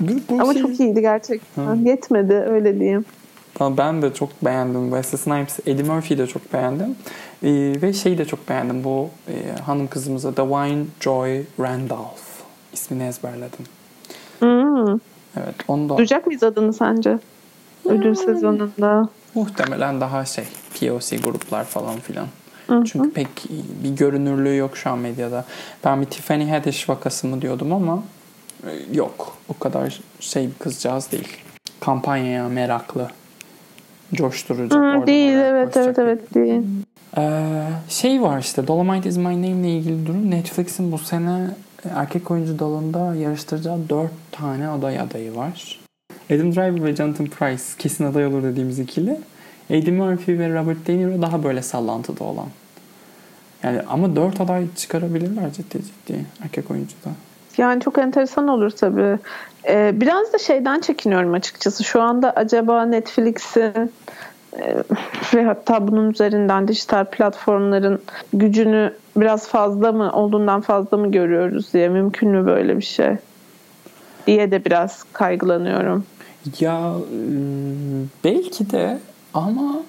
Bu, 0.00 0.12
bu 0.30 0.42
Ama 0.42 0.52
şey... 0.52 0.62
çok 0.62 0.80
iyiydi 0.80 1.00
gerçekten. 1.00 1.64
Ha. 1.64 1.76
Yetmedi 1.84 2.34
öyle 2.34 2.80
diyeyim. 2.80 3.04
Ben 3.60 4.02
de 4.02 4.14
çok 4.14 4.44
beğendim 4.44 4.84
Wesley 4.84 5.18
Snipes. 5.18 5.58
Eddie 5.66 5.84
Murphy'yi 5.84 6.18
de 6.18 6.26
çok 6.26 6.52
beğendim. 6.52 6.96
Ee, 7.42 7.74
ve 7.82 7.92
şeyi 7.92 8.18
de 8.18 8.24
çok 8.24 8.48
beğendim. 8.48 8.84
Bu 8.84 9.08
e, 9.28 9.60
hanım 9.60 9.86
kızımıza 9.86 10.32
Dwayne 10.32 10.84
Joy 11.00 11.42
Randolph. 11.60 12.22
ismini 12.72 13.02
ezberledim. 13.02 13.66
Hmm. 14.86 14.98
Evet. 15.36 15.54
Onu 15.68 15.88
da... 15.88 15.96
Duyacak 15.96 16.26
mıyız 16.26 16.42
adını 16.42 16.72
sence? 16.72 17.18
Ödül 17.84 18.04
yani, 18.04 18.16
sezonunda. 18.16 19.08
Muhtemelen 19.34 20.00
daha 20.00 20.24
şey 20.24 20.44
POC 20.80 21.16
gruplar 21.16 21.64
falan 21.64 22.00
filan. 22.00 22.26
Hı-hı. 22.66 22.84
Çünkü 22.84 23.10
pek 23.10 23.28
bir 23.84 23.96
görünürlüğü 23.96 24.56
yok 24.56 24.76
şu 24.76 24.90
an 24.90 24.98
medyada. 24.98 25.44
Ben 25.84 26.00
bir 26.00 26.06
Tiffany 26.06 26.50
Haddish 26.50 26.88
vakası 26.88 27.26
mı 27.26 27.42
diyordum 27.42 27.72
ama 27.72 28.02
e, 28.66 28.96
yok. 28.96 29.36
O 29.48 29.58
kadar 29.58 30.00
şey 30.20 30.46
bir 30.46 30.54
kızcağız 30.54 31.12
değil. 31.12 31.28
Kampanyaya 31.80 32.48
meraklı 32.48 33.08
coşturucu. 34.14 34.76
Hı, 34.76 35.06
değil 35.06 35.32
evet 35.32 35.76
evet 35.76 35.98
evet 35.98 36.34
değil. 36.34 36.62
Ee, 37.18 37.42
şey 37.88 38.22
var 38.22 38.38
işte 38.38 38.66
Dolomite 38.66 39.08
is 39.08 39.16
my 39.16 39.24
name 39.24 39.48
ile 39.48 39.76
ilgili 39.76 40.06
durum 40.06 40.30
Netflix'in 40.30 40.92
bu 40.92 40.98
sene 40.98 41.50
erkek 41.90 42.30
oyuncu 42.30 42.58
dalında 42.58 43.14
yarıştıracağı 43.14 43.78
dört 43.88 44.12
tane 44.32 44.68
aday 44.68 45.00
adayı 45.00 45.36
var. 45.36 45.80
Adam 46.30 46.54
Driver 46.54 46.84
ve 46.84 46.96
Jonathan 46.96 47.26
Price 47.26 47.62
kesin 47.78 48.04
aday 48.04 48.26
olur 48.26 48.42
dediğimiz 48.42 48.78
ikili. 48.78 49.20
Eddie 49.70 49.92
Murphy 49.92 50.38
ve 50.38 50.60
Robert 50.60 50.86
De 50.86 50.98
Niro 50.98 51.22
daha 51.22 51.44
böyle 51.44 51.62
sallantıda 51.62 52.24
olan. 52.24 52.48
Yani 53.62 53.80
ama 53.88 54.16
dört 54.16 54.40
aday 54.40 54.66
çıkarabilirler 54.76 55.52
ciddi 55.52 55.78
ciddi 55.82 56.26
erkek 56.44 56.70
oyuncuda. 56.70 57.10
Yani 57.58 57.80
çok 57.80 57.98
enteresan 57.98 58.48
olur 58.48 58.70
tabii. 58.70 59.18
Ee, 59.68 59.92
biraz 59.94 60.32
da 60.32 60.38
şeyden 60.38 60.80
çekiniyorum 60.80 61.32
açıkçası. 61.32 61.84
Şu 61.84 62.02
anda 62.02 62.30
acaba 62.30 62.86
Netflix'in 62.86 63.92
ve 65.34 65.44
hatta 65.44 65.88
bunun 65.88 66.10
üzerinden 66.10 66.68
dijital 66.68 67.04
platformların 67.04 68.02
gücünü 68.32 68.94
biraz 69.16 69.48
fazla 69.48 69.92
mı 69.92 70.12
olduğundan 70.12 70.60
fazla 70.60 70.96
mı 70.96 71.10
görüyoruz 71.10 71.72
diye 71.72 71.88
mümkün 71.88 72.28
mü 72.28 72.46
böyle 72.46 72.76
bir 72.76 72.82
şey 72.82 73.16
diye 74.26 74.50
de 74.50 74.64
biraz 74.64 75.04
kaygılanıyorum. 75.12 76.04
Ya 76.60 76.94
belki 78.24 78.70
de 78.70 78.98
ama 79.34 79.82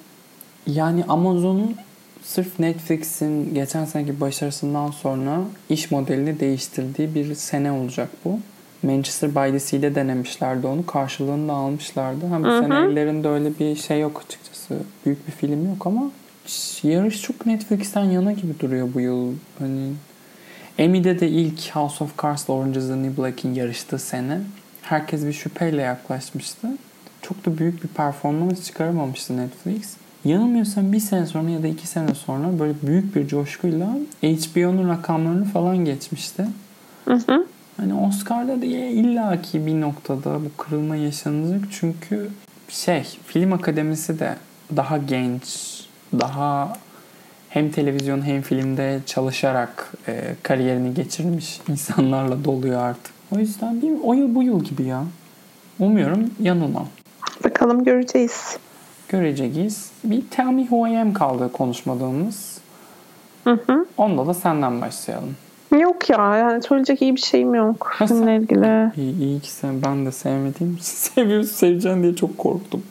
yani 0.67 1.03
Amazon'un 1.07 1.75
sırf 2.23 2.59
Netflix'in 2.59 3.53
geçen 3.53 3.85
seneki 3.85 4.21
başarısından 4.21 4.91
sonra 4.91 5.39
iş 5.69 5.91
modelini 5.91 6.39
değiştirdiği 6.39 7.15
bir 7.15 7.35
sene 7.35 7.71
olacak 7.71 8.09
bu. 8.25 8.39
Manchester 8.83 9.35
by 9.35 9.51
the 9.51 9.59
Sea'de 9.59 9.95
denemişlerdi 9.95 10.67
onu. 10.67 10.85
Karşılığını 10.85 11.47
da 11.47 11.53
almışlardı. 11.53 12.27
Hem 12.27 12.43
bu 12.43 12.47
sene 12.47 12.75
ellerinde 12.75 13.27
öyle 13.27 13.59
bir 13.59 13.75
şey 13.75 13.99
yok 13.99 14.23
açıkçası. 14.25 14.77
Büyük 15.05 15.27
bir 15.27 15.31
film 15.31 15.65
yok 15.69 15.87
ama 15.87 16.11
yarış 16.83 17.21
çok 17.21 17.45
Netflix'ten 17.45 18.03
yana 18.03 18.31
gibi 18.31 18.59
duruyor 18.59 18.89
bu 18.93 18.99
yıl. 18.99 19.33
Hani 19.59 19.91
Emmy'de 20.77 21.19
de 21.19 21.29
ilk 21.29 21.69
House 21.69 22.03
of 22.03 22.23
Cards'la 22.23 22.53
Orange 22.53 22.79
is 22.79 22.87
the 22.87 23.03
New 23.03 23.23
Black'in 23.23 23.53
yarıştığı 23.53 23.99
sene 23.99 24.39
herkes 24.81 25.25
bir 25.25 25.33
şüpheyle 25.33 25.81
yaklaşmıştı. 25.81 26.67
Çok 27.21 27.45
da 27.45 27.57
büyük 27.57 27.83
bir 27.83 27.87
performans 27.87 28.65
çıkaramamıştı 28.65 29.37
Netflix. 29.37 29.93
Yanılmıyorsam 30.25 30.93
bir 30.93 30.99
sene 30.99 31.25
sonra 31.25 31.49
ya 31.49 31.63
da 31.63 31.67
iki 31.67 31.87
sene 31.87 32.15
sonra 32.15 32.59
böyle 32.59 32.73
büyük 32.83 33.15
bir 33.15 33.27
coşkuyla 33.27 33.97
HBO'nun 34.21 34.89
rakamlarını 34.89 35.45
falan 35.45 35.77
geçmişti. 35.77 36.45
Hı 37.05 37.13
hı. 37.13 37.45
Hani 37.77 37.93
Oscar'da 37.93 38.61
da 38.61 38.65
illaki 38.65 39.65
bir 39.65 39.81
noktada 39.81 40.45
bu 40.45 40.57
kırılma 40.57 40.95
yaşanacak. 40.95 41.61
Çünkü 41.71 42.29
şey 42.69 43.03
film 43.25 43.53
akademisi 43.53 44.19
de 44.19 44.35
daha 44.75 44.97
genç, 44.97 45.43
daha 46.19 46.73
hem 47.49 47.71
televizyon 47.71 48.21
hem 48.21 48.41
filmde 48.41 48.99
çalışarak 49.05 49.93
e, 50.07 50.35
kariyerini 50.43 50.93
geçirmiş 50.93 51.61
insanlarla 51.69 52.43
doluyor 52.45 52.81
artık. 52.81 53.13
O 53.35 53.39
yüzden 53.39 53.81
bir 53.81 53.91
o 54.03 54.13
yıl 54.13 54.35
bu 54.35 54.43
yıl 54.43 54.63
gibi 54.63 54.83
ya. 54.83 55.03
Umuyorum 55.79 56.29
yanılmam. 56.39 56.87
Bakalım 57.43 57.83
göreceğiz. 57.83 58.57
Göreceğiz. 59.09 59.91
Bir 60.03 60.23
Tell 60.31 60.45
Me 60.45 60.61
Who 60.61 60.87
I 60.87 60.97
Am 60.97 61.13
kaldı 61.13 61.51
konuşmadığımız. 61.51 62.57
Hı 63.43 63.59
hı. 63.67 63.85
Onda 63.97 64.27
da 64.27 64.33
senden 64.33 64.81
başlayalım. 64.81 65.35
Yok 65.79 66.09
ya 66.09 66.37
yani 66.37 66.63
söyleyecek 66.63 67.01
iyi 67.01 67.15
bir 67.15 67.21
şeyim 67.21 67.55
yok 67.55 67.91
Ha, 67.93 68.07
filmle 68.07 68.35
ilgili. 68.35 68.91
İyi, 68.97 69.19
iyi 69.19 69.39
ki 69.39 69.51
sen 69.51 69.81
ben 69.83 70.05
de 70.05 70.11
sevmediğim 70.11 70.77
seviyorsun 70.81 71.49
seveceksin 71.55 72.03
diye 72.03 72.15
çok 72.15 72.37
korktum. 72.37 72.83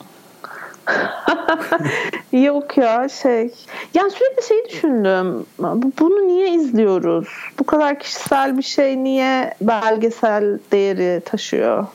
Yok 2.31 2.77
ya 2.77 3.09
şey. 3.09 3.51
Yani 3.93 4.11
sürekli 4.11 4.47
şey 4.47 4.65
düşündüm. 4.69 5.45
Bu- 5.59 5.91
Bunu 5.99 6.27
niye 6.27 6.49
izliyoruz? 6.53 7.27
Bu 7.59 7.63
kadar 7.63 7.99
kişisel 7.99 8.57
bir 8.57 8.63
şey 8.63 9.03
niye 9.03 9.53
belgesel 9.61 10.59
değeri 10.71 11.21
taşıyor? 11.25 11.87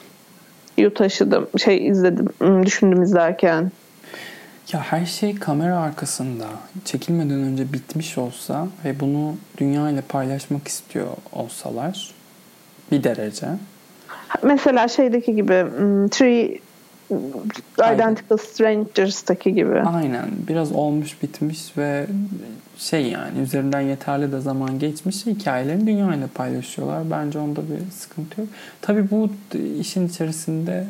Yo 0.78 0.94
taşıdım. 0.94 1.46
Şey 1.64 1.86
izledim. 1.86 2.26
hmm, 2.38 2.66
Düşündüm 2.66 3.02
izlerken. 3.02 3.70
Ya 4.72 4.80
her 4.80 5.06
şey 5.06 5.34
kamera 5.34 5.78
arkasında 5.78 6.46
çekilmeden 6.84 7.38
önce 7.38 7.72
bitmiş 7.72 8.18
olsa 8.18 8.68
ve 8.84 9.00
bunu 9.00 9.36
dünya 9.58 9.90
ile 9.90 10.00
paylaşmak 10.00 10.68
istiyor 10.68 11.06
olsalar 11.32 12.14
bir 12.92 13.04
derece. 13.04 13.46
Mesela 14.42 14.88
şeydeki 14.88 15.36
gibi 15.36 15.62
hmm, 15.62 16.08
Three 16.08 16.60
Identical 17.94 18.36
Strangers'taki 18.36 19.54
gibi. 19.54 19.80
Aynen 19.80 20.28
biraz 20.48 20.72
olmuş 20.72 21.22
bitmiş 21.22 21.78
ve 21.78 22.06
şey 22.78 23.06
yani 23.06 23.38
üzerinden 23.38 23.80
yeterli 23.80 24.32
de 24.32 24.40
zaman 24.40 24.78
geçmiş 24.78 25.26
hikayelerini 25.26 25.86
dünya 25.86 26.14
ile 26.14 26.26
paylaşıyorlar. 26.26 27.10
Bence 27.10 27.38
onda 27.38 27.60
bir 27.60 27.90
sıkıntı 27.90 28.40
yok. 28.40 28.50
Tabii 28.82 29.10
bu 29.10 29.30
işin 29.80 30.08
içerisinde 30.08 30.86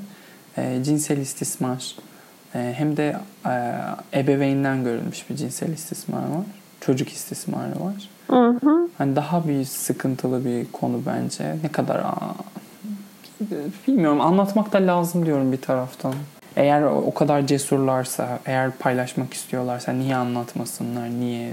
e, 0.57 0.85
cinsel 0.85 1.19
istismar 1.19 1.95
hem 2.53 2.97
de 2.97 3.17
e, 3.47 3.75
ebeveynden 4.21 4.85
görülmüş 4.85 5.31
bir 5.31 5.37
cinsel 5.37 5.69
istismar 5.69 6.21
var. 6.21 6.45
Çocuk 6.81 7.09
istismarı 7.09 7.71
var. 7.71 8.09
Hı 8.31 8.59
hı. 8.67 8.89
Hani 8.99 9.17
daha 9.17 9.49
bir 9.49 9.65
sıkıntılı 9.65 10.45
bir 10.45 10.73
konu 10.73 11.01
bence. 11.07 11.57
Ne 11.63 11.69
kadar 11.69 11.97
aa, 11.97 12.35
bilmiyorum 13.89 14.21
anlatmak 14.21 14.73
da 14.73 14.79
lazım 14.79 15.27
diyorum 15.27 15.53
bir 15.53 15.61
taraftan. 15.61 16.15
Eğer 16.57 16.83
o 16.83 17.15
kadar 17.15 17.47
cesurlarsa, 17.47 18.39
eğer 18.47 18.71
paylaşmak 18.71 19.35
istiyorlarsa 19.35 19.93
niye 19.93 20.17
anlatmasınlar, 20.17 21.11
niye 21.11 21.53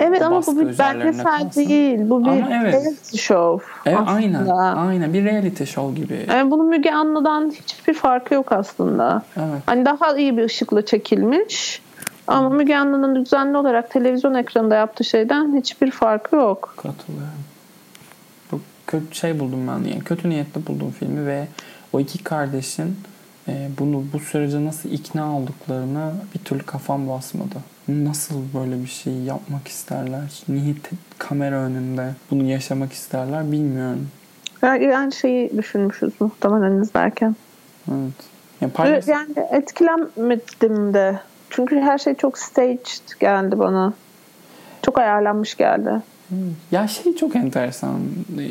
Evet 0.00 0.22
ama 0.22 0.46
bu 0.46 0.60
bir 0.60 0.78
belgesel 0.78 1.52
değil. 1.56 1.98
Bu 2.10 2.24
bir 2.24 2.28
Ama 2.28 2.48
evet. 2.62 2.74
reality 2.74 3.16
show 3.16 3.66
Evet, 3.86 3.98
aslında. 4.02 4.12
aynen, 4.14 4.46
aynen 4.76 5.14
bir 5.14 5.24
reality 5.24 5.64
show 5.64 6.02
gibi. 6.02 6.26
Yani 6.28 6.50
bunun 6.50 6.68
Müge 6.68 6.92
Anlı'dan 6.92 7.50
hiçbir 7.50 7.94
farkı 7.94 8.34
yok 8.34 8.52
aslında. 8.52 9.22
Evet. 9.36 9.62
Hani 9.66 9.84
daha 9.84 10.16
iyi 10.16 10.36
bir 10.36 10.44
ışıkla 10.44 10.84
çekilmiş. 10.86 11.82
Ama 12.26 12.48
Müge 12.48 12.76
Anlı'nın 12.76 13.24
düzenli 13.24 13.56
olarak 13.56 13.90
televizyon 13.90 14.34
ekranında 14.34 14.74
yaptığı 14.74 15.04
şeyden 15.04 15.56
hiçbir 15.56 15.90
farkı 15.90 16.36
yok. 16.36 16.74
Katılıyorum. 16.76 17.44
Bu 18.52 18.60
kötü 18.86 19.14
şey 19.14 19.40
buldum 19.40 19.68
ben 19.68 19.88
yani 19.88 20.04
kötü 20.04 20.30
niyetli 20.30 20.66
bulduğum 20.66 20.90
filmi 20.90 21.26
ve 21.26 21.46
o 21.92 22.00
iki 22.00 22.24
kardeşin 22.24 22.96
e, 23.48 23.68
bunu 23.78 24.04
bu 24.12 24.20
sürece 24.20 24.64
nasıl 24.64 24.90
ikna 24.90 25.36
olduklarını 25.36 26.12
bir 26.34 26.38
türlü 26.38 26.62
kafam 26.62 27.08
basmadı. 27.08 27.56
Nasıl 27.88 28.34
böyle 28.54 28.82
bir 28.82 28.88
şey 28.88 29.12
yapmak 29.12 29.68
isterler? 29.68 30.42
Niye 30.48 30.74
kamera 31.18 31.56
önünde 31.56 32.14
bunu 32.30 32.42
yaşamak 32.44 32.92
isterler 32.92 33.52
bilmiyorum. 33.52 34.08
Yani, 34.62 35.12
şeyi 35.12 35.56
düşünmüşüz 35.56 36.12
muhtemelen 36.20 36.82
izlerken. 36.82 37.36
Evet. 37.88 38.12
Yani 38.60 38.72
paylaş- 38.72 39.08
Yani 39.10 39.34
etkilenmedim 39.50 40.94
de. 40.94 41.20
Çünkü 41.50 41.76
her 41.80 41.98
şey 41.98 42.14
çok 42.14 42.38
staged 42.38 43.18
geldi 43.20 43.58
bana. 43.58 43.92
Çok 44.82 44.98
ayarlanmış 44.98 45.56
geldi. 45.56 45.90
Ya 46.70 46.88
şey 46.88 47.16
çok 47.16 47.36
enteresan. 47.36 48.00
Ee, 48.38 48.42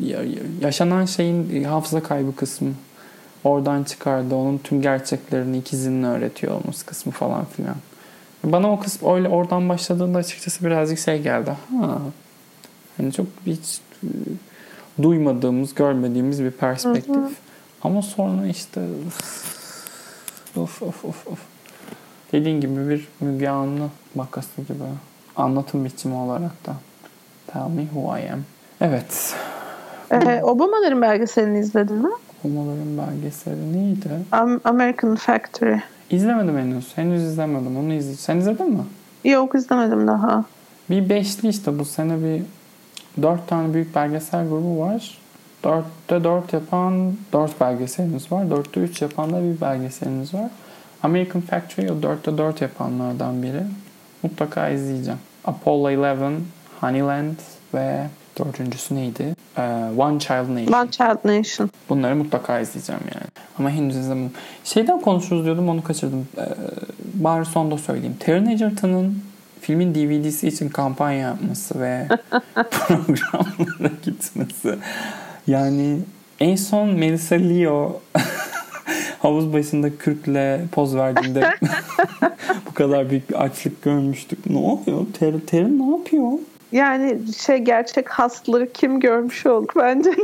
ya- 0.00 0.22
ya- 0.22 0.42
yaşanan 0.60 1.04
şeyin 1.04 1.64
hafıza 1.64 2.02
kaybı 2.02 2.36
kısmı. 2.36 2.68
Oradan 3.44 3.84
çıkardı. 3.84 4.34
Onun 4.34 4.58
tüm 4.58 4.82
gerçeklerini 4.82 5.58
ikizinin 5.58 6.02
öğretiyor 6.02 6.54
olması 6.54 6.86
kısmı 6.86 7.12
falan 7.12 7.44
filan. 7.44 7.76
Bana 8.52 8.72
o 8.72 8.80
kısım 8.80 9.14
öyle 9.14 9.28
oradan 9.28 9.68
başladığında 9.68 10.18
açıkçası 10.18 10.64
birazcık 10.64 10.98
şey 10.98 11.22
geldi. 11.22 11.52
Ha. 11.80 11.98
Hani 12.96 13.12
çok 13.12 13.26
hiç 13.46 13.80
e, 14.04 14.08
duymadığımız, 15.02 15.74
görmediğimiz 15.74 16.42
bir 16.44 16.50
perspektif. 16.50 17.24
Ama 17.82 18.02
sonra 18.02 18.46
işte 18.46 18.80
of 20.56 20.82
of 20.82 21.04
of 21.04 21.26
of. 21.26 21.38
Dediğin 22.32 22.60
gibi 22.60 22.88
bir 22.88 23.08
Müge 23.20 23.48
Anlı 23.48 23.88
makası 24.14 24.62
gibi. 24.62 24.84
Anlatım 25.36 25.84
biçimi 25.84 26.14
olarak 26.14 26.66
da. 26.66 26.74
Tell 27.46 27.68
me 27.68 27.82
who 27.82 28.18
I 28.18 28.32
am. 28.32 28.44
Evet. 28.80 29.34
Ee, 30.10 30.42
Obama'ların 30.42 31.02
belgeselini 31.02 31.58
izledin 31.58 31.96
mi? 31.96 32.08
Homoların 32.42 32.98
belgeseli 32.98 33.72
neydi? 33.72 34.08
Am- 34.32 34.60
American 34.64 35.16
Factory. 35.16 35.80
İzlemedim 36.10 36.58
henüz. 36.58 36.96
Henüz 36.96 37.22
izlemedim. 37.22 37.76
Onu 37.76 37.92
izle. 37.92 38.14
Sen 38.14 38.36
izledin 38.36 38.70
mi? 38.70 38.84
Yok 39.24 39.54
izlemedim 39.54 40.06
daha. 40.06 40.44
Bir 40.90 41.08
beşli 41.08 41.48
işte 41.48 41.78
bu 41.78 41.84
sene 41.84 42.24
bir 42.24 42.42
dört 43.22 43.48
tane 43.48 43.74
büyük 43.74 43.94
belgesel 43.94 44.48
grubu 44.48 44.80
var. 44.80 45.18
Dörtte 45.64 46.24
dört 46.24 46.52
yapan 46.52 47.12
dört 47.32 47.60
belgeselimiz 47.60 48.32
var. 48.32 48.50
Dörtte 48.50 48.80
üç 48.80 49.02
yapan 49.02 49.32
da 49.32 49.42
bir 49.42 49.60
belgeselimiz 49.60 50.34
var. 50.34 50.50
American 51.02 51.40
Factory 51.40 51.90
o 51.90 52.02
dörtte 52.02 52.38
dört 52.38 52.60
yapanlardan 52.60 53.42
biri. 53.42 53.62
Mutlaka 54.22 54.68
izleyeceğim. 54.68 55.18
Apollo 55.44 55.88
11, 55.88 56.38
Honeyland 56.80 57.36
ve 57.74 58.06
dördüncüsü 58.38 58.94
neydi? 58.94 59.34
Ee, 59.58 59.62
One 59.96 60.18
Child 60.18 60.54
Nation. 60.54 60.80
One 60.82 60.90
Child 60.90 61.38
Nation. 61.38 61.70
Bunları 61.88 62.16
mutlaka 62.16 62.60
izleyeceğim 62.60 63.02
yani. 63.14 63.26
Ama 63.58 63.70
henüz 63.70 63.96
izlemedim. 63.96 64.32
Şeyden 64.64 65.00
konuşuruz 65.00 65.44
diyordum 65.44 65.68
onu 65.68 65.82
kaçırdım. 65.84 66.28
Ee, 66.38 66.42
bari 67.14 67.44
sonda 67.44 67.78
söyleyeyim. 67.78 68.16
Taron 68.20 68.46
Egerton'ın 68.46 69.22
filmin 69.60 69.94
DVD'si 69.94 70.48
için 70.48 70.68
kampanya 70.68 71.18
yapması 71.18 71.80
ve 71.80 72.08
programlara 72.70 73.94
gitmesi. 74.02 74.78
Yani 75.46 75.98
en 76.40 76.56
son 76.56 76.88
Melissa 76.88 77.34
Leo 77.34 78.00
havuz 79.18 79.52
başında 79.52 79.96
kürkle 79.96 80.64
poz 80.72 80.96
verdiğinde 80.96 81.50
bu 82.66 82.74
kadar 82.74 83.10
büyük 83.10 83.30
bir 83.30 83.42
açlık 83.42 83.82
görmüştük. 83.82 84.50
Ne 84.50 84.58
oluyor? 84.58 85.06
Ter 85.18 85.34
Taron 85.46 85.78
ne 85.78 85.96
yapıyor? 85.96 86.32
Yani 86.72 87.18
şey 87.32 87.58
gerçek 87.58 88.10
hastaları 88.10 88.72
kim 88.72 89.00
görmüş 89.00 89.46
olduk 89.46 89.72
bence. 89.76 90.10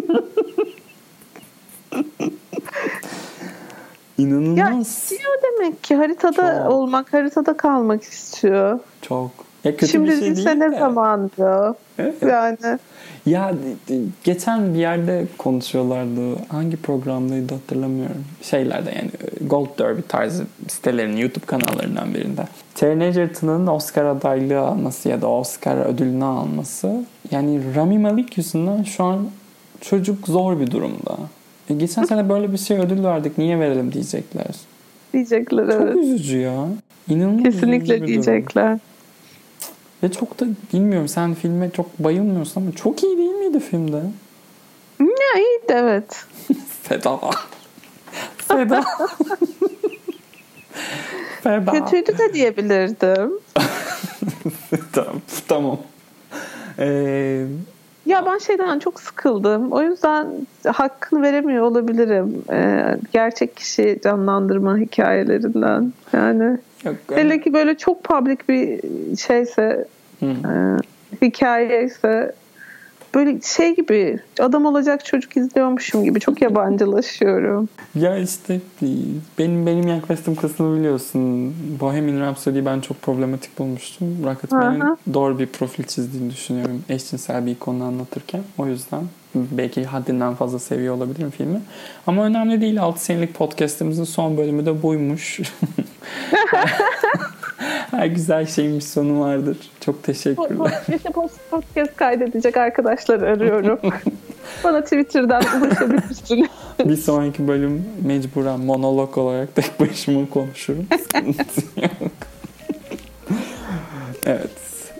ya 4.18 4.26
İnanılmaz. 4.26 4.88
istiyor 4.88 5.32
demek 5.42 5.84
ki 5.84 5.96
haritada 5.96 6.62
Çok. 6.64 6.72
olmak, 6.72 7.12
haritada 7.12 7.56
kalmak 7.56 8.02
istiyor. 8.02 8.78
Çok. 9.02 9.30
Ya 9.64 9.72
kötü 9.76 9.88
Şimdi 9.92 10.10
bir 10.10 10.18
şey 10.20 10.36
değil 10.36 10.48
ne 10.56 10.72
de. 10.72 10.78
zaman 10.78 11.30
diyor. 11.36 11.74
Evet. 11.98 12.22
Yani 12.22 12.78
Ya 13.26 13.54
geçen 14.24 14.74
bir 14.74 14.78
yerde 14.78 15.26
konuşuyorlardı. 15.38 16.36
Hangi 16.48 16.76
programdaydı 16.76 17.54
hatırlamıyorum. 17.54 18.24
Şeylerde 18.42 18.90
yani 18.90 19.10
Gold 19.48 19.78
Derby 19.78 20.00
tarzı 20.08 20.46
sitelerin 20.68 21.16
YouTube 21.16 21.46
kanallarından 21.46 22.14
birinde. 22.14 22.42
Taron 22.74 23.00
Egerton'ın 23.00 23.66
Oscar 23.66 24.04
adaylığı 24.04 24.60
alması 24.60 25.08
ya 25.08 25.22
da 25.22 25.30
Oscar 25.30 25.76
ödülünü 25.76 26.24
alması 26.24 27.04
yani 27.30 27.60
Rami 27.74 27.98
Malek 27.98 28.38
yüzünden 28.38 28.82
şu 28.82 29.04
an 29.04 29.28
çocuk 29.80 30.28
zor 30.28 30.60
bir 30.60 30.70
durumda. 30.70 31.16
E 31.70 31.74
geçen 31.74 32.04
sene 32.04 32.28
böyle 32.28 32.52
bir 32.52 32.58
şey 32.58 32.78
ödül 32.78 33.04
verdik 33.04 33.38
niye 33.38 33.60
verelim 33.60 33.92
diyecekler. 33.92 34.46
diyecekler 35.12 35.70
Çok 35.70 35.82
evet. 35.82 35.96
üzücü 35.96 36.38
ya. 36.38 36.68
İnanılmaz 37.08 37.42
Kesinlikle 37.42 38.02
bir 38.02 38.22
durum. 38.22 38.80
Ve 40.02 40.12
çok 40.12 40.40
da 40.40 40.46
bilmiyorum 40.72 41.08
sen 41.08 41.34
filme 41.34 41.70
çok 41.70 41.98
bayılmıyorsun 41.98 42.60
ama 42.60 42.72
çok 42.72 43.02
iyi 43.02 43.18
değil 43.18 43.30
miydi 43.30 43.60
filmde? 43.60 44.02
Ya 45.00 45.40
iyi 45.40 45.68
de 45.68 45.74
evet. 45.74 46.24
Feda. 46.82 47.20
Feda. 48.36 48.84
Feda. 51.42 51.72
Kötüydü 51.72 52.18
de 52.18 52.34
diyebilirdim. 52.34 53.32
tamam. 54.92 55.20
tamam. 55.48 55.78
Ee, 56.78 57.46
ya 58.06 58.26
ben 58.26 58.38
şeyden 58.38 58.78
çok 58.78 59.00
sıkıldım. 59.00 59.72
O 59.72 59.82
yüzden 59.82 60.46
hakkını 60.66 61.22
veremiyor 61.22 61.62
olabilirim. 61.62 62.44
Ee, 62.52 62.96
gerçek 63.12 63.56
kişi 63.56 64.00
canlandırma 64.04 64.78
hikayelerinden. 64.78 65.92
Yani 66.12 66.58
yok, 66.84 66.96
hele 67.14 67.40
ki 67.40 67.52
böyle 67.52 67.76
çok 67.76 68.04
public 68.04 68.38
bir 68.48 68.80
şeyse 69.16 69.88
Hı. 70.20 70.26
e, 70.26 71.26
hikaye 71.26 71.84
ise 71.84 72.34
böyle 73.14 73.40
şey 73.40 73.76
gibi 73.76 74.18
adam 74.40 74.66
olacak 74.66 75.04
çocuk 75.04 75.36
izliyormuşum 75.36 76.04
gibi 76.04 76.20
çok 76.20 76.42
yabancılaşıyorum. 76.42 77.68
Ya 77.94 78.18
işte 78.18 78.60
benim 79.38 79.66
benim 79.66 79.88
yaklaştığım 79.88 80.34
kısmı 80.34 80.78
biliyorsun. 80.78 81.54
Bohemian 81.80 82.20
Rhapsody'yi 82.20 82.66
ben 82.66 82.80
çok 82.80 83.02
problematik 83.02 83.58
bulmuştum. 83.58 84.24
Rocket 84.24 84.52
Man'in 84.52 84.98
doğru 85.14 85.38
bir 85.38 85.46
profil 85.46 85.84
çizdiğini 85.84 86.30
düşünüyorum. 86.30 86.84
Eşcinsel 86.88 87.46
bir 87.46 87.50
ikonu 87.50 87.84
anlatırken. 87.84 88.40
O 88.58 88.66
yüzden 88.66 89.02
belki 89.34 89.84
haddinden 89.84 90.34
fazla 90.34 90.58
seviyor 90.58 90.94
olabilirim 90.94 91.30
filmi. 91.30 91.60
Ama 92.06 92.24
önemli 92.24 92.60
değil. 92.60 92.82
6 92.82 93.04
senelik 93.04 93.34
podcastımızın 93.34 94.04
son 94.04 94.36
bölümü 94.36 94.66
de 94.66 94.82
buymuş. 94.82 95.40
Her 97.90 98.06
güzel 98.06 98.46
şeyin 98.46 98.76
bir 98.76 98.80
sonu 98.80 99.20
vardır. 99.20 99.56
Çok 99.80 100.02
teşekkürler. 100.02 100.82
İşte 100.96 101.10
podcast 101.50 101.96
kaydedecek 101.96 102.56
arkadaşlar 102.56 103.22
arıyorum. 103.22 103.80
Bana 104.64 104.82
Twitter'dan 104.82 105.44
ulaşabilirsin. 105.62 106.48
bir 106.84 106.96
sonraki 106.96 107.48
bölüm 107.48 107.84
mecburen 108.04 108.60
monolog 108.60 109.18
olarak 109.18 109.54
tek 109.54 109.80
başıma 109.80 110.30
konuşurum. 110.30 110.86
evet. 114.26 114.50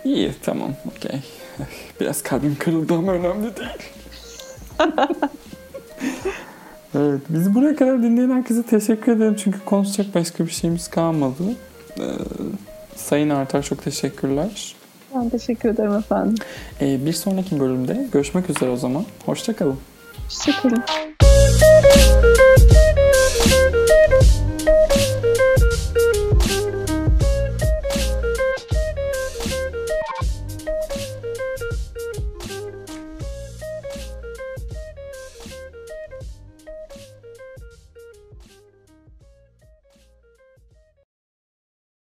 İyi 0.03 0.31
tamam 0.43 0.75
okey. 0.85 1.19
Biraz 1.99 2.21
kalbim 2.21 2.55
kırıldı 2.59 2.93
ama 2.93 3.11
önemli 3.11 3.51
değil. 3.55 3.69
Evet, 6.95 7.21
bizi 7.29 7.55
buraya 7.55 7.75
kadar 7.75 8.03
dinleyen 8.03 8.29
herkese 8.29 8.63
teşekkür 8.63 9.11
ederim. 9.11 9.35
Çünkü 9.35 9.65
konuşacak 9.65 10.15
başka 10.15 10.45
bir 10.45 10.51
şeyimiz 10.51 10.87
kalmadı. 10.87 11.43
Ee, 11.99 12.03
Sayın 12.95 13.29
Artar 13.29 13.63
çok 13.63 13.83
teşekkürler. 13.83 14.75
Ben 15.15 15.29
teşekkür 15.29 15.69
ederim 15.69 15.95
efendim. 15.95 16.35
Ee, 16.81 17.05
bir 17.05 17.13
sonraki 17.13 17.59
bölümde 17.59 18.07
görüşmek 18.11 18.49
üzere 18.49 18.69
o 18.69 18.77
zaman. 18.77 19.05
Hoşçakalın. 19.25 19.77
Hoşçakalın. 20.25 20.83